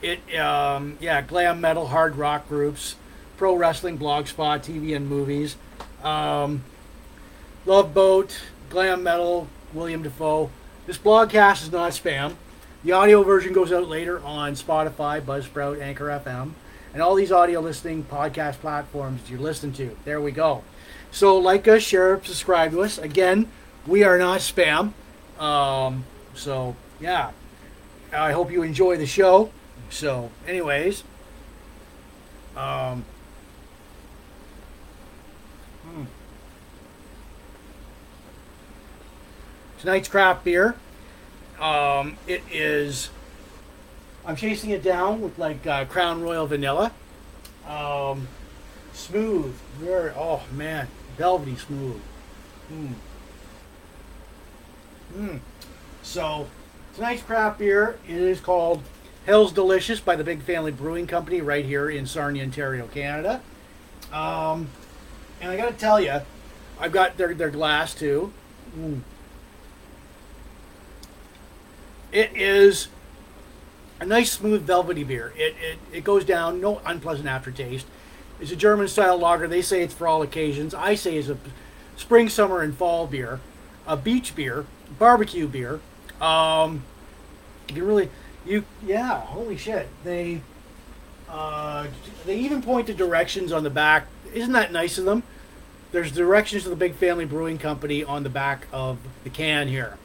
it, 0.01 0.33
um, 0.35 0.97
yeah, 0.99 1.21
glam 1.21 1.61
metal, 1.61 1.87
hard 1.87 2.15
rock 2.15 2.47
groups, 2.47 2.95
pro 3.37 3.55
wrestling, 3.55 3.97
blogspot, 3.97 4.63
TV 4.63 4.95
and 4.95 5.07
movies. 5.07 5.57
Um, 6.03 6.63
Love 7.65 7.93
Boat, 7.93 8.39
glam 8.69 9.03
metal, 9.03 9.47
William 9.73 10.01
Dafoe. 10.03 10.49
This 10.89 10.97
blogcast 10.97 11.61
is 11.61 11.71
not 11.71 11.91
spam. 11.91 12.33
The 12.83 12.93
audio 12.93 13.21
version 13.21 13.53
goes 13.53 13.71
out 13.71 13.87
later 13.87 14.19
on 14.23 14.53
Spotify, 14.53 15.21
Buzzsprout, 15.21 15.79
Anchor 15.79 16.05
FM, 16.05 16.53
and 16.95 17.03
all 17.03 17.13
these 17.13 17.31
audio 17.31 17.59
listening 17.59 18.05
podcast 18.05 18.55
platforms 18.55 19.29
you 19.29 19.37
listen 19.37 19.71
to. 19.73 19.95
There 20.03 20.19
we 20.19 20.31
go. 20.31 20.63
So 21.11 21.37
like 21.37 21.67
us, 21.67 21.83
share, 21.83 22.19
subscribe 22.23 22.71
to 22.71 22.81
us. 22.81 22.97
Again, 22.97 23.51
we 23.85 24.03
are 24.03 24.17
not 24.17 24.39
spam. 24.39 24.93
Um, 25.39 26.05
so 26.33 26.75
yeah, 26.99 27.33
I 28.11 28.31
hope 28.31 28.51
you 28.51 28.63
enjoy 28.63 28.97
the 28.97 29.05
show. 29.05 29.51
So, 29.91 30.31
anyways, 30.47 31.03
um, 32.57 33.05
hmm. 35.83 36.05
Tonight's 39.79 40.07
craft 40.07 40.43
beer. 40.43 40.75
Um, 41.59 42.17
it 42.27 42.43
is. 42.51 43.09
I'm 44.25 44.35
chasing 44.35 44.69
it 44.69 44.83
down 44.83 45.21
with 45.21 45.37
like 45.39 45.65
uh, 45.65 45.85
Crown 45.85 46.21
Royal 46.21 46.45
Vanilla. 46.45 46.91
Um, 47.67 48.27
smooth, 48.93 49.53
very. 49.77 50.11
Oh 50.15 50.43
man, 50.53 50.87
velvety 51.17 51.55
smooth. 51.55 51.99
Hmm. 52.69 52.93
Hmm. 55.15 55.37
So 56.03 56.47
tonight's 56.95 57.23
craft 57.23 57.59
beer 57.59 57.97
is 58.07 58.39
called 58.39 58.83
Hell's 59.25 59.51
Delicious 59.51 59.99
by 59.99 60.15
the 60.15 60.23
Big 60.23 60.41
Family 60.41 60.71
Brewing 60.71 61.07
Company 61.07 61.41
right 61.41 61.65
here 61.65 61.89
in 61.89 62.05
Sarnia, 62.05 62.43
Ontario, 62.43 62.87
Canada. 62.87 63.41
Um, 64.13 64.69
and 65.41 65.51
I 65.51 65.57
got 65.57 65.69
to 65.69 65.77
tell 65.77 65.99
you, 65.99 66.21
I've 66.79 66.91
got 66.91 67.17
their 67.17 67.33
their 67.33 67.49
glass 67.49 67.93
too. 67.93 68.31
Mm. 68.77 69.01
It 72.11 72.35
is 72.35 72.87
a 73.99 74.05
nice, 74.05 74.31
smooth, 74.31 74.63
velvety 74.63 75.03
beer. 75.03 75.33
It, 75.35 75.55
it, 75.61 75.79
it 75.91 76.03
goes 76.03 76.25
down, 76.25 76.61
no 76.61 76.81
unpleasant 76.85 77.27
aftertaste. 77.27 77.85
It's 78.39 78.51
a 78.51 78.55
German 78.55 78.87
style 78.87 79.17
lager. 79.17 79.47
They 79.47 79.61
say 79.61 79.83
it's 79.83 79.93
for 79.93 80.07
all 80.07 80.21
occasions. 80.21 80.73
I 80.73 80.95
say 80.95 81.17
it's 81.17 81.27
a 81.27 81.37
spring, 81.97 82.29
summer, 82.29 82.61
and 82.61 82.75
fall 82.75 83.05
beer, 83.05 83.41
a 83.85 83.97
beach 83.97 84.35
beer, 84.35 84.65
barbecue 84.97 85.47
beer. 85.47 85.81
Um, 86.21 86.83
you 87.73 87.83
really, 87.83 88.09
you 88.45 88.63
yeah, 88.83 89.19
holy 89.19 89.57
shit. 89.57 89.89
They 90.03 90.41
uh, 91.27 91.87
they 92.25 92.37
even 92.39 92.61
point 92.61 92.87
to 92.87 92.93
directions 92.93 93.51
on 93.51 93.63
the 93.63 93.69
back. 93.69 94.07
Isn't 94.33 94.53
that 94.53 94.71
nice 94.71 94.97
of 94.97 95.05
them? 95.05 95.23
There's 95.91 96.11
directions 96.11 96.63
to 96.63 96.69
the 96.69 96.75
Big 96.75 96.95
Family 96.95 97.25
Brewing 97.25 97.57
Company 97.57 98.03
on 98.03 98.23
the 98.23 98.29
back 98.29 98.67
of 98.71 98.99
the 99.23 99.29
can 99.29 99.67
here. 99.67 99.97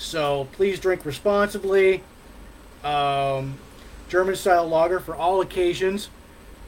So 0.00 0.48
please 0.52 0.80
drink 0.80 1.04
responsibly. 1.04 2.02
Um, 2.82 3.58
German 4.08 4.34
style 4.34 4.66
lager 4.66 4.98
for 4.98 5.14
all 5.14 5.42
occasions. 5.42 6.08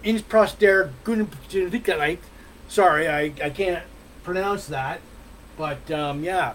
Innsprost 0.04 0.58
der 0.58 0.90
Sorry, 2.68 3.08
I, 3.08 3.32
I 3.42 3.50
can't 3.50 3.84
pronounce 4.22 4.66
that. 4.66 5.00
But 5.56 5.90
um, 5.90 6.22
yeah. 6.22 6.52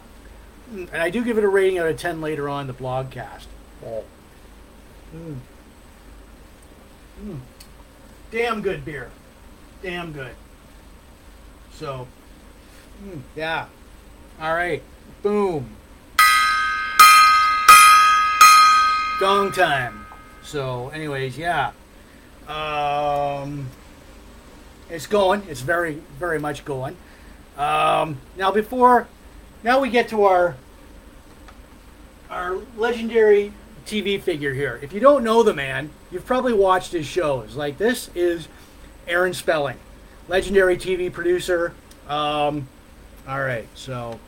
And 0.71 0.89
I 0.93 1.09
do 1.09 1.23
give 1.23 1.39
it 1.39 1.43
a 1.43 1.47
rating 1.47 1.79
out 1.79 1.87
of 1.87 1.97
10 1.97 2.21
later 2.21 2.47
on 2.47 2.67
the 2.67 2.73
blogcast. 2.73 3.45
Oh. 3.83 4.03
Mm. 5.15 5.37
Mm. 7.23 7.39
Damn 8.29 8.61
good 8.61 8.85
beer. 8.85 9.09
Damn 9.81 10.11
good. 10.11 10.35
So, 11.73 12.07
mm, 13.03 13.21
yeah. 13.35 13.65
All 14.39 14.53
right. 14.53 14.83
Boom. 15.23 15.76
Gong 19.19 19.51
time. 19.51 20.05
So, 20.43 20.89
anyways, 20.89 21.37
yeah. 21.37 21.71
Um, 22.47 23.67
it's 24.89 25.07
going. 25.07 25.41
It's 25.49 25.61
very, 25.61 26.01
very 26.19 26.39
much 26.39 26.63
going. 26.63 26.95
Um, 27.57 28.17
now, 28.37 28.51
before, 28.51 29.07
now 29.63 29.79
we 29.79 29.89
get 29.89 30.09
to 30.09 30.23
our 30.23 30.55
our 32.29 32.57
legendary 32.75 33.53
TV 33.87 34.21
figure 34.21 34.53
here. 34.53 34.79
If 34.83 34.93
you 34.93 34.99
don't 34.99 35.23
know 35.23 35.41
the 35.43 35.53
man, 35.53 35.89
you've 36.11 36.25
probably 36.25 36.53
watched 36.53 36.91
his 36.91 37.07
shows. 37.07 37.55
Like 37.55 37.77
this 37.77 38.11
is 38.13 38.47
Aaron 39.07 39.33
Spelling, 39.33 39.77
legendary 40.27 40.77
TV 40.77 41.11
producer. 41.11 41.73
Um, 42.07 42.67
all 43.27 43.41
right, 43.41 43.67
so 43.73 44.19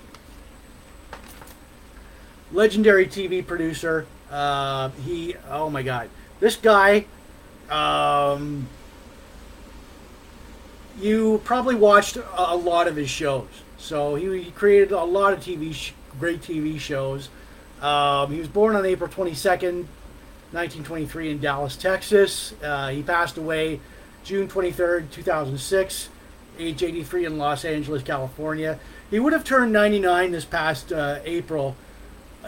legendary 2.51 3.05
TV 3.05 3.45
producer. 3.45 4.07
Uh, 4.31 4.89
he, 5.05 5.35
oh 5.49 5.69
my 5.69 5.83
God, 5.83 6.09
this 6.39 6.55
guy. 6.55 7.05
Um, 7.69 8.67
you 10.99 11.41
probably 11.43 11.75
watched 11.75 12.17
a, 12.17 12.55
lot 12.55 12.87
of 12.87 12.95
his 12.95 13.09
shows. 13.09 13.47
So 13.77 14.15
he, 14.15 14.43
he 14.43 14.51
created 14.51 14.91
a 14.91 15.03
lot 15.03 15.33
of 15.33 15.39
TV, 15.39 15.73
sh- 15.73 15.93
great 16.19 16.41
TV 16.41 16.79
shows. 16.79 17.29
Um, 17.81 18.31
he 18.31 18.39
was 18.39 18.47
born 18.47 18.75
on 18.75 18.85
April 18.85 19.09
22nd, 19.09 19.85
1923, 20.51 21.31
in 21.31 21.39
Dallas, 21.39 21.77
Texas. 21.77 22.53
Uh, 22.61 22.89
he 22.89 23.01
passed 23.01 23.37
away 23.37 23.79
June 24.23 24.47
23rd, 24.47 25.09
2006, 25.11 26.09
age 26.57 26.83
83 26.83 27.25
in 27.25 27.37
Los 27.37 27.63
Angeles, 27.63 28.03
California. 28.03 28.79
He 29.09 29.19
would 29.19 29.33
have 29.33 29.45
turned 29.45 29.71
99 29.71 30.31
this 30.31 30.45
past 30.45 30.91
uh, 30.91 31.19
April, 31.23 31.75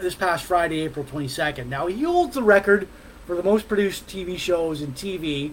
this 0.00 0.14
past 0.14 0.44
Friday, 0.44 0.80
April 0.80 1.04
22nd. 1.04 1.66
Now, 1.66 1.86
he 1.86 2.02
holds 2.02 2.34
the 2.34 2.42
record 2.42 2.88
for 3.26 3.36
the 3.36 3.42
most 3.42 3.68
produced 3.68 4.06
TV 4.06 4.38
shows 4.38 4.80
in 4.80 4.92
TV 4.92 5.52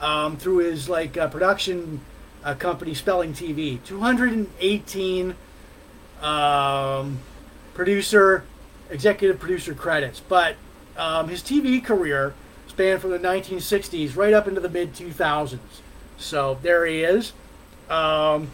um, 0.00 0.36
through 0.36 0.58
his 0.58 0.88
like 0.88 1.16
uh, 1.16 1.28
production 1.28 2.00
uh, 2.44 2.54
company, 2.54 2.94
Spelling 2.94 3.32
TV. 3.32 3.82
218 3.84 5.34
um, 6.22 7.18
producer 7.74 8.44
executive 8.90 9.38
producer 9.38 9.74
credits. 9.74 10.20
But 10.20 10.56
um, 10.96 11.28
his 11.28 11.42
TV 11.42 11.84
career 11.84 12.34
spanned 12.68 13.00
from 13.00 13.10
the 13.10 13.18
1960s 13.18 14.16
right 14.16 14.32
up 14.32 14.48
into 14.48 14.60
the 14.60 14.68
mid 14.68 14.94
2000s. 14.94 15.58
So 16.18 16.58
there 16.62 16.86
he 16.86 17.02
is. 17.02 17.32
Um, 17.90 18.50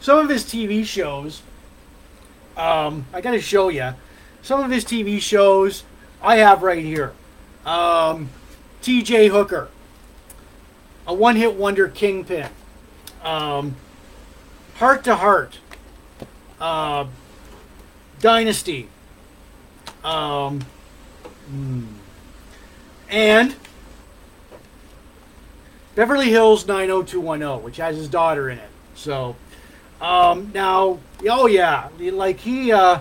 some 0.00 0.18
of 0.18 0.28
his 0.28 0.44
TV 0.44 0.84
shows, 0.84 1.42
um, 2.56 3.06
I 3.12 3.20
got 3.20 3.32
to 3.32 3.40
show 3.40 3.68
you. 3.68 3.94
Some 4.44 4.62
of 4.62 4.70
his 4.70 4.84
TV 4.84 5.22
shows 5.22 5.84
I 6.22 6.36
have 6.36 6.62
right 6.62 6.84
here. 6.84 7.14
Um, 7.64 8.28
T.J. 8.82 9.28
Hooker, 9.28 9.70
a 11.06 11.14
one-hit 11.14 11.54
wonder 11.54 11.88
kingpin. 11.88 12.50
Um, 13.22 13.74
Heart 14.74 15.04
to 15.04 15.16
Heart, 15.16 15.58
uh, 16.60 17.06
Dynasty, 18.20 18.88
um, 20.04 20.60
hmm. 21.48 21.86
and 23.08 23.56
Beverly 25.94 26.28
Hills 26.28 26.66
90210, 26.66 27.64
which 27.64 27.78
has 27.78 27.96
his 27.96 28.08
daughter 28.08 28.50
in 28.50 28.58
it. 28.58 28.70
So, 28.94 29.36
um, 30.02 30.50
now, 30.52 30.98
oh 31.30 31.46
yeah, 31.46 31.88
like 31.98 32.40
he, 32.40 32.72
uh, 32.72 32.98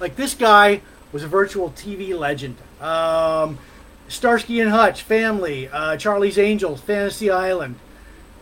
like 0.00 0.16
this 0.16 0.34
guy 0.34 0.80
was 1.12 1.22
a 1.22 1.28
virtual 1.28 1.70
TV 1.70 2.16
legend. 2.16 2.56
Um, 2.80 3.58
Starsky 4.08 4.60
and 4.60 4.70
Hutch, 4.70 5.02
Family, 5.02 5.68
uh, 5.68 5.96
Charlie's 5.96 6.38
Angels, 6.38 6.80
Fantasy 6.80 7.30
Island, 7.30 7.76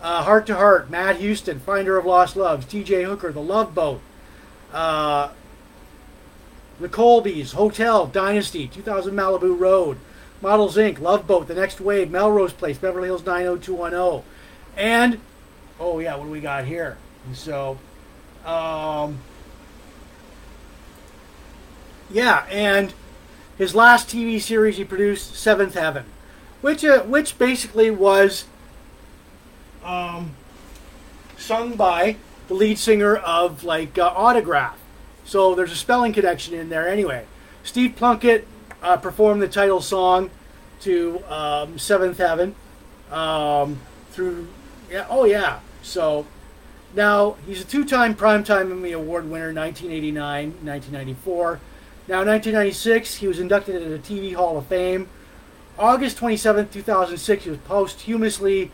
uh, 0.03 0.23
Heart 0.23 0.47
to 0.49 0.55
Heart, 0.55 0.91
Matt 0.91 1.17
Houston, 1.17 1.61
Finder 1.61 1.97
of 1.97 2.05
Lost 2.05 2.37
Loves, 2.37 2.67
T.J. 2.67 3.05
Hooker, 3.05 3.33
The 3.33 3.41
Love 3.41 3.75
Boat, 3.75 4.01
uh, 4.73 5.31
the 6.81 6.89
Colbys, 6.89 7.53
Hotel, 7.53 8.07
Dynasty, 8.07 8.67
2000 8.67 9.15
Malibu 9.15 9.59
Road, 9.59 9.99
Models 10.43 10.77
Inc., 10.77 11.01
Love 11.01 11.27
Boat, 11.27 11.49
The 11.49 11.55
Next 11.55 11.81
Wave, 11.81 12.11
Melrose 12.11 12.53
Place, 12.53 12.77
Beverly 12.77 13.09
Hills 13.09 13.25
90210. 13.25 14.25
And, 14.77 15.21
oh 15.79 16.01
yeah, 16.01 16.17
what 16.17 16.25
do 16.25 16.31
we 16.31 16.41
got 16.41 16.65
here? 16.65 16.99
So, 17.33 17.79
um, 18.45 19.19
yeah, 22.15 22.47
and 22.49 22.95
his 23.59 23.75
last 23.75 24.09
TV 24.09 24.41
series 24.41 24.77
he 24.77 24.85
produced, 24.85 25.35
Seventh 25.35 25.75
Heaven, 25.75 26.05
which 26.61 26.85
uh, 26.85 27.03
which 27.03 27.37
basically 27.39 27.91
was 27.91 28.45
um, 29.85 30.31
sung 31.37 31.75
by 31.75 32.17
the 32.47 32.55
lead 32.55 32.79
singer 32.79 33.17
of 33.17 33.65
like 33.65 33.99
uh, 33.99 34.13
Autograph. 34.15 34.79
So 35.25 35.55
there's 35.57 35.73
a 35.73 35.77
spelling 35.77 36.13
connection 36.13 36.55
in 36.55 36.69
there 36.69 36.89
anyway. 36.89 37.27
Steve 37.65 37.97
Plunkett 37.97 38.47
uh, 38.81 38.97
performed 38.97 39.43
the 39.43 39.49
title 39.49 39.81
song 39.81 40.31
to 40.83 41.21
um, 41.29 41.79
Seventh 41.79 42.19
Heaven 42.19 42.55
um, 43.11 43.81
through, 44.13 44.47
yeah, 44.89 45.07
oh 45.11 45.25
yeah. 45.25 45.61
So 45.83 46.27
now 46.95 47.37
he's 47.47 47.61
a 47.63 47.65
two-time 47.65 48.15
Primetime 48.15 48.71
Emmy 48.71 48.93
Award 48.93 49.25
winner, 49.25 49.53
1989, 49.53 50.51
1994. 50.63 51.61
Now, 52.07 52.21
in 52.21 52.29
1996, 52.29 53.15
he 53.17 53.27
was 53.27 53.39
inducted 53.39 53.77
into 53.77 53.89
the 53.89 53.99
TV 53.99 54.35
Hall 54.35 54.59
of 54.59 54.67
Fame. 54.67 55.09
August 55.79 56.19
27, 56.19 56.69
2006, 56.69 57.45
he 57.45 57.51
was 57.51 57.59
posthumously 57.61 58.71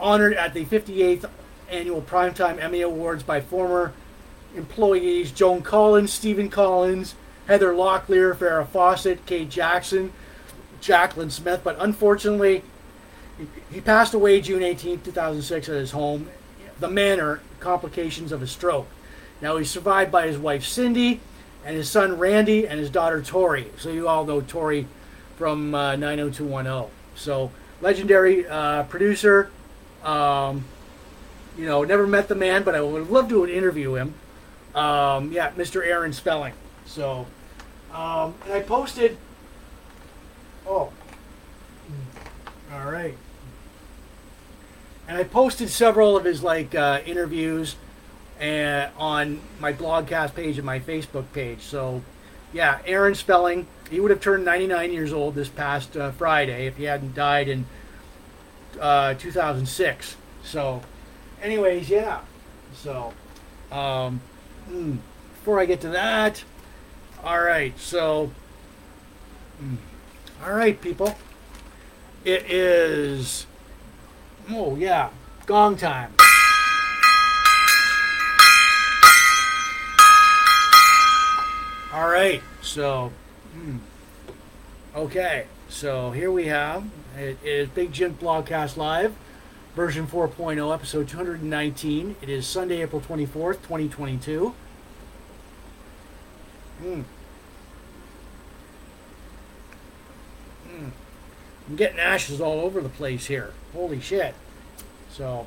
honored 0.00 0.34
at 0.34 0.52
the 0.52 0.64
58th 0.64 1.30
annual 1.70 2.02
Primetime 2.02 2.60
Emmy 2.60 2.80
Awards 2.80 3.22
by 3.22 3.40
former 3.40 3.92
employees 4.56 5.30
Joan 5.30 5.62
Collins, 5.62 6.12
Stephen 6.12 6.50
Collins, 6.50 7.14
Heather 7.46 7.72
Locklear, 7.72 8.34
Farrah 8.34 8.66
Fawcett, 8.66 9.24
Kate 9.26 9.48
Jackson, 9.48 10.12
Jaclyn 10.82 11.30
Smith. 11.30 11.60
But 11.62 11.76
unfortunately, 11.78 12.64
he 13.70 13.80
passed 13.80 14.12
away 14.12 14.40
June 14.40 14.64
18, 14.64 15.02
2006, 15.02 15.68
at 15.68 15.74
his 15.76 15.92
home, 15.92 16.28
the 16.80 16.88
Manor, 16.88 17.42
complications 17.60 18.32
of 18.32 18.42
a 18.42 18.46
stroke. 18.46 18.88
Now, 19.40 19.56
he's 19.56 19.70
survived 19.70 20.10
by 20.10 20.26
his 20.26 20.36
wife 20.36 20.64
Cindy 20.64 21.20
and 21.66 21.76
his 21.76 21.90
son 21.90 22.16
Randy 22.16 22.68
and 22.68 22.78
his 22.78 22.90
daughter 22.90 23.20
Tori. 23.20 23.66
So, 23.76 23.90
you 23.90 24.06
all 24.06 24.24
know 24.24 24.40
Tori 24.40 24.86
from 25.36 25.74
uh, 25.74 25.96
90210. 25.96 26.88
So, 27.16 27.50
legendary 27.80 28.46
uh, 28.46 28.84
producer. 28.84 29.50
Um, 30.04 30.64
you 31.58 31.66
know, 31.66 31.82
never 31.82 32.06
met 32.06 32.28
the 32.28 32.36
man, 32.36 32.62
but 32.62 32.76
I 32.76 32.80
would 32.80 33.10
love 33.10 33.28
to 33.30 33.44
interview 33.46 33.94
him. 33.94 34.14
Um, 34.76 35.32
yeah, 35.32 35.50
Mr. 35.52 35.84
Aaron 35.84 36.12
Spelling. 36.12 36.52
So, 36.84 37.26
um, 37.92 38.34
and 38.44 38.52
I 38.52 38.60
posted. 38.60 39.16
Oh, 40.68 40.92
all 42.72 42.90
right. 42.90 43.16
And 45.08 45.16
I 45.16 45.24
posted 45.24 45.68
several 45.68 46.16
of 46.16 46.24
his 46.24 46.44
like 46.44 46.74
uh, 46.76 47.00
interviews 47.06 47.74
and 48.40 48.90
on 48.98 49.40
my 49.60 49.72
blogcast 49.72 50.34
page 50.34 50.56
and 50.58 50.66
my 50.66 50.80
Facebook 50.80 51.24
page. 51.32 51.62
So, 51.62 52.02
yeah, 52.52 52.78
Aaron 52.86 53.14
Spelling. 53.14 53.66
He 53.90 54.00
would 54.00 54.10
have 54.10 54.20
turned 54.20 54.44
99 54.44 54.92
years 54.92 55.12
old 55.12 55.34
this 55.34 55.48
past 55.48 55.96
uh, 55.96 56.10
Friday 56.12 56.66
if 56.66 56.76
he 56.76 56.84
hadn't 56.84 57.14
died 57.14 57.48
in 57.48 57.66
uh, 58.80 59.14
2006. 59.14 60.16
So, 60.42 60.82
anyways, 61.42 61.88
yeah. 61.88 62.20
So, 62.74 63.12
um, 63.70 64.20
mm, 64.68 64.98
before 65.34 65.60
I 65.60 65.66
get 65.66 65.80
to 65.82 65.88
that, 65.90 66.42
all 67.22 67.40
right. 67.40 67.78
So, 67.78 68.30
mm, 69.62 69.76
all 70.44 70.52
right, 70.52 70.80
people. 70.80 71.16
It 72.24 72.50
is. 72.50 73.46
Oh 74.50 74.74
yeah, 74.74 75.10
gong 75.46 75.76
time. 75.76 76.12
Right, 82.16 82.42
so, 82.62 83.12
hmm. 83.52 83.76
okay, 84.94 85.46
so 85.68 86.12
here 86.12 86.30
we 86.30 86.46
have 86.46 86.84
it 87.18 87.38
is 87.44 87.68
Big 87.68 87.92
Jim 87.92 88.14
Blogcast 88.14 88.78
Live, 88.78 89.14
version 89.74 90.06
4.0, 90.06 90.72
episode 90.72 91.08
219. 91.08 92.16
It 92.22 92.28
is 92.28 92.46
Sunday, 92.46 92.80
April 92.82 93.02
24th, 93.02 93.62
2022. 93.62 94.54
Hmm. 96.78 97.02
Hmm. 100.68 100.88
I'm 101.68 101.76
getting 101.76 101.98
ashes 101.98 102.40
all 102.40 102.60
over 102.60 102.80
the 102.80 102.88
place 102.88 103.26
here. 103.26 103.52
Holy 103.74 104.00
shit. 104.00 104.34
So. 105.10 105.46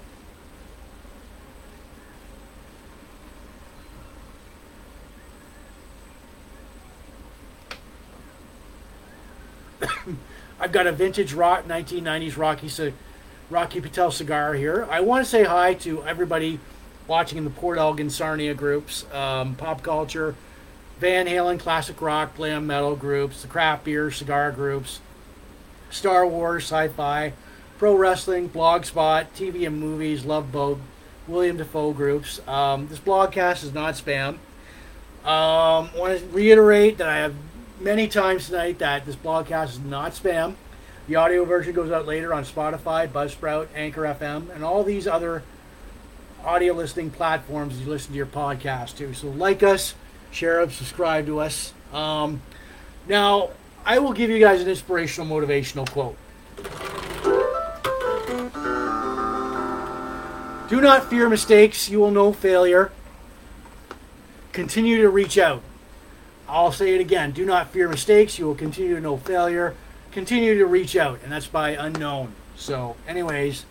I've 10.59 10.71
got 10.71 10.87
a 10.87 10.91
vintage 10.91 11.33
rock 11.33 11.67
1990s 11.67 12.37
Rocky 12.37 12.93
Rocky 13.49 13.81
Patel 13.81 14.11
cigar 14.11 14.53
here. 14.53 14.87
I 14.89 15.01
want 15.01 15.23
to 15.23 15.29
say 15.29 15.43
hi 15.43 15.73
to 15.75 16.03
everybody 16.03 16.59
watching 17.07 17.37
in 17.37 17.43
the 17.43 17.49
Port 17.49 17.79
Elgin 17.79 18.09
Sarnia 18.09 18.53
groups, 18.53 19.11
um, 19.11 19.55
pop 19.55 19.81
culture, 19.81 20.35
Van 20.99 21.25
Halen, 21.27 21.59
classic 21.59 22.01
rock, 22.01 22.35
glam 22.35 22.67
metal 22.67 22.95
groups, 22.95 23.41
the 23.41 23.47
craft 23.47 23.85
beer 23.85 24.11
cigar 24.11 24.51
groups, 24.51 24.99
Star 25.89 26.27
Wars, 26.27 26.63
sci-fi, 26.65 27.33
pro 27.79 27.95
wrestling, 27.95 28.49
blogspot, 28.49 29.27
TV 29.35 29.65
and 29.65 29.79
movies, 29.79 30.25
Love 30.25 30.51
Boat, 30.51 30.79
William 31.27 31.57
Dafoe 31.57 31.93
groups. 31.93 32.45
Um, 32.47 32.87
this 32.89 32.99
blogcast 32.99 33.63
is 33.63 33.73
not 33.73 33.95
spam. 33.95 34.37
Um, 35.25 35.89
want 35.95 36.19
to 36.19 36.25
reiterate 36.31 36.97
that 36.97 37.07
I 37.07 37.17
have 37.17 37.33
many 37.79 38.07
times 38.07 38.47
tonight 38.47 38.79
that 38.79 39.05
this 39.05 39.15
blogcast 39.15 39.69
is 39.69 39.79
not 39.79 40.11
spam. 40.11 40.55
The 41.07 41.15
audio 41.15 41.45
version 41.45 41.73
goes 41.73 41.91
out 41.91 42.05
later 42.05 42.33
on 42.33 42.43
Spotify, 42.43 43.07
Buzzsprout, 43.07 43.67
Anchor 43.73 44.03
FM, 44.03 44.53
and 44.53 44.63
all 44.63 44.83
these 44.83 45.07
other 45.07 45.43
audio 46.43 46.73
listening 46.73 47.09
platforms 47.09 47.79
you 47.79 47.89
listen 47.89 48.11
to 48.11 48.17
your 48.17 48.25
podcast 48.25 48.97
to. 48.97 49.13
So 49.13 49.29
like 49.29 49.63
us, 49.63 49.95
share 50.31 50.61
us, 50.61 50.75
subscribe 50.75 51.25
to 51.25 51.39
us. 51.39 51.73
Um, 51.93 52.41
now, 53.07 53.49
I 53.85 53.99
will 53.99 54.13
give 54.13 54.29
you 54.29 54.39
guys 54.39 54.61
an 54.61 54.69
inspirational, 54.69 55.27
motivational 55.27 55.89
quote. 55.89 56.15
Do 60.69 60.81
not 60.81 61.09
fear 61.09 61.27
mistakes, 61.27 61.89
you 61.89 61.99
will 61.99 62.11
know 62.11 62.31
failure. 62.31 62.91
Continue 64.51 65.01
to 65.01 65.09
reach 65.09 65.39
out. 65.39 65.63
I'll 66.49 66.71
say 66.71 66.95
it 66.95 67.01
again. 67.01 67.31
Do 67.31 67.45
not 67.45 67.69
fear 67.69 67.87
mistakes. 67.87 68.39
You 68.39 68.45
will 68.45 68.55
continue 68.55 68.95
to 68.95 69.01
know 69.01 69.17
failure. 69.17 69.75
Continue 70.11 70.57
to 70.57 70.65
reach 70.65 70.95
out. 70.95 71.19
And 71.23 71.31
that's 71.31 71.47
by 71.47 71.71
unknown. 71.71 72.33
So, 72.55 72.95
anyways, 73.07 73.65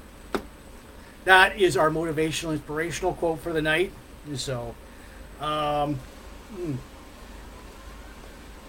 that 1.25 1.59
is 1.59 1.77
our 1.77 1.91
motivational, 1.91 2.53
inspirational 2.53 3.15
quote 3.15 3.41
for 3.41 3.53
the 3.53 3.61
night. 3.61 3.93
And 4.27 4.39
So, 4.39 4.77
um, 5.41 5.99
mm, 6.55 6.77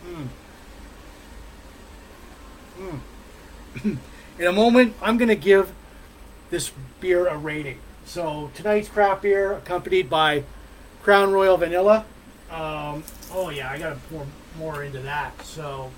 mm, 0.06 0.28
mm. 2.80 3.98
in 4.40 4.48
a 4.48 4.52
moment, 4.52 4.96
I'm 5.02 5.18
going 5.18 5.30
to 5.30 5.36
give 5.36 5.72
this 6.50 6.72
beer 7.00 7.28
a 7.28 7.38
rating. 7.38 7.78
So, 8.06 8.50
tonight's 8.56 8.90
craft 8.90 9.22
beer, 9.22 9.54
accompanied 9.54 10.10
by 10.10 10.44
Crown 11.04 11.32
Royal 11.32 11.58
Vanilla. 11.58 12.06
Um, 12.50 13.04
oh 13.32 13.50
yeah, 13.50 13.72
I 13.72 13.78
gotta 13.78 13.98
pour 14.10 14.26
more 14.58 14.84
into 14.84 15.00
that. 15.00 15.42
So, 15.44 15.92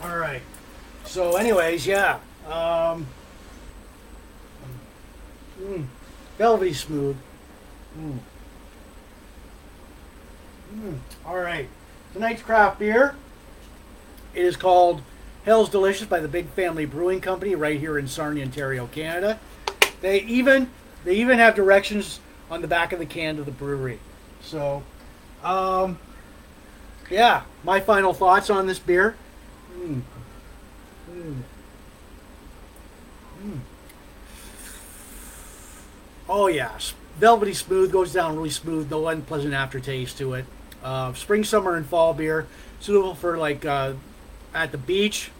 mm. 0.00 0.04
all 0.04 0.16
right. 0.16 0.42
So, 1.04 1.36
anyways, 1.36 1.86
yeah. 1.86 2.18
Um, 2.46 3.06
mm, 5.60 5.86
velvety 6.36 6.72
smooth. 6.72 7.16
Mm. 7.98 8.18
Mm, 10.74 10.98
all 11.24 11.38
right. 11.38 11.68
Tonight's 12.12 12.42
craft 12.42 12.78
beer. 12.78 13.14
It 14.34 14.44
is 14.44 14.56
called 14.56 15.02
Hell's 15.44 15.70
Delicious 15.70 16.06
by 16.06 16.20
the 16.20 16.28
Big 16.28 16.48
Family 16.50 16.84
Brewing 16.84 17.20
Company 17.20 17.54
right 17.54 17.80
here 17.80 17.98
in 17.98 18.06
Sarnia, 18.06 18.44
Ontario, 18.44 18.86
Canada. 18.88 19.40
They 20.00 20.20
even 20.22 20.70
they 21.04 21.14
even 21.16 21.38
have 21.38 21.54
directions 21.54 22.20
on 22.50 22.60
the 22.60 22.68
back 22.68 22.92
of 22.92 22.98
the 22.98 23.06
can 23.06 23.36
to 23.36 23.42
the 23.42 23.50
brewery. 23.50 23.98
So, 24.48 24.82
um, 25.44 25.98
yeah, 27.10 27.42
my 27.64 27.80
final 27.80 28.14
thoughts 28.14 28.48
on 28.48 28.66
this 28.66 28.78
beer. 28.78 29.14
Mm. 29.78 30.00
Mm. 31.12 31.42
Mm. 33.44 33.58
Oh 36.30 36.46
yes, 36.46 36.94
velvety 37.18 37.52
smooth 37.52 37.92
goes 37.92 38.12
down 38.12 38.36
really 38.36 38.50
smooth. 38.50 38.90
No 38.90 39.06
unpleasant 39.08 39.52
aftertaste 39.52 40.16
to 40.18 40.32
it. 40.34 40.46
Uh, 40.82 41.12
spring, 41.12 41.44
summer, 41.44 41.76
and 41.76 41.84
fall 41.84 42.14
beer 42.14 42.46
suitable 42.80 43.14
for 43.14 43.36
like 43.36 43.66
uh, 43.66 43.92
at 44.54 44.72
the 44.72 44.78
beach, 44.78 45.30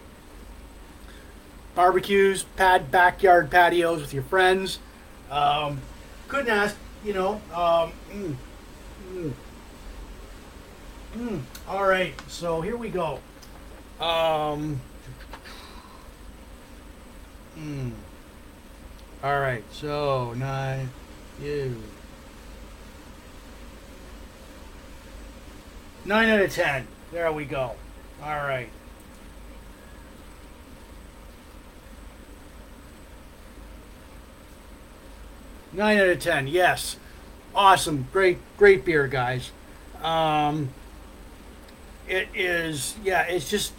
barbecues, 1.73 2.43
pad 2.43 2.91
backyard 2.91 3.49
patios 3.49 4.01
with 4.01 4.13
your 4.13 4.23
friends. 4.23 4.77
Um, 5.31 5.81
couldn't 6.27 6.49
ask 6.49 6.75
you 7.03 7.13
know, 7.13 7.41
um, 7.55 8.37
mm, 9.11 9.33
mm, 11.15 11.41
all 11.67 11.87
right. 11.87 12.13
So 12.27 12.61
here 12.61 12.77
we 12.77 12.89
go. 12.89 13.19
Um, 13.99 14.79
mm. 17.57 17.91
All 19.21 19.39
right, 19.41 19.65
so 19.71 20.33
nine, 20.37 20.89
you. 21.41 21.75
Nine 26.05 26.29
out 26.29 26.41
of 26.41 26.53
ten. 26.53 26.87
There 27.11 27.29
we 27.31 27.43
go. 27.43 27.75
All 28.23 28.37
right. 28.37 28.69
Nine 35.73 35.97
out 35.97 36.07
of 36.07 36.19
ten. 36.19 36.47
Yes, 36.47 36.95
awesome, 37.59 38.07
great, 38.13 38.37
great 38.57 38.85
beer, 38.85 39.05
guys. 39.05 39.51
Um, 40.01 40.69
it 42.07 42.29
is, 42.33 42.95
yeah, 43.03 43.23
it's 43.23 43.49
just 43.49 43.73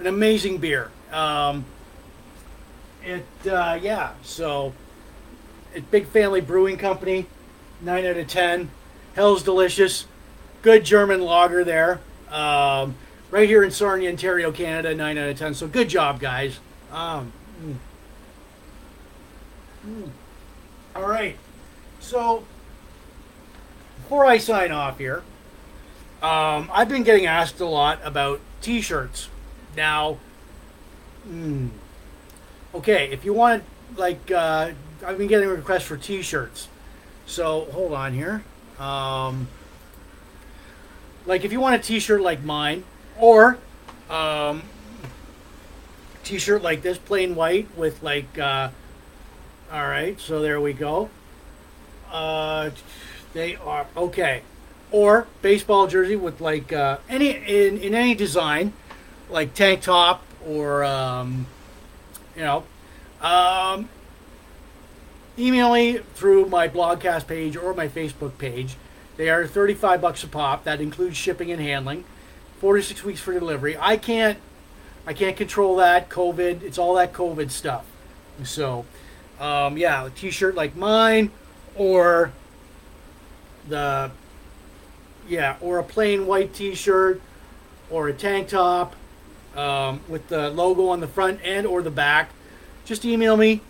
an 0.00 0.08
amazing 0.08 0.58
beer. 0.58 0.90
Um, 1.12 1.64
it, 3.04 3.24
uh, 3.48 3.78
yeah, 3.80 4.14
so 4.24 4.74
it's 5.72 5.86
Big 5.86 6.08
Family 6.08 6.40
Brewing 6.40 6.76
Company, 6.76 7.26
nine 7.80 8.04
out 8.04 8.16
of 8.16 8.26
ten. 8.26 8.68
Hell's 9.14 9.44
delicious, 9.44 10.06
good 10.62 10.84
German 10.84 11.20
lager 11.20 11.62
there. 11.62 12.00
Um, 12.32 12.96
right 13.30 13.48
here 13.48 13.62
in 13.62 13.70
Sarnia, 13.70 14.10
Ontario, 14.10 14.50
Canada, 14.50 14.92
nine 14.92 15.16
out 15.16 15.28
of 15.28 15.38
ten. 15.38 15.54
So 15.54 15.68
good 15.68 15.88
job, 15.88 16.18
guys. 16.18 16.58
Um, 16.90 17.32
mm. 17.62 17.76
Mm. 19.86 20.10
All 20.96 21.06
right. 21.06 21.36
So 22.00 22.44
before 24.10 24.26
I 24.26 24.38
sign 24.38 24.72
off 24.72 24.98
here, 24.98 25.22
um, 26.20 26.68
I've 26.74 26.88
been 26.88 27.04
getting 27.04 27.26
asked 27.26 27.60
a 27.60 27.64
lot 27.64 28.00
about 28.02 28.40
T-shirts. 28.60 29.28
Now, 29.76 30.18
mm, 31.28 31.68
okay, 32.74 33.08
if 33.12 33.24
you 33.24 33.32
want, 33.32 33.62
like, 33.96 34.32
uh, 34.32 34.72
I've 35.06 35.16
been 35.16 35.28
getting 35.28 35.48
requests 35.48 35.84
for 35.84 35.96
T-shirts. 35.96 36.66
So 37.26 37.66
hold 37.66 37.92
on 37.92 38.12
here. 38.12 38.42
Um, 38.80 39.46
like, 41.24 41.44
if 41.44 41.52
you 41.52 41.60
want 41.60 41.76
a 41.76 41.78
T-shirt 41.78 42.20
like 42.20 42.42
mine, 42.42 42.82
or 43.16 43.58
um, 44.10 44.64
T-shirt 46.24 46.64
like 46.64 46.82
this, 46.82 46.98
plain 46.98 47.36
white 47.36 47.68
with 47.76 48.02
like. 48.02 48.36
Uh, 48.36 48.70
all 49.70 49.86
right, 49.86 50.18
so 50.18 50.40
there 50.40 50.60
we 50.60 50.72
go. 50.72 51.10
Uh, 52.10 52.70
they 53.32 53.56
are 53.56 53.86
okay, 53.96 54.42
or 54.90 55.26
baseball 55.42 55.86
jersey 55.86 56.16
with 56.16 56.40
like 56.40 56.72
uh, 56.72 56.98
any 57.08 57.30
in 57.30 57.78
in 57.78 57.94
any 57.94 58.14
design, 58.14 58.72
like 59.28 59.54
tank 59.54 59.82
top 59.82 60.24
or 60.46 60.84
um, 60.84 61.46
you 62.36 62.42
know. 62.42 62.64
Um, 63.20 63.88
email 65.38 65.72
me 65.72 65.98
through 66.14 66.46
my 66.46 66.68
blogcast 66.68 67.26
page 67.26 67.56
or 67.56 67.74
my 67.74 67.88
Facebook 67.88 68.38
page. 68.38 68.76
They 69.16 69.28
are 69.28 69.46
35 69.46 70.00
bucks 70.00 70.24
a 70.24 70.28
pop. 70.28 70.64
That 70.64 70.80
includes 70.80 71.16
shipping 71.16 71.50
and 71.50 71.60
handling. 71.60 72.04
46 72.60 73.04
weeks 73.04 73.20
for 73.20 73.32
delivery. 73.32 73.76
I 73.78 73.96
can't 73.96 74.38
I 75.06 75.12
can't 75.14 75.36
control 75.36 75.76
that 75.76 76.08
COVID. 76.08 76.62
It's 76.62 76.78
all 76.78 76.94
that 76.94 77.12
COVID 77.12 77.50
stuff. 77.50 77.86
So, 78.44 78.84
um, 79.38 79.76
yeah, 79.76 80.06
a 80.06 80.10
t-shirt 80.10 80.54
like 80.54 80.76
mine 80.76 81.30
or 81.74 82.32
the 83.70 84.10
yeah, 85.28 85.56
or 85.60 85.78
a 85.78 85.84
plain 85.84 86.26
white 86.26 86.52
t-shirt 86.52 87.20
or 87.88 88.08
a 88.08 88.12
tank 88.12 88.48
top 88.48 88.94
um, 89.56 90.00
with 90.08 90.28
the 90.28 90.50
logo 90.50 90.88
on 90.88 91.00
the 91.00 91.08
front 91.08 91.40
and 91.44 91.66
or 91.66 91.82
the 91.82 91.90
back. 91.90 92.30
Just 92.84 93.04
email 93.04 93.36
me 93.36 93.60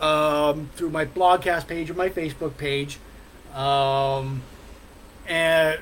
um, 0.00 0.68
through 0.74 0.90
my 0.90 1.04
blogcast 1.04 1.66
page 1.66 1.90
or 1.90 1.94
my 1.94 2.08
Facebook 2.08 2.56
page. 2.56 2.98
Um, 3.54 4.42
and 5.26 5.78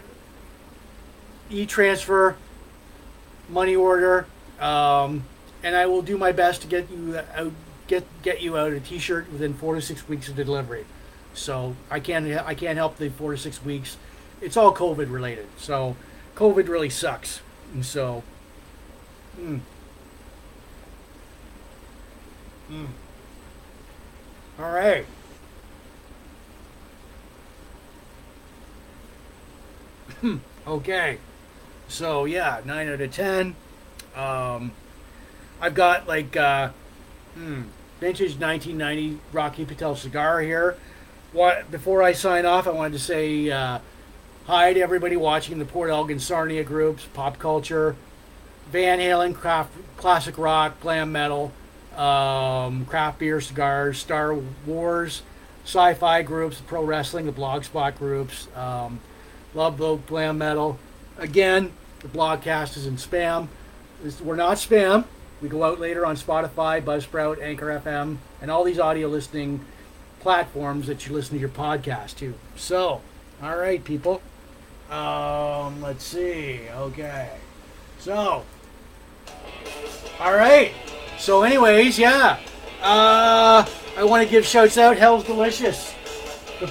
e-transfer, 1.50 2.36
money 3.48 3.74
order, 3.74 4.26
um, 4.60 5.24
and 5.62 5.76
I 5.76 5.86
will 5.86 6.02
do 6.02 6.18
my 6.18 6.32
best 6.32 6.62
to 6.62 6.68
get 6.68 6.90
you 6.90 7.18
out, 7.34 7.52
get 7.86 8.04
get 8.22 8.42
you 8.42 8.56
out 8.56 8.72
a 8.72 8.80
T-shirt 8.80 9.30
within 9.32 9.54
four 9.54 9.74
to 9.74 9.80
six 9.80 10.08
weeks 10.08 10.28
of 10.28 10.36
delivery. 10.36 10.84
So 11.40 11.74
I 11.90 12.00
can't 12.00 12.26
I 12.46 12.54
can't 12.54 12.76
help 12.76 12.98
the 12.98 13.08
four 13.08 13.32
to 13.32 13.38
six 13.38 13.64
weeks. 13.64 13.96
It's 14.42 14.58
all 14.58 14.74
COVID 14.74 15.10
related. 15.10 15.46
So 15.56 15.96
COVID 16.36 16.68
really 16.68 16.90
sucks. 16.90 17.40
And 17.72 17.84
so. 17.84 18.22
Mm. 19.40 19.60
Mm. 22.70 22.86
All 24.58 24.70
right. 24.70 25.06
okay. 30.66 31.18
So 31.88 32.26
yeah, 32.26 32.60
nine 32.66 32.88
out 32.88 33.00
of 33.00 33.12
ten. 33.12 33.56
Um, 34.14 34.72
I've 35.58 35.74
got 35.74 36.06
like 36.06 36.36
uh, 36.36 36.68
hmm, 37.34 37.62
vintage 37.98 38.36
1990 38.38 39.18
Rocky 39.32 39.64
Patel 39.64 39.96
cigar 39.96 40.42
here. 40.42 40.76
Before 41.32 42.02
I 42.02 42.12
sign 42.12 42.44
off, 42.44 42.66
I 42.66 42.70
wanted 42.70 42.94
to 42.94 42.98
say 42.98 43.48
uh, 43.50 43.78
hi 44.46 44.72
to 44.72 44.80
everybody 44.80 45.16
watching 45.16 45.60
the 45.60 45.64
Port 45.64 45.88
Elgin 45.88 46.18
Sarnia 46.18 46.64
groups, 46.64 47.06
pop 47.14 47.38
culture, 47.38 47.94
Van 48.72 48.98
Halen, 48.98 49.32
craft, 49.34 49.72
classic 49.96 50.36
rock, 50.36 50.80
glam 50.80 51.12
metal, 51.12 51.52
um, 51.96 52.84
craft 52.84 53.20
beer, 53.20 53.40
cigars, 53.40 53.98
Star 53.98 54.34
Wars, 54.66 55.22
sci-fi 55.64 56.22
groups, 56.22 56.60
pro 56.66 56.82
wrestling, 56.82 57.26
the 57.26 57.32
blogspot 57.32 57.96
groups. 57.96 58.48
Um, 58.56 58.98
Love 59.54 59.78
Boat 59.78 60.06
glam 60.06 60.38
metal. 60.38 60.78
Again, 61.16 61.72
the 62.00 62.08
blogcast 62.08 62.76
is 62.76 62.86
in 62.86 62.96
spam. 62.96 63.46
We're 64.20 64.34
not 64.34 64.56
spam. 64.56 65.04
We 65.40 65.48
go 65.48 65.62
out 65.62 65.78
later 65.78 66.04
on 66.04 66.16
Spotify, 66.16 66.82
Buzzsprout, 66.82 67.40
Anchor 67.40 67.80
FM, 67.84 68.16
and 68.42 68.50
all 68.50 68.64
these 68.64 68.80
audio 68.80 69.08
listening 69.08 69.64
platforms 70.20 70.86
that 70.86 71.06
you 71.06 71.14
listen 71.14 71.34
to 71.34 71.40
your 71.40 71.48
podcast 71.48 72.16
to. 72.18 72.34
So, 72.56 73.00
all 73.42 73.56
right, 73.56 73.82
people. 73.82 74.22
Um, 74.90 75.80
let's 75.80 76.04
see. 76.04 76.60
Okay. 76.74 77.30
So, 77.98 78.44
all 80.18 80.34
right. 80.34 80.72
So, 81.18 81.42
anyways, 81.42 81.98
yeah. 81.98 82.38
Uh, 82.82 83.66
I 83.96 84.04
want 84.04 84.24
to 84.24 84.30
give 84.30 84.44
shouts 84.44 84.78
out. 84.78 84.96
Hell's 84.96 85.24
Delicious 85.24 85.94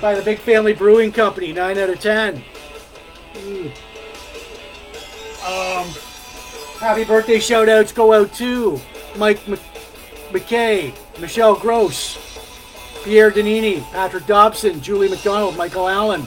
by 0.02 0.16
the 0.16 0.22
Big 0.22 0.40
Family 0.40 0.74
Brewing 0.74 1.12
Company. 1.12 1.54
Nine 1.54 1.78
out 1.78 1.90
of 1.90 2.00
ten. 2.00 2.44
Um, 5.46 5.88
happy 6.80 7.04
birthday 7.06 7.40
shout 7.40 7.70
outs 7.70 7.92
go 7.92 8.14
out 8.14 8.34
to 8.34 8.80
Mike 9.18 9.40
McKay, 10.32 10.94
Michelle 11.20 11.56
Gross, 11.56 12.18
Pierre 13.04 13.32
Danini, 13.32 13.82
Patrick 13.92 14.26
Dobson, 14.26 14.82
Julie 14.82 15.10
McDonald, 15.10 15.56
Michael 15.56 15.88
Allen, 15.88 16.26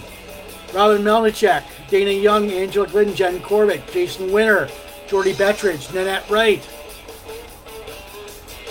Robin 0.74 1.02
Melnichek, 1.02 1.64
Dana 1.88 2.10
Young, 2.10 2.50
Angela 2.50 2.86
Glidden, 2.86 3.14
Jen 3.14 3.40
Corbett, 3.40 3.82
Jason 3.92 4.32
Winter, 4.32 4.68
Jordy 5.06 5.34
Bettridge, 5.34 5.92
Nanette 5.92 6.28
Wright, 6.30 6.66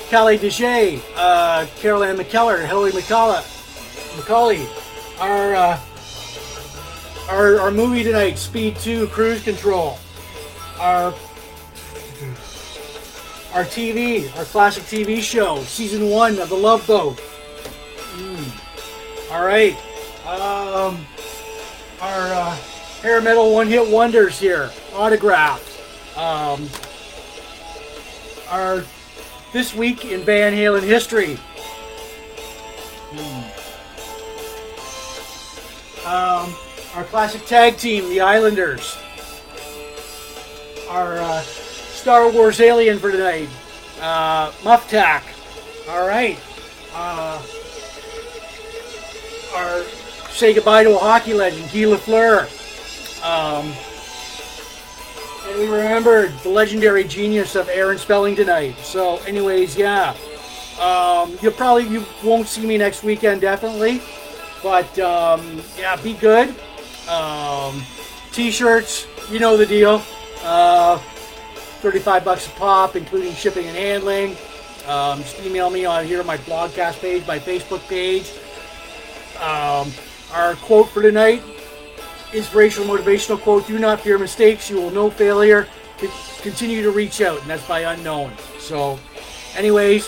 Callie 0.10 0.38
Dejay, 0.38 1.02
uh, 1.16 1.66
Carol 1.78 2.04
Ann 2.04 2.18
McKellar, 2.18 2.66
Hillary 2.66 2.92
McCullough, 2.92 3.44
McCauley, 4.18 4.68
our, 5.20 5.56
uh, 5.56 5.80
our, 7.30 7.60
our 7.60 7.72
movie 7.72 8.04
tonight, 8.04 8.38
Speed 8.38 8.78
2 8.78 9.08
Cruise 9.08 9.44
Control, 9.44 9.98
our 10.80 11.14
our 13.54 13.66
TV, 13.66 14.34
our 14.38 14.46
classic 14.46 14.84
TV 14.84 15.22
show, 15.22 15.62
season 15.64 16.10
one 16.10 16.40
of 16.40 16.48
The 16.48 16.56
Love 16.56 16.88
Boat. 16.88 17.22
All 19.32 19.46
right. 19.46 19.78
Um, 20.28 21.06
our 22.02 22.34
uh, 22.34 22.56
hair 23.02 23.22
metal 23.22 23.54
one 23.54 23.68
hit 23.68 23.90
wonders 23.90 24.38
here, 24.38 24.70
autographed. 24.94 25.80
Um, 26.18 26.68
our 28.50 28.84
this 29.54 29.74
week 29.74 30.04
in 30.04 30.20
Van 30.26 30.52
Halen 30.52 30.84
history. 30.84 31.38
Mm. 33.12 33.44
Um, 36.06 36.54
our 36.96 37.06
classic 37.06 37.46
tag 37.46 37.78
team, 37.78 38.10
the 38.10 38.20
Islanders. 38.20 38.98
Our 40.90 41.20
uh, 41.20 41.42
Star 41.42 42.30
Wars 42.30 42.60
alien 42.60 43.00
for 43.00 43.14
tonight, 43.14 43.48
uh, 44.02 44.52
Muftak. 44.64 45.24
All 45.88 46.06
right. 46.06 46.38
Uh, 46.94 47.42
our 49.54 49.84
say 50.30 50.54
goodbye 50.54 50.84
to 50.84 50.96
a 50.96 50.98
hockey 50.98 51.34
legend, 51.34 51.66
Guy 51.66 51.86
Lafleur. 51.86 52.48
Um, 53.24 53.74
and 55.48 55.60
we 55.60 55.68
remembered 55.68 56.32
the 56.40 56.50
legendary 56.50 57.04
genius 57.04 57.56
of 57.56 57.70
Aaron 57.70 57.98
Spelling 57.98 58.36
tonight. 58.36 58.78
So, 58.80 59.18
anyways, 59.20 59.78
yeah. 59.78 60.16
Um, 60.80 61.38
you 61.42 61.52
probably 61.52 61.88
you 61.88 62.06
won't 62.24 62.48
see 62.48 62.66
me 62.66 62.78
next 62.78 63.04
weekend, 63.04 63.42
definitely. 63.42 64.02
But 64.64 64.98
um, 65.00 65.62
yeah, 65.78 65.96
be 65.98 66.14
good. 66.14 66.56
Um, 67.10 67.84
t-shirts, 68.32 69.08
you 69.30 69.40
know 69.40 69.58
the 69.58 69.66
deal. 69.66 70.02
Uh, 70.44 70.98
35 71.82 72.24
bucks 72.24 72.48
a 72.48 72.52
pop, 72.52 72.96
including 72.96 73.34
shipping 73.34 73.68
and 73.68 73.76
handling. 73.76 74.38
Um, 74.88 75.20
just 75.22 75.40
email 75.42 75.70
me 75.70 75.86
on 75.86 76.06
here, 76.06 76.24
my 76.24 76.38
blogcast 76.38 77.00
page, 77.00 77.26
my 77.28 77.40
Facebook 77.40 77.88
page. 77.88 78.32
Um, 79.42 79.92
our 80.34 80.54
quote 80.56 80.90
for 80.90 81.02
tonight, 81.02 81.42
inspirational 82.32 82.88
motivational 82.88 83.42
quote: 83.42 83.66
"Do 83.66 83.80
not 83.80 84.00
fear 84.00 84.20
mistakes; 84.20 84.70
you 84.70 84.78
will 84.80 84.92
know 84.92 85.10
failure. 85.10 85.68
Continue 86.42 86.84
to 86.84 86.92
reach 86.92 87.22
out," 87.22 87.42
and 87.42 87.50
that's 87.50 87.68
by 87.68 87.80
unknown. 87.82 88.32
So, 88.60 89.00
anyways, 89.56 90.08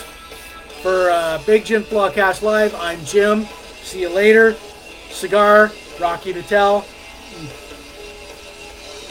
for 0.82 1.10
uh, 1.10 1.42
Big 1.46 1.64
Jim 1.64 1.82
Blogcast 1.84 2.42
Live, 2.42 2.74
I'm 2.76 3.04
Jim. 3.04 3.46
See 3.82 4.02
you 4.02 4.08
later. 4.08 4.54
Cigar, 5.10 5.72
Rocky 6.00 6.32
Patel. 6.32 6.84
Mm. 7.34 7.48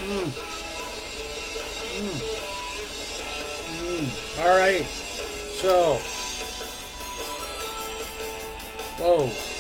Mm. 0.08 0.32
Mm. 3.98 4.46
All 4.46 4.58
right. 4.58 4.86
So, 4.86 5.96
whoa. 9.04 9.53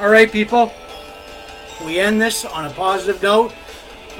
All 0.00 0.08
right, 0.08 0.30
people. 0.30 0.72
We 1.84 1.98
end 1.98 2.20
this 2.20 2.44
on 2.44 2.64
a 2.64 2.70
positive 2.70 3.22
note. 3.22 3.52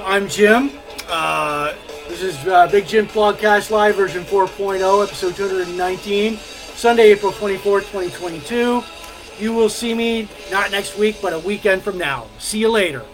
I'm 0.03 0.27
Jim. 0.27 0.71
Uh, 1.07 1.73
this 2.07 2.21
is 2.21 2.47
uh, 2.47 2.67
Big 2.67 2.87
Jim 2.87 3.07
Blogcast 3.07 3.71
Live 3.71 3.95
version 3.95 4.23
4.0, 4.23 5.03
episode 5.03 5.35
219, 5.35 6.37
Sunday, 6.37 7.11
April 7.11 7.31
24th, 7.31 7.91
2022. 7.91 8.83
You 9.39 9.53
will 9.53 9.69
see 9.69 9.93
me 9.93 10.27
not 10.51 10.71
next 10.71 10.97
week, 10.97 11.17
but 11.21 11.33
a 11.33 11.39
weekend 11.39 11.81
from 11.81 11.97
now. 11.97 12.27
See 12.39 12.59
you 12.59 12.69
later. 12.69 13.05